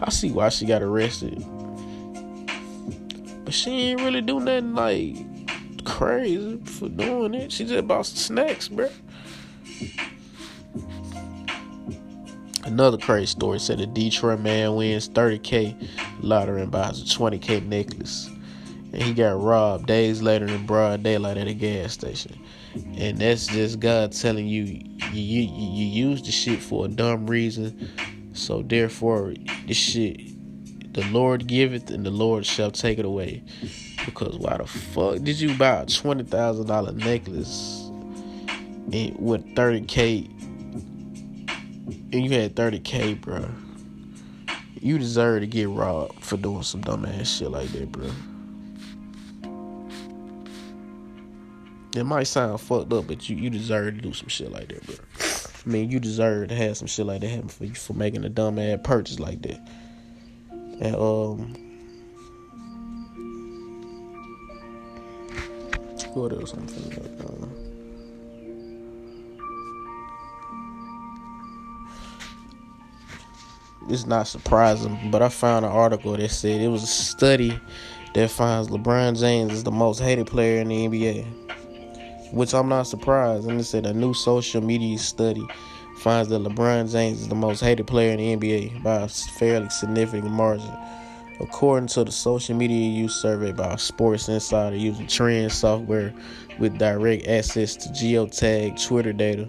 I 0.00 0.10
see 0.10 0.30
why 0.30 0.48
she 0.48 0.66
got 0.66 0.82
arrested. 0.82 1.44
But 3.44 3.54
she 3.54 3.70
ain't 3.70 4.00
really 4.00 4.20
do 4.20 4.40
nothing 4.40 4.74
like 4.74 5.84
crazy 5.84 6.58
for 6.64 6.88
doing 6.88 7.34
it. 7.34 7.52
She 7.52 7.64
just 7.64 7.86
bought 7.86 8.06
some 8.06 8.16
snacks, 8.16 8.68
bro. 8.68 8.88
Another 12.64 12.98
crazy 12.98 13.26
story 13.26 13.58
said 13.58 13.80
a 13.80 13.86
Detroit 13.86 14.38
man 14.38 14.76
wins 14.76 15.08
30k 15.08 15.88
lottery 16.20 16.62
and 16.62 16.70
buys 16.70 17.00
a 17.00 17.04
20k 17.04 17.66
necklace. 17.66 18.28
And 18.92 19.02
he 19.02 19.12
got 19.12 19.40
robbed 19.40 19.86
days 19.86 20.22
later 20.22 20.46
in 20.46 20.66
broad 20.66 21.02
daylight 21.02 21.36
at 21.36 21.48
a 21.48 21.54
gas 21.54 21.92
station 21.92 22.38
and 22.74 23.18
that's 23.18 23.46
just 23.46 23.80
God 23.80 24.12
telling 24.12 24.46
you 24.46 24.62
you 25.12 25.40
you, 25.42 25.42
you 25.42 26.08
use 26.08 26.22
the 26.22 26.32
shit 26.32 26.60
for 26.60 26.86
a 26.86 26.88
dumb 26.88 27.26
reason. 27.26 27.90
So 28.32 28.62
therefore, 28.62 29.34
the 29.66 29.74
shit 29.74 30.30
the 30.92 31.04
Lord 31.10 31.46
giveth 31.46 31.90
and 31.90 32.04
the 32.04 32.10
Lord 32.10 32.44
shall 32.44 32.70
take 32.70 32.98
it 32.98 33.04
away. 33.04 33.44
Because 34.04 34.36
why 34.38 34.56
the 34.56 34.66
fuck 34.66 35.22
did 35.22 35.40
you 35.40 35.56
buy 35.56 35.82
a 35.82 35.86
twenty 35.86 36.24
thousand 36.24 36.66
dollar 36.66 36.92
necklace 36.92 37.90
and 38.92 39.16
with 39.18 39.54
thirty 39.54 39.82
k 39.82 40.28
and 42.12 42.24
you 42.24 42.30
had 42.30 42.56
thirty 42.56 42.80
k, 42.80 43.14
bro? 43.14 43.48
You 44.80 44.98
deserve 44.98 45.42
to 45.42 45.46
get 45.46 45.68
robbed 45.68 46.24
for 46.24 46.36
doing 46.36 46.62
some 46.62 46.80
dumb 46.80 47.04
ass 47.04 47.28
shit 47.28 47.50
like 47.50 47.68
that, 47.72 47.92
bro. 47.92 48.10
It 51.96 52.04
might 52.04 52.24
sound 52.24 52.60
fucked 52.60 52.92
up, 52.92 53.08
but 53.08 53.28
you, 53.28 53.36
you 53.36 53.50
deserve 53.50 53.96
to 53.96 54.00
do 54.00 54.12
some 54.12 54.28
shit 54.28 54.52
like 54.52 54.68
that, 54.68 54.86
bro. 54.86 54.94
I 55.18 55.68
mean, 55.68 55.90
you 55.90 55.98
deserve 55.98 56.48
to 56.48 56.54
have 56.54 56.76
some 56.76 56.86
shit 56.86 57.04
like 57.04 57.20
that 57.20 57.28
happen 57.28 57.48
for 57.48 57.64
you 57.64 57.74
for 57.74 57.94
making 57.94 58.24
a 58.24 58.28
dumb 58.28 58.58
ass 58.60 58.78
purchase 58.84 59.18
like 59.18 59.42
that. 59.42 59.68
And 60.80 60.94
um, 60.94 61.52
what 66.14 66.32
else 66.32 66.52
I'm 66.52 66.66
like? 66.66 67.10
Uh, 67.24 67.46
it's 73.88 74.06
not 74.06 74.28
surprising, 74.28 75.10
but 75.10 75.22
I 75.22 75.28
found 75.28 75.64
an 75.64 75.72
article 75.72 76.16
that 76.16 76.30
said 76.30 76.60
it 76.60 76.68
was 76.68 76.84
a 76.84 76.86
study 76.86 77.58
that 78.14 78.30
finds 78.30 78.68
LeBron 78.68 79.18
James 79.18 79.52
is 79.52 79.64
the 79.64 79.72
most 79.72 79.98
hated 79.98 80.28
player 80.28 80.60
in 80.60 80.68
the 80.68 80.86
NBA 80.86 81.26
which 82.32 82.54
I'm 82.54 82.68
not 82.68 82.84
surprised. 82.84 83.48
And 83.48 83.60
it 83.60 83.64
said 83.64 83.86
a 83.86 83.92
new 83.92 84.14
social 84.14 84.60
media 84.60 84.98
study 84.98 85.46
finds 85.98 86.28
that 86.30 86.42
LeBron 86.42 86.90
James 86.90 87.20
is 87.20 87.28
the 87.28 87.34
most 87.34 87.60
hated 87.60 87.86
player 87.86 88.12
in 88.12 88.18
the 88.18 88.36
NBA 88.36 88.82
by 88.82 89.02
a 89.02 89.08
fairly 89.08 89.68
significant 89.68 90.30
margin. 90.30 90.72
According 91.40 91.88
to 91.88 92.04
the 92.04 92.12
social 92.12 92.54
media 92.54 92.88
use 92.90 93.14
survey 93.14 93.52
by 93.52 93.76
Sports 93.76 94.28
Insider 94.28 94.76
using 94.76 95.06
trend 95.06 95.52
software 95.52 96.12
with 96.58 96.78
direct 96.78 97.26
access 97.26 97.76
to 97.76 97.88
geotag 97.90 98.82
Twitter 98.86 99.12
data, 99.12 99.46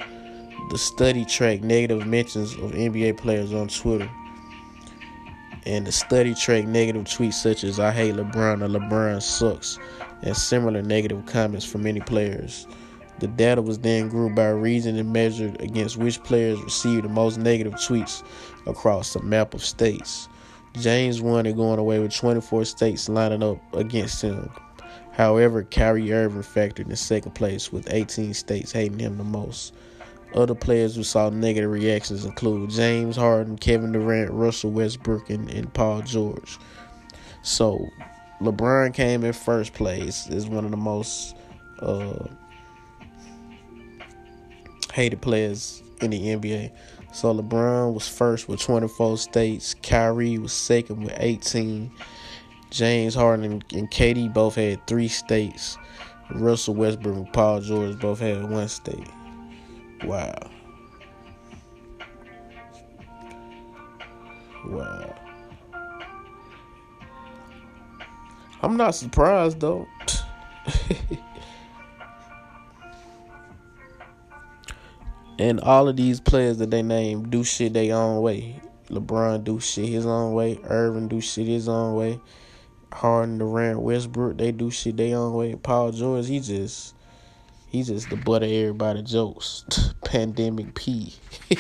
the 0.72 0.78
study 0.78 1.26
tracked 1.26 1.64
negative 1.64 2.08
mentions 2.08 2.54
of 2.54 2.72
NBA 2.72 3.18
players 3.18 3.54
on 3.54 3.68
Twitter. 3.68 4.10
And 5.66 5.86
the 5.86 5.92
study 5.92 6.34
tracked 6.34 6.68
negative 6.68 7.04
tweets 7.04 7.34
such 7.34 7.64
as 7.64 7.80
I 7.80 7.92
hate 7.92 8.16
LeBron 8.16 8.64
or 8.64 8.80
LeBron 8.80 9.22
sucks 9.22 9.78
and 10.24 10.36
similar 10.36 10.82
negative 10.82 11.26
comments 11.26 11.66
from 11.66 11.84
many 11.84 12.00
players. 12.00 12.68
The 13.20 13.28
data 13.28 13.62
was 13.62 13.80
then 13.80 14.10
grouped 14.10 14.36
by 14.36 14.50
region 14.50 14.98
and 14.98 15.14
measured 15.14 15.62
against 15.62 15.98
which 15.98 16.24
players 16.24 16.60
received 16.62 17.06
the 17.06 17.10
most 17.10 17.38
negative 17.38 17.74
tweets 17.74 18.24
across 18.66 19.16
a 19.16 19.22
map 19.22 19.54
of 19.54 19.64
states. 19.64 20.28
James 20.80 21.22
won 21.22 21.46
it 21.46 21.56
going 21.56 21.80
away 21.80 22.00
with 22.00 22.16
24 22.16 22.66
states 22.66 23.10
lining 23.10 23.44
up 23.44 23.60
against 23.76 24.22
him. 24.22 24.50
However, 25.12 25.64
Kyrie 25.64 26.14
Irving 26.14 26.42
factored 26.42 26.90
in 26.90 26.96
second 26.96 27.34
place 27.34 27.72
with 27.72 27.92
18 27.94 28.34
states 28.34 28.72
hating 28.72 29.00
him 29.00 29.18
the 29.18 29.24
most. 29.24 29.74
Other 30.34 30.56
players 30.56 30.96
who 30.96 31.04
saw 31.04 31.30
negative 31.30 31.70
reactions 31.70 32.24
include 32.24 32.70
James 32.70 33.18
Harden, 33.18 33.58
Kevin 33.58 33.92
Durant, 33.92 34.32
Russell 34.32 34.72
Westbrook, 34.72 35.30
and, 35.30 35.50
and 35.50 35.74
Paul 35.74 36.02
George. 36.04 36.58
So 37.44 37.86
LeBron 38.42 38.94
came 38.94 39.24
in 39.24 39.34
first 39.34 39.74
place 39.74 40.28
is 40.28 40.48
one 40.48 40.66
of 40.66 40.72
the 40.72 40.78
most 40.78 41.36
uh, 41.80 42.26
hated 44.94 45.22
players 45.22 45.84
in 46.02 46.10
the 46.10 46.20
NBA. 46.20 46.72
So 47.14 47.34
LeBron 47.34 47.94
was 47.94 48.08
first 48.08 48.48
with 48.48 48.60
24 48.60 49.20
states. 49.20 49.76
Kyrie 49.84 50.40
was 50.40 50.54
second 50.54 51.04
with 51.04 51.14
18. 51.18 51.92
James 52.72 53.14
Harden 53.14 53.64
and, 53.74 53.92
KD 53.92 54.34
both 54.34 54.56
had 54.56 54.88
three 54.88 55.10
states. 55.10 55.78
Russell 56.32 56.74
Westbrook 56.74 57.16
and 57.16 57.34
Paul 57.34 57.62
George 57.62 58.00
both 58.00 58.20
had 58.20 58.50
one 58.50 58.70
state. 58.70 59.08
Wow. 60.04 60.34
Wow. 64.66 65.21
I'm 68.62 68.78
not 68.78 68.96
surprised 68.96 69.60
though. 69.60 69.88
and 75.40 75.60
all 75.62 75.88
of 75.88 75.96
these 75.96 76.20
players 76.20 76.58
that 76.60 76.70
they 76.70 76.84
name 76.84 77.30
do 77.30 77.44
shit 77.44 77.74
their 77.74 77.96
own 77.96 78.22
way. 78.22 78.62
LeBron 78.90 79.44
do 79.44 79.60
shit 79.60 79.90
his 79.90 80.06
own 80.06 80.34
way. 80.34 80.60
Irving 80.66 81.08
do 81.08 81.20
shit 81.22 81.48
his 81.48 81.68
own 81.68 81.96
way. 81.96 82.20
Harden, 82.94 83.38
Durant, 83.38 83.80
Westbrook, 83.80 84.38
they 84.38 84.52
do 84.52 84.70
shit 84.70 84.98
their 84.98 85.18
own 85.18 85.34
way. 85.34 85.56
Paul 85.56 85.92
George, 85.92 86.28
he 86.28 86.40
just 86.40 86.94
he 87.68 87.84
just 87.84 88.10
the 88.10 88.18
butt 88.18 88.44
of 88.44 88.52
everybody 88.52 89.02
jokes. 89.02 89.64
Pandemic 90.04 90.76
P. 90.76 91.16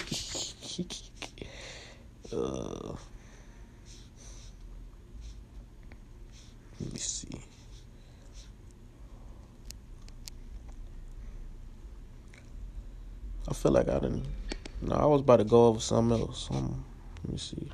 uh, 2.35 2.95
Let 6.83 6.93
me 6.93 6.99
see. 6.99 7.27
I 13.47 13.53
feel 13.53 13.71
like 13.71 13.89
I 13.89 13.99
didn't. 13.99 14.25
No, 14.81 14.95
I 14.95 15.05
was 15.05 15.21
about 15.21 15.37
to 15.37 15.43
go 15.43 15.67
over 15.67 15.79
something 15.79 16.19
else. 16.19 16.49
Um, 16.51 16.83
let 17.23 17.33
me 17.33 17.37
see. 17.37 17.69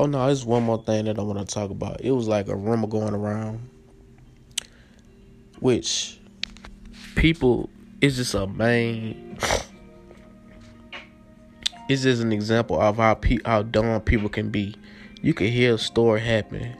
Oh 0.00 0.06
no, 0.06 0.26
there's 0.26 0.44
one 0.44 0.62
more 0.62 0.80
thing 0.80 1.06
that 1.06 1.18
I 1.18 1.22
want 1.22 1.40
to 1.40 1.54
talk 1.54 1.70
about. 1.70 2.00
It 2.00 2.12
was 2.12 2.28
like 2.28 2.46
a 2.46 2.54
rumor 2.54 2.86
going 2.86 3.14
around, 3.14 3.68
which 5.58 6.20
people 7.16 7.68
is 8.00 8.16
just 8.16 8.34
a 8.34 8.46
main 8.46 9.38
it's 11.88 12.02
just 12.02 12.22
an 12.22 12.32
example 12.32 12.80
of 12.80 12.96
how 12.96 13.14
pe- 13.14 13.38
how 13.44 13.62
dumb 13.62 14.00
people 14.02 14.28
can 14.28 14.50
be. 14.50 14.74
You 15.22 15.34
can 15.34 15.48
hear 15.48 15.74
a 15.74 15.78
story 15.78 16.20
happen, 16.20 16.76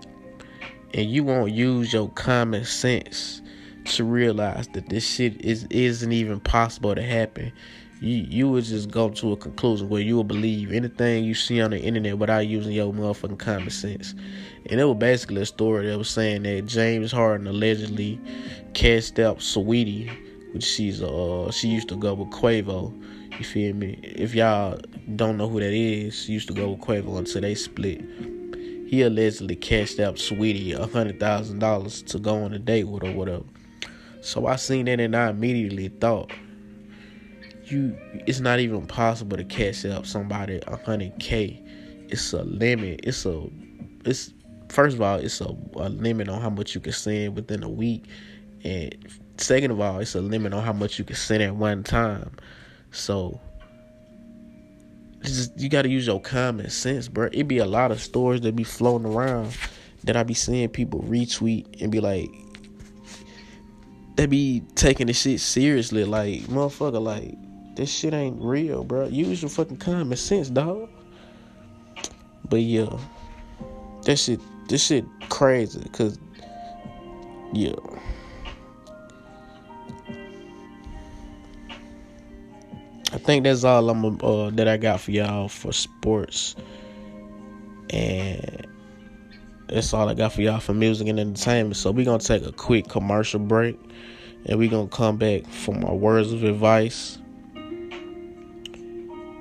and 0.94 1.10
you 1.10 1.24
won't 1.24 1.52
use 1.52 1.92
your 1.92 2.08
common 2.10 2.64
sense 2.64 3.42
to 3.86 4.04
realize 4.04 4.68
that 4.68 4.88
this 4.88 5.06
shit 5.06 5.40
is 5.44 5.64
isn't 5.70 6.12
even 6.12 6.40
possible 6.40 6.94
to 6.94 7.02
happen. 7.02 7.52
you 8.00 8.26
you 8.28 8.48
would 8.48 8.64
just 8.64 8.90
go 8.90 9.08
to 9.08 9.32
a 9.32 9.36
conclusion 9.36 9.88
where 9.88 10.00
you 10.02 10.14
will 10.14 10.24
believe 10.24 10.72
anything 10.72 11.24
you 11.24 11.34
see 11.34 11.60
on 11.60 11.70
the 11.70 11.80
internet 11.80 12.18
without 12.18 12.46
using 12.46 12.72
your 12.72 12.92
motherfucking 12.92 13.38
common 13.38 13.70
sense. 13.70 14.14
And 14.70 14.80
it 14.80 14.84
was 14.84 14.98
basically 14.98 15.42
a 15.42 15.46
story 15.46 15.88
that 15.88 15.98
was 15.98 16.10
saying 16.10 16.42
that 16.42 16.66
James 16.66 17.10
Harden 17.10 17.46
allegedly 17.46 18.20
cast 18.74 19.18
out 19.18 19.38
Saweetie, 19.38 20.10
which 20.52 20.64
she's 20.64 21.02
uh 21.02 21.50
she 21.50 21.68
used 21.68 21.88
to 21.88 21.96
go 21.96 22.14
with 22.14 22.28
Quavo. 22.30 22.92
You 23.38 23.44
feel 23.44 23.74
me? 23.74 23.98
If 24.02 24.34
y'all 24.34 24.78
don't 25.16 25.36
know 25.36 25.48
who 25.48 25.60
that 25.60 25.72
is, 25.72 26.28
used 26.28 26.48
to 26.48 26.54
go 26.54 26.70
with 26.70 26.80
Quavo 26.80 27.18
until 27.18 27.40
they 27.40 27.54
split. 27.54 28.00
He 28.86 29.02
allegedly 29.02 29.56
cashed 29.56 30.00
out 30.00 30.16
Saweetie 30.16 30.74
a 30.74 30.86
hundred 30.86 31.20
thousand 31.20 31.58
dollars 31.58 32.02
to 32.02 32.18
go 32.18 32.42
on 32.44 32.54
a 32.54 32.58
date 32.58 32.84
with 32.84 33.02
her, 33.02 33.12
whatever. 33.12 33.44
So 34.20 34.46
I 34.46 34.56
seen 34.56 34.86
that 34.86 35.00
and 35.00 35.14
I 35.14 35.30
immediately 35.30 35.88
thought, 35.88 36.32
you, 37.64 37.96
it's 38.26 38.40
not 38.40 38.60
even 38.60 38.86
possible 38.86 39.36
to 39.36 39.44
cash 39.44 39.84
out 39.84 40.06
somebody 40.06 40.60
a 40.66 40.76
hundred 40.78 41.18
k. 41.18 41.62
It's 42.08 42.32
a 42.32 42.42
limit. 42.42 43.00
It's 43.02 43.26
a, 43.26 43.46
it's 44.04 44.32
first 44.70 44.96
of 44.96 45.02
all, 45.02 45.18
it's 45.18 45.40
a, 45.40 45.54
a 45.74 45.88
limit 45.88 46.28
on 46.28 46.40
how 46.40 46.50
much 46.50 46.74
you 46.74 46.80
can 46.80 46.92
send 46.92 47.36
within 47.36 47.62
a 47.62 47.68
week, 47.68 48.06
and 48.64 48.94
second 49.36 49.70
of 49.70 49.80
all, 49.80 49.98
it's 49.98 50.14
a 50.14 50.20
limit 50.20 50.54
on 50.54 50.64
how 50.64 50.72
much 50.72 50.98
you 50.98 51.04
can 51.04 51.16
send 51.16 51.42
at 51.42 51.54
one 51.54 51.84
time. 51.84 52.34
So 52.90 53.38
just, 55.22 55.58
you 55.58 55.68
got 55.68 55.82
to 55.82 55.88
use 55.88 56.06
your 56.06 56.20
common 56.20 56.70
sense, 56.70 57.08
bro. 57.08 57.28
It 57.32 57.48
be 57.48 57.58
a 57.58 57.66
lot 57.66 57.90
of 57.90 58.00
stories 58.00 58.40
that 58.42 58.56
be 58.56 58.64
floating 58.64 59.06
around 59.06 59.56
that 60.04 60.16
I 60.16 60.22
be 60.22 60.34
seeing 60.34 60.68
people 60.68 61.02
retweet 61.02 61.82
and 61.82 61.90
be 61.90 62.00
like, 62.00 62.30
they 64.16 64.26
be 64.26 64.62
taking 64.74 65.06
the 65.06 65.12
shit 65.12 65.40
seriously. 65.40 66.04
Like, 66.04 66.42
motherfucker, 66.42 67.02
like, 67.02 67.34
this 67.76 67.92
shit 67.92 68.14
ain't 68.14 68.40
real, 68.40 68.82
bro. 68.84 69.06
Use 69.06 69.42
your 69.42 69.48
fucking 69.48 69.76
common 69.76 70.16
sense, 70.16 70.50
dog. 70.50 70.88
But 72.48 72.60
yeah, 72.60 72.98
that 74.04 74.16
shit, 74.16 74.40
this 74.68 74.84
shit 74.84 75.04
crazy, 75.28 75.80
cause 75.92 76.18
yeah. 77.52 77.74
I 83.10 83.16
think 83.16 83.44
that's 83.44 83.64
all 83.64 83.88
I'm 83.88 84.04
uh, 84.22 84.50
that 84.50 84.68
I 84.68 84.76
got 84.76 85.00
for 85.00 85.12
y'all 85.12 85.48
for 85.48 85.72
sports, 85.72 86.54
and 87.88 88.66
that's 89.66 89.94
all 89.94 90.08
I 90.08 90.14
got 90.14 90.34
for 90.34 90.42
y'all 90.42 90.60
for 90.60 90.74
music 90.74 91.08
and 91.08 91.18
entertainment. 91.18 91.76
So 91.76 91.90
we're 91.90 92.04
gonna 92.04 92.18
take 92.18 92.44
a 92.44 92.52
quick 92.52 92.88
commercial 92.88 93.40
break, 93.40 93.80
and 94.44 94.58
we're 94.58 94.70
gonna 94.70 94.88
come 94.88 95.16
back 95.16 95.46
for 95.46 95.74
my 95.74 95.90
words 95.90 96.32
of 96.32 96.44
advice. 96.44 97.18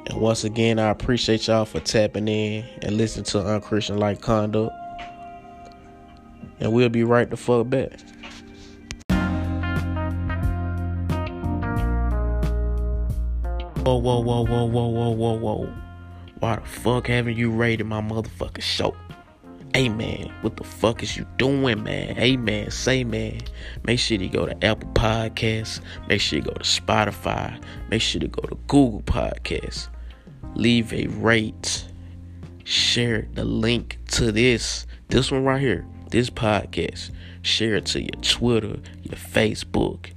And 0.09 0.21
once 0.21 0.45
again, 0.45 0.79
I 0.79 0.89
appreciate 0.89 1.47
y'all 1.47 1.65
for 1.65 1.81
tapping 1.81 2.29
in 2.29 2.63
and 2.81 2.95
listening 2.95 3.25
to 3.25 3.45
Unchristian 3.45 3.97
Like 3.97 4.21
Conduct. 4.21 4.73
And 6.61 6.71
we'll 6.71 6.87
be 6.87 7.03
right 7.03 7.29
the 7.29 7.35
fuck 7.35 7.69
back. 7.69 7.91
Whoa, 13.87 13.95
whoa, 13.95 14.19
whoa, 14.19 14.43
whoa, 14.43 14.65
whoa, 14.65 14.87
whoa, 14.89 15.11
whoa, 15.11 15.37
whoa. 15.37 15.73
Why 16.39 16.57
the 16.57 16.61
fuck 16.65 17.07
haven't 17.07 17.37
you 17.37 17.49
rated 17.49 17.87
my 17.87 18.01
motherfucking 18.01 18.61
show? 18.61 18.93
Hey 19.73 19.87
man, 19.87 20.29
what 20.41 20.57
the 20.57 20.65
fuck 20.65 21.03
is 21.03 21.15
you 21.15 21.25
doing, 21.37 21.83
man? 21.83 22.13
Hey 22.17 22.35
man, 22.35 22.69
say 22.69 23.05
man. 23.05 23.39
Make 23.85 23.99
sure 23.99 24.17
you 24.17 24.27
go 24.27 24.45
to 24.45 24.65
Apple 24.65 24.89
Podcasts. 24.89 25.79
Make 26.09 26.19
sure 26.19 26.39
you 26.39 26.43
go 26.43 26.51
to 26.51 26.65
Spotify. 26.65 27.63
Make 27.89 28.01
sure 28.01 28.21
you 28.21 28.27
go 28.27 28.45
to 28.49 28.55
Google 28.67 29.03
Podcasts. 29.03 29.87
Leave 30.55 30.91
a 30.91 31.07
rate. 31.07 31.85
Share 32.65 33.29
the 33.35 33.45
link 33.45 33.99
to 34.07 34.33
this. 34.33 34.85
This 35.07 35.31
one 35.31 35.45
right 35.45 35.61
here. 35.61 35.87
This 36.09 36.29
podcast. 36.29 37.11
Share 37.41 37.75
it 37.75 37.85
to 37.85 38.01
your 38.01 38.21
Twitter, 38.21 38.81
your 39.03 39.15
Facebook, 39.15 40.11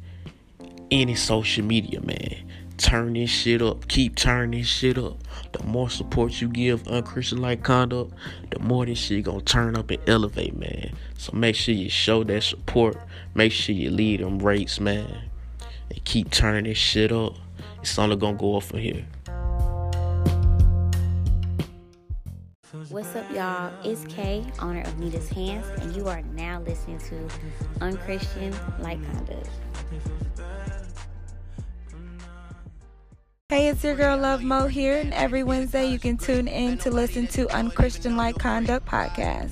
any 0.91 1.15
social 1.15 1.65
media, 1.65 2.01
man 2.01 2.50
turn 2.81 3.13
this 3.13 3.31
shit 3.31 3.63
up. 3.63 3.87
Keep 3.89 4.17
turning 4.17 4.65
shit 4.65 4.99
up. 4.99 5.19
The 5.53 5.63
more 5.65 5.91
support 5.91 6.41
you 6.41 6.49
give 6.49 6.89
unchristian 6.89 7.41
like 7.41 7.63
conduct, 7.63 8.13
the 8.51 8.59
more 8.59 8.87
this 8.87 8.99
shit 8.99 9.25
gonna 9.25 9.43
turn 9.43 9.77
up 9.77 9.91
and 9.91 10.03
elevate, 10.09 10.57
man. 10.57 10.93
So 11.19 11.33
make 11.33 11.55
sure 11.55 11.75
you 11.75 11.91
show 11.91 12.25
that 12.25 12.43
support. 12.43 12.97
Make 13.35 13.53
sure 13.53 13.75
you 13.75 13.91
lead 13.91 14.21
them 14.21 14.39
rates, 14.39 14.81
man. 14.81 15.31
And 15.91 16.05
keep 16.05 16.31
turning 16.31 16.65
this 16.65 16.79
shit 16.79 17.13
up. 17.13 17.35
It's 17.83 17.99
only 17.99 18.17
gonna 18.17 18.37
go 18.37 18.57
up 18.57 18.65
from 18.65 18.81
here. 18.81 19.07
What's 22.89 23.15
up, 23.15 23.31
y'all? 23.33 23.73
It's 23.85 24.05
Kay, 24.07 24.45
owner 24.61 24.81
of 24.83 24.99
Nita's 24.99 25.29
Hands, 25.29 25.65
and 25.81 25.95
you 25.95 26.09
are 26.09 26.23
now 26.35 26.61
listening 26.67 26.99
to 26.99 27.29
Unchristian 27.81 28.55
Like 28.81 28.99
Conduct. 29.13 29.49
Hey, 33.51 33.67
it's 33.67 33.83
your 33.83 33.97
girl 33.97 34.17
Love 34.17 34.45
Mo 34.45 34.69
here, 34.69 34.99
and 34.99 35.13
every 35.13 35.43
Wednesday 35.43 35.91
you 35.91 35.99
can 35.99 36.17
tune 36.17 36.47
in 36.47 36.79
to 36.79 36.89
listen 36.89 37.27
to 37.35 37.49
Unchristian 37.49 38.17
Like 38.17 38.39
Conduct 38.39 38.87
podcast. 38.87 39.51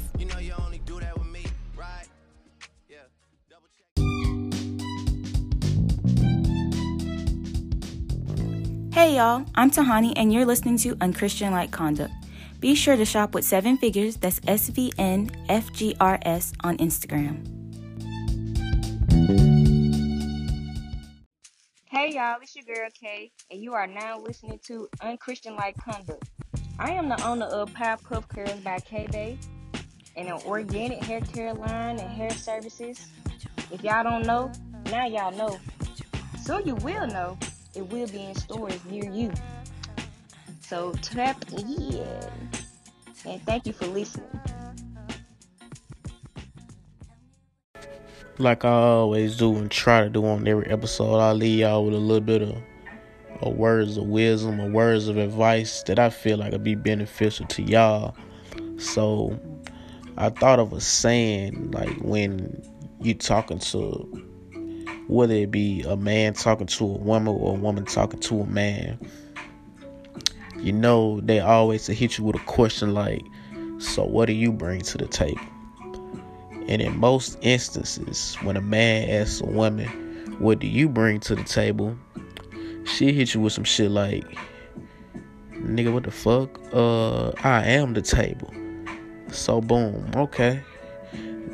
Hey 8.95 9.17
y'all, 9.17 9.45
I'm 9.57 9.73
Tahani, 9.73 10.13
and 10.15 10.33
you're 10.33 10.47
listening 10.47 10.79
to 10.79 10.97
Unchristian 11.01 11.51
Like 11.51 11.73
Conduct. 11.73 12.13
Be 12.61 12.77
sure 12.77 12.97
to 12.97 13.05
shop 13.05 13.35
with 13.35 13.45
seven 13.45 13.79
figures, 13.79 14.17
that's 14.17 14.41
S 14.47 14.69
V 14.69 14.93
N 14.97 15.29
F 15.49 15.73
G 15.73 15.97
R 15.99 16.21
S, 16.23 16.53
on 16.63 16.77
Instagram. 16.77 17.58
Hey 21.99 22.15
y'all, 22.15 22.37
it's 22.41 22.55
your 22.55 22.65
girl 22.65 22.89
Kay, 22.95 23.33
and 23.51 23.61
you 23.61 23.75
are 23.75 23.89
now 23.89 24.21
listening 24.21 24.61
to 24.69 24.89
Unchristian 25.01 25.57
Like 25.57 25.77
Conduct. 25.79 26.31
I 26.79 26.93
am 26.93 27.09
the 27.09 27.21
owner 27.27 27.47
of 27.47 27.75
Pop 27.75 28.05
Puff 28.05 28.29
Curls 28.29 28.61
by 28.61 28.79
K 28.79 29.09
Bay, 29.11 29.37
and 30.15 30.29
an 30.29 30.41
organic 30.47 31.03
hair 31.03 31.21
care 31.21 31.53
line 31.53 31.99
and 31.99 32.09
hair 32.09 32.31
services. 32.31 33.05
If 33.73 33.83
y'all 33.83 34.05
don't 34.05 34.25
know, 34.25 34.53
now 34.93 35.09
y'all 35.09 35.33
know. 35.33 35.59
Soon 36.41 36.69
you 36.69 36.77
will 36.77 37.09
know. 37.09 37.37
It 37.75 37.83
will 37.91 38.07
be 38.07 38.27
in 38.27 38.35
stores 38.37 38.79
near 38.85 39.11
you. 39.11 39.33
So 40.61 40.93
tap 41.03 41.45
in, 41.51 42.01
and 43.25 43.43
thank 43.43 43.67
you 43.67 43.73
for 43.73 43.89
listening. 43.89 44.41
Like 48.39 48.65
I 48.65 48.71
always 48.71 49.37
do 49.37 49.57
and 49.57 49.71
try 49.71 50.03
to 50.03 50.09
do 50.09 50.25
on 50.25 50.47
every 50.47 50.67
episode, 50.67 51.19
I 51.19 51.33
leave 51.33 51.61
y'all 51.61 51.85
with 51.85 51.95
a 51.95 51.99
little 51.99 52.21
bit 52.21 52.43
of, 52.43 52.57
of 53.43 53.57
words 53.57 53.97
of 53.97 54.05
wisdom 54.05 54.61
or 54.61 54.71
words 54.71 55.09
of 55.09 55.17
advice 55.17 55.83
that 55.85 55.99
I 55.99 56.11
feel 56.11 56.39
like 56.39 56.53
would 56.53 56.63
be 56.63 56.75
beneficial 56.75 57.47
to 57.47 57.63
y'all. 57.63 58.17
So 58.79 59.39
I 60.17 60.31
thought 60.31 60.61
of 60.61 60.73
a 60.73 60.81
saying 60.81 61.73
like 61.73 61.97
when 62.01 62.63
you're 63.01 63.15
talking 63.15 63.59
to 63.59 64.25
whether 65.09 65.35
it 65.35 65.51
be 65.51 65.83
a 65.83 65.97
man 65.97 66.35
talking 66.35 66.67
to 66.67 66.85
a 66.85 66.99
woman 66.99 67.35
or 67.35 67.57
a 67.57 67.59
woman 67.59 67.85
talking 67.87 68.21
to 68.21 68.41
a 68.41 68.47
man, 68.47 68.99
you 70.59 70.73
know 70.73 71.21
they 71.23 71.41
always 71.41 71.87
hit 71.87 72.19
you 72.19 72.25
with 72.25 72.37
a 72.37 72.41
question 72.41 72.95
like, 72.95 73.23
so 73.79 74.05
what 74.05 74.27
do 74.27 74.33
you 74.33 74.53
bring 74.53 74.83
to 74.83 74.99
the 74.99 75.07
table? 75.07 75.41
And 76.69 76.83
in 76.83 76.99
most 76.99 77.39
instances, 77.41 78.37
when 78.43 78.57
a 78.57 78.61
man 78.61 79.09
asks 79.09 79.41
a 79.41 79.47
woman, 79.47 79.89
What 80.39 80.59
do 80.59 80.67
you 80.67 80.89
bring 80.89 81.19
to 81.21 81.35
the 81.35 81.43
table? 81.43 81.97
She 82.85 83.13
hit 83.13 83.35
you 83.35 83.41
with 83.41 83.55
some 83.55 83.65
shit 83.65 83.91
like, 83.91 84.25
Nigga, 85.53 85.93
what 85.93 86.05
the 86.05 86.11
fuck? 86.11 86.61
Uh, 86.73 87.31
I 87.43 87.65
am 87.65 87.95
the 87.95 88.03
table. 88.03 88.53
So, 89.33 89.61
boom, 89.61 90.11
okay. 90.15 90.63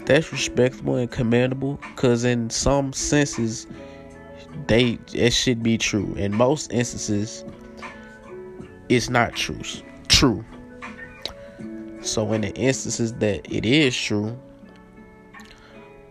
That's 0.05 0.31
respectable 0.33 0.97
and 0.97 1.11
commendable 1.11 1.81
because, 1.95 2.25
in 2.25 2.51
some 2.51 2.93
senses, 2.93 3.67
they 4.67 4.99
it 5.13 5.33
should 5.33 5.63
be 5.63 5.79
true. 5.79 6.13
In 6.17 6.35
most 6.35 6.73
instances, 6.73 7.45
it's 8.89 9.09
not 9.09 9.35
true. 9.35 9.61
True. 10.09 10.45
So, 12.03 12.33
in 12.33 12.43
the 12.43 12.53
instances 12.55 13.15
that 13.15 13.51
it 13.51 13.65
is 13.65 13.97
true, 13.97 14.39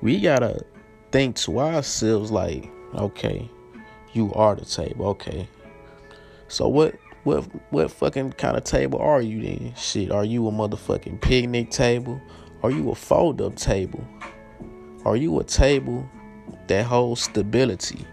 we 0.04 0.20
gotta 0.20 0.66
think 1.14 1.38
to 1.38 1.62
ourselves 1.62 2.30
like, 2.30 2.70
okay, 2.94 3.50
you 4.12 4.34
are 4.34 4.54
the 4.54 4.66
table, 4.66 5.08
okay. 5.08 5.48
So 6.50 6.68
what 6.68 6.96
what 7.24 7.46
what 7.72 7.90
fucking 7.90 8.34
kind 8.34 8.58
of 8.58 8.66
table 8.66 9.00
are 9.00 9.22
you 9.22 9.42
then? 9.42 9.74
Shit, 9.78 10.12
are 10.12 10.26
you 10.26 10.46
a 10.50 10.52
motherfucking 10.52 11.22
picnic 11.22 11.72
table? 11.72 12.22
Are 12.64 12.70
you 12.70 12.92
a 12.92 12.96
fold 12.96 13.42
up 13.42 13.56
table? 13.56 14.06
Are 15.06 15.16
you 15.16 15.40
a 15.40 15.44
table 15.46 16.06
that 16.68 16.86
holds 16.86 17.22
stability? 17.22 18.06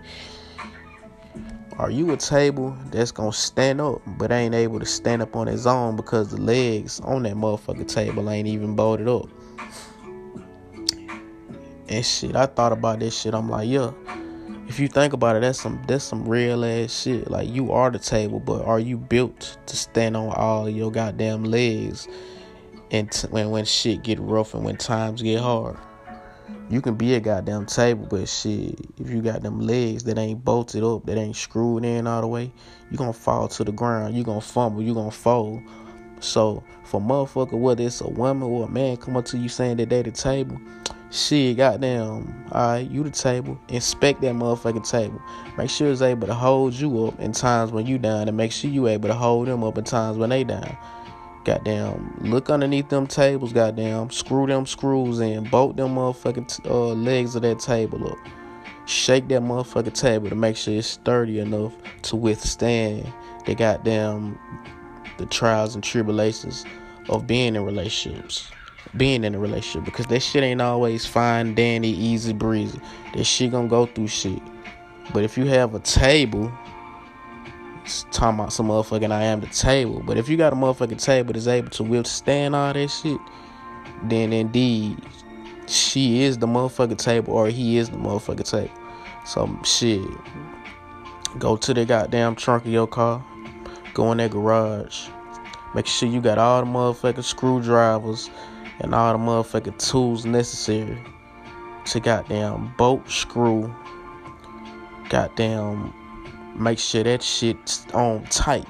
Are 1.76 1.90
you 1.90 2.12
a 2.12 2.16
table 2.16 2.76
that's 2.92 3.10
gonna 3.10 3.32
stand 3.32 3.80
up 3.80 4.00
but 4.06 4.30
ain't 4.30 4.54
able 4.54 4.78
to 4.78 4.86
stand 4.86 5.22
up 5.22 5.34
on 5.34 5.48
its 5.48 5.66
own 5.66 5.96
because 5.96 6.30
the 6.30 6.40
legs 6.40 7.00
on 7.00 7.24
that 7.24 7.34
motherfucking 7.34 7.92
table 7.92 8.30
ain't 8.30 8.46
even 8.46 8.76
bolted 8.76 9.08
up? 9.08 9.28
And 11.90 12.06
shit, 12.06 12.36
I 12.36 12.46
thought 12.46 12.72
about 12.72 13.00
this 13.00 13.18
shit. 13.20 13.34
I'm 13.34 13.50
like, 13.50 13.68
yeah. 13.68 13.92
If 14.68 14.78
you 14.78 14.86
think 14.86 15.12
about 15.12 15.34
it, 15.34 15.40
that's 15.40 15.60
some 15.60 15.82
that's 15.88 16.04
some 16.04 16.28
real 16.28 16.64
ass 16.64 17.02
shit. 17.02 17.28
Like 17.28 17.48
you 17.48 17.72
are 17.72 17.90
the 17.90 17.98
table, 17.98 18.38
but 18.38 18.64
are 18.64 18.78
you 18.78 18.96
built 18.96 19.58
to 19.66 19.76
stand 19.76 20.16
on 20.16 20.28
all 20.28 20.68
your 20.68 20.92
goddamn 20.92 21.42
legs? 21.42 22.06
And 22.92 23.10
t- 23.10 23.26
when 23.28 23.50
when 23.50 23.64
shit 23.64 24.04
get 24.04 24.20
rough 24.20 24.54
and 24.54 24.64
when 24.64 24.76
times 24.76 25.22
get 25.22 25.40
hard, 25.40 25.76
you 26.70 26.80
can 26.80 26.94
be 26.94 27.14
a 27.16 27.20
goddamn 27.20 27.66
table, 27.66 28.06
but 28.08 28.28
shit, 28.28 28.78
if 29.00 29.10
you 29.10 29.22
got 29.22 29.42
them 29.42 29.58
legs 29.60 30.04
that 30.04 30.18
ain't 30.18 30.44
bolted 30.44 30.84
up, 30.84 31.04
that 31.06 31.18
ain't 31.18 31.34
screwed 31.34 31.84
in 31.84 32.06
all 32.06 32.20
the 32.20 32.28
way, 32.28 32.52
you 32.92 32.96
gonna 32.96 33.12
fall 33.12 33.48
to 33.48 33.64
the 33.64 33.72
ground. 33.72 34.14
You 34.14 34.22
gonna 34.22 34.40
fumble. 34.40 34.80
You 34.80 34.94
gonna 34.94 35.10
fold. 35.10 35.62
So 36.20 36.62
for 36.84 37.00
motherfucker, 37.00 37.58
whether 37.58 37.82
it's 37.82 38.00
a 38.00 38.08
woman 38.08 38.44
or 38.48 38.66
a 38.66 38.70
man 38.70 38.98
come 38.98 39.16
up 39.16 39.24
to 39.26 39.38
you 39.38 39.48
saying 39.48 39.78
that 39.78 39.90
they 39.90 40.02
the 40.02 40.12
table, 40.12 40.60
shit, 41.10 41.56
goddamn, 41.56 42.46
alright, 42.52 42.90
you 42.90 43.02
the 43.02 43.10
table. 43.10 43.58
Inspect 43.68 44.20
that 44.20 44.34
motherfucking 44.34 44.88
table. 44.88 45.20
Make 45.56 45.70
sure 45.70 45.90
it's 45.90 46.02
able 46.02 46.26
to 46.26 46.34
hold 46.34 46.74
you 46.74 47.06
up 47.06 47.18
in 47.20 47.32
times 47.32 47.72
when 47.72 47.86
you 47.86 47.98
down, 47.98 48.28
and 48.28 48.36
make 48.36 48.52
sure 48.52 48.70
you 48.70 48.86
able 48.86 49.08
to 49.08 49.14
hold 49.14 49.48
them 49.48 49.64
up 49.64 49.78
in 49.78 49.84
times 49.84 50.18
when 50.18 50.30
they 50.30 50.44
down. 50.44 50.76
Goddamn, 51.44 52.16
look 52.20 52.50
underneath 52.50 52.90
them 52.90 53.06
tables, 53.06 53.52
goddamn, 53.52 54.10
screw 54.10 54.46
them 54.46 54.66
screws 54.66 55.20
in, 55.20 55.44
bolt 55.44 55.76
them 55.76 55.94
motherfucking 55.94 56.62
t- 56.62 56.68
uh, 56.68 56.88
legs 56.88 57.34
of 57.34 57.42
that 57.42 57.58
table 57.58 58.06
up. 58.06 58.18
Shake 58.86 59.28
that 59.28 59.42
motherfucking 59.42 59.94
table 59.94 60.28
to 60.28 60.34
make 60.34 60.56
sure 60.56 60.74
it's 60.74 60.86
sturdy 60.86 61.38
enough 61.38 61.72
to 62.02 62.16
withstand 62.16 63.10
the 63.46 63.54
goddamn 63.54 64.38
the 65.16 65.26
trials 65.26 65.74
and 65.74 65.84
tribulations 65.84 66.64
of 67.08 67.26
being 67.26 67.54
in 67.54 67.64
relationships. 67.64 68.50
Being 68.96 69.24
in 69.24 69.34
a 69.34 69.38
relationship 69.38 69.84
because 69.84 70.06
that 70.06 70.20
shit 70.20 70.42
ain't 70.42 70.60
always 70.60 71.06
fine, 71.06 71.54
dandy, 71.54 71.88
easy 71.88 72.32
breezy. 72.32 72.80
That 73.14 73.24
shit 73.24 73.52
gonna 73.52 73.68
go 73.68 73.86
through 73.86 74.08
shit. 74.08 74.42
But 75.12 75.24
if 75.24 75.38
you 75.38 75.46
have 75.46 75.74
a 75.74 75.80
table, 75.80 76.52
it's 77.84 78.04
talking 78.10 78.40
about 78.40 78.52
some 78.52 78.68
motherfucking 78.68 79.12
I 79.12 79.22
am 79.22 79.40
the 79.40 79.46
table. 79.48 80.02
But 80.04 80.16
if 80.16 80.28
you 80.28 80.36
got 80.36 80.52
a 80.52 80.56
motherfucking 80.56 81.02
table 81.02 81.32
that's 81.32 81.46
able 81.46 81.70
to 81.70 81.84
withstand 81.84 82.56
all 82.56 82.72
that 82.72 82.88
shit, 82.88 83.20
then 84.04 84.32
indeed 84.32 85.00
she 85.66 86.22
is 86.22 86.38
the 86.38 86.46
motherfucking 86.46 86.98
table 86.98 87.32
or 87.32 87.48
he 87.48 87.78
is 87.78 87.90
the 87.90 87.96
motherfucking 87.96 88.50
table. 88.50 88.74
So 89.24 89.56
shit. 89.64 90.02
Go 91.38 91.56
to 91.56 91.72
the 91.72 91.84
goddamn 91.84 92.34
trunk 92.34 92.64
of 92.64 92.72
your 92.72 92.88
car 92.88 93.24
Go 93.94 94.12
in 94.12 94.18
that 94.18 94.30
garage. 94.30 95.08
Make 95.74 95.86
sure 95.86 96.08
you 96.08 96.20
got 96.20 96.38
all 96.38 96.64
the 96.64 96.70
motherfucking 96.70 97.24
screwdrivers 97.24 98.30
and 98.80 98.94
all 98.94 99.12
the 99.12 99.18
motherfucking 99.18 99.78
tools 99.78 100.24
necessary 100.24 100.98
to 101.86 102.00
goddamn 102.00 102.74
bolt 102.76 103.08
screw. 103.08 103.74
Goddamn 105.08 105.92
make 106.56 106.78
sure 106.78 107.02
that 107.02 107.22
shit's 107.22 107.86
on 107.94 108.24
tight. 108.26 108.66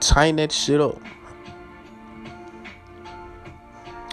Tighten 0.00 0.36
that 0.36 0.52
shit 0.52 0.80
up. 0.80 1.00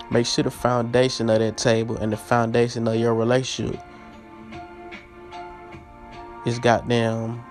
Make 0.09 0.25
sure 0.25 0.43
the 0.43 0.51
foundation 0.51 1.29
of 1.29 1.39
that 1.39 1.57
table 1.57 1.97
and 1.97 2.13
the 2.13 2.17
foundation 2.17 2.87
of 2.87 2.95
your 2.95 3.13
relationship 3.13 3.81
is 6.45 6.59
goddamn 6.59 7.43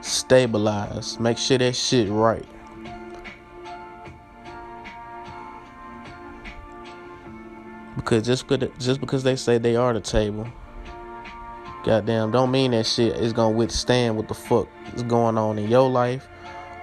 stabilized. 0.00 1.20
Make 1.20 1.36
sure 1.36 1.58
that 1.58 1.76
shit 1.76 2.08
right. 2.08 2.46
Because 8.10 8.26
just 8.26 8.48
just 8.80 9.00
because 9.00 9.22
they 9.22 9.36
say 9.36 9.58
they 9.58 9.76
are 9.76 9.92
the 9.92 10.00
table, 10.00 10.48
goddamn, 11.84 12.32
don't 12.32 12.50
mean 12.50 12.72
that 12.72 12.84
shit 12.84 13.14
is 13.14 13.32
gonna 13.32 13.56
withstand 13.56 14.16
what 14.16 14.26
the 14.26 14.34
fuck 14.34 14.66
is 14.96 15.04
going 15.04 15.38
on 15.38 15.60
in 15.60 15.70
your 15.70 15.88
life, 15.88 16.26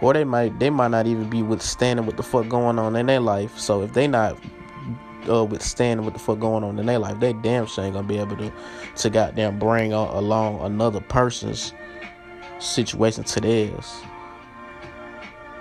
or 0.01 0.13
they 0.13 0.23
might 0.23 0.57
they 0.57 0.69
might 0.69 0.87
not 0.87 1.05
even 1.05 1.29
be 1.29 1.43
withstanding 1.43 2.05
what 2.05 2.15
the 2.15 2.23
fuck 2.23 2.47
going 2.47 2.79
on 2.79 2.95
in 2.95 3.07
their 3.07 3.19
life. 3.19 3.59
So 3.59 3.81
if 3.81 3.91
they 3.91 4.07
not 4.07 4.39
uh, 5.29 5.43
withstanding 5.43 6.05
what 6.05 6.13
the 6.13 6.19
fuck 6.19 6.39
going 6.39 6.63
on 6.63 6.79
in 6.79 6.85
their 6.85 6.97
life, 6.97 7.19
they 7.19 7.33
damn 7.33 7.65
sure 7.65 7.83
ain't 7.83 7.95
gonna 7.95 8.07
be 8.07 8.19
able 8.19 8.37
to 8.37 8.49
to 8.95 9.09
goddamn 9.09 9.59
bring 9.59 9.91
along 9.91 10.61
another 10.61 11.01
person's 11.01 11.73
situation 12.59 13.25
to 13.25 13.41
theirs. 13.41 13.97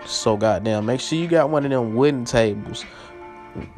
So 0.05 0.37
goddamn, 0.37 0.87
make 0.87 1.01
sure 1.01 1.19
you 1.19 1.27
got 1.27 1.51
one 1.51 1.65
of 1.65 1.73
them 1.73 1.97
wooden 1.97 2.25
tables 2.25 2.85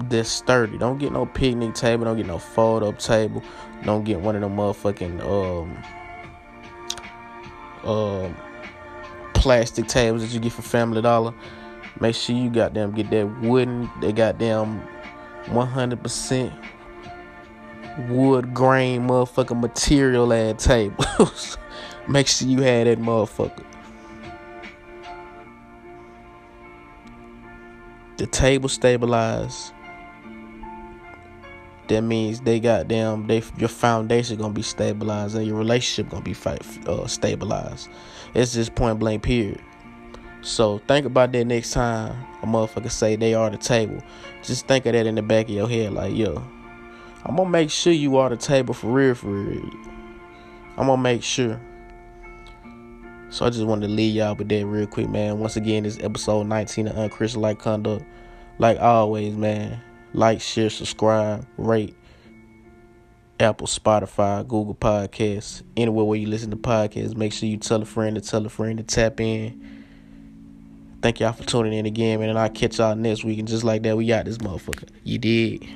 that's 0.08 0.28
sturdy. 0.28 0.78
Don't 0.78 0.98
get 0.98 1.12
no 1.12 1.26
picnic 1.26 1.74
table. 1.74 2.04
Don't 2.04 2.16
get 2.16 2.26
no 2.26 2.38
fold 2.38 2.82
up 2.82 2.98
table. 2.98 3.42
Don't 3.84 4.04
get 4.04 4.20
one 4.20 4.34
of 4.34 4.42
them 4.42 4.56
motherfucking 4.56 5.20
um 5.22 5.82
um 7.88 8.36
plastic 9.34 9.86
tables 9.86 10.22
that 10.22 10.32
you 10.32 10.40
get 10.40 10.52
for 10.52 10.62
Family 10.62 11.02
Dollar. 11.02 11.32
Make 12.00 12.14
sure 12.14 12.36
you 12.36 12.50
got 12.50 12.74
them 12.74 12.92
get 12.92 13.10
that 13.10 13.40
wooden. 13.40 13.90
They 14.00 14.12
got 14.12 14.38
them 14.38 14.82
100% 15.46 16.52
wood 18.08 18.54
grain 18.54 19.08
motherfucking 19.08 19.60
material 19.60 20.32
add 20.32 20.58
tables. 20.58 21.58
Make 22.08 22.26
sure 22.28 22.48
you 22.48 22.60
had 22.62 22.86
that 22.86 22.98
motherfucker. 22.98 23.64
The 28.18 28.26
table 28.26 28.68
stabilized. 28.68 29.72
That 31.86 32.02
means 32.02 32.40
they 32.40 32.60
got 32.60 32.88
them. 32.88 33.28
They 33.28 33.42
your 33.56 33.68
foundation 33.68 34.36
gonna 34.36 34.52
be 34.52 34.62
stabilized 34.62 35.36
and 35.36 35.46
your 35.46 35.56
relationship 35.56 36.10
gonna 36.10 36.24
be 36.24 36.34
fight, 36.34 36.62
uh, 36.86 37.06
stabilized. 37.06 37.88
It's 38.34 38.52
just 38.52 38.74
point 38.74 38.98
blank 38.98 39.22
period. 39.22 39.60
So 40.42 40.78
think 40.86 41.06
about 41.06 41.32
that 41.32 41.44
next 41.44 41.72
time 41.72 42.16
a 42.42 42.46
motherfucker 42.46 42.90
say 42.90 43.16
they 43.16 43.34
are 43.34 43.50
the 43.50 43.56
table. 43.56 44.02
Just 44.42 44.66
think 44.66 44.86
of 44.86 44.92
that 44.92 45.06
in 45.06 45.14
the 45.14 45.22
back 45.22 45.46
of 45.46 45.54
your 45.54 45.68
head, 45.68 45.92
like 45.92 46.14
yo, 46.14 46.42
I'm 47.24 47.36
gonna 47.36 47.48
make 47.48 47.70
sure 47.70 47.92
you 47.92 48.16
are 48.16 48.28
the 48.28 48.36
table 48.36 48.74
for 48.74 48.88
real, 48.88 49.14
for 49.14 49.28
real. 49.28 49.70
I'm 50.76 50.86
gonna 50.86 51.00
make 51.00 51.22
sure. 51.22 51.60
So 53.30 53.44
I 53.44 53.50
just 53.50 53.64
wanted 53.64 53.88
to 53.88 53.92
leave 53.92 54.14
y'all 54.14 54.34
with 54.34 54.48
that 54.48 54.66
real 54.66 54.86
quick, 54.86 55.08
man. 55.08 55.38
Once 55.38 55.56
again, 55.56 55.82
this 55.82 55.98
episode 56.00 56.46
19 56.46 56.88
of 56.88 56.96
Unchristian 56.96 57.42
Like 57.42 57.58
Conduct. 57.58 58.04
Like 58.58 58.80
always, 58.80 59.36
man. 59.36 59.80
Like, 60.14 60.40
share, 60.40 60.70
subscribe, 60.70 61.46
rate. 61.58 61.94
Apple, 63.40 63.66
Spotify, 63.66 64.46
Google 64.48 64.74
Podcasts, 64.74 65.62
anywhere 65.76 66.04
where 66.04 66.18
you 66.18 66.26
listen 66.26 66.50
to 66.50 66.56
podcasts. 66.56 67.16
Make 67.16 67.32
sure 67.32 67.48
you 67.48 67.56
tell 67.56 67.82
a 67.82 67.84
friend 67.84 68.16
to 68.16 68.22
tell 68.22 68.44
a 68.44 68.48
friend 68.48 68.78
to 68.78 68.82
tap 68.82 69.20
in. 69.20 69.78
Thank 71.02 71.20
y'all 71.20 71.32
for 71.32 71.44
tuning 71.44 71.72
in 71.72 71.86
again, 71.86 72.18
man. 72.18 72.30
And 72.30 72.38
I'll 72.38 72.50
catch 72.50 72.78
y'all 72.78 72.96
next 72.96 73.22
week. 73.24 73.38
And 73.38 73.46
just 73.46 73.62
like 73.62 73.84
that, 73.84 73.96
we 73.96 74.06
got 74.06 74.24
this 74.24 74.38
motherfucker. 74.38 74.88
You 75.04 75.18
did. 75.18 75.68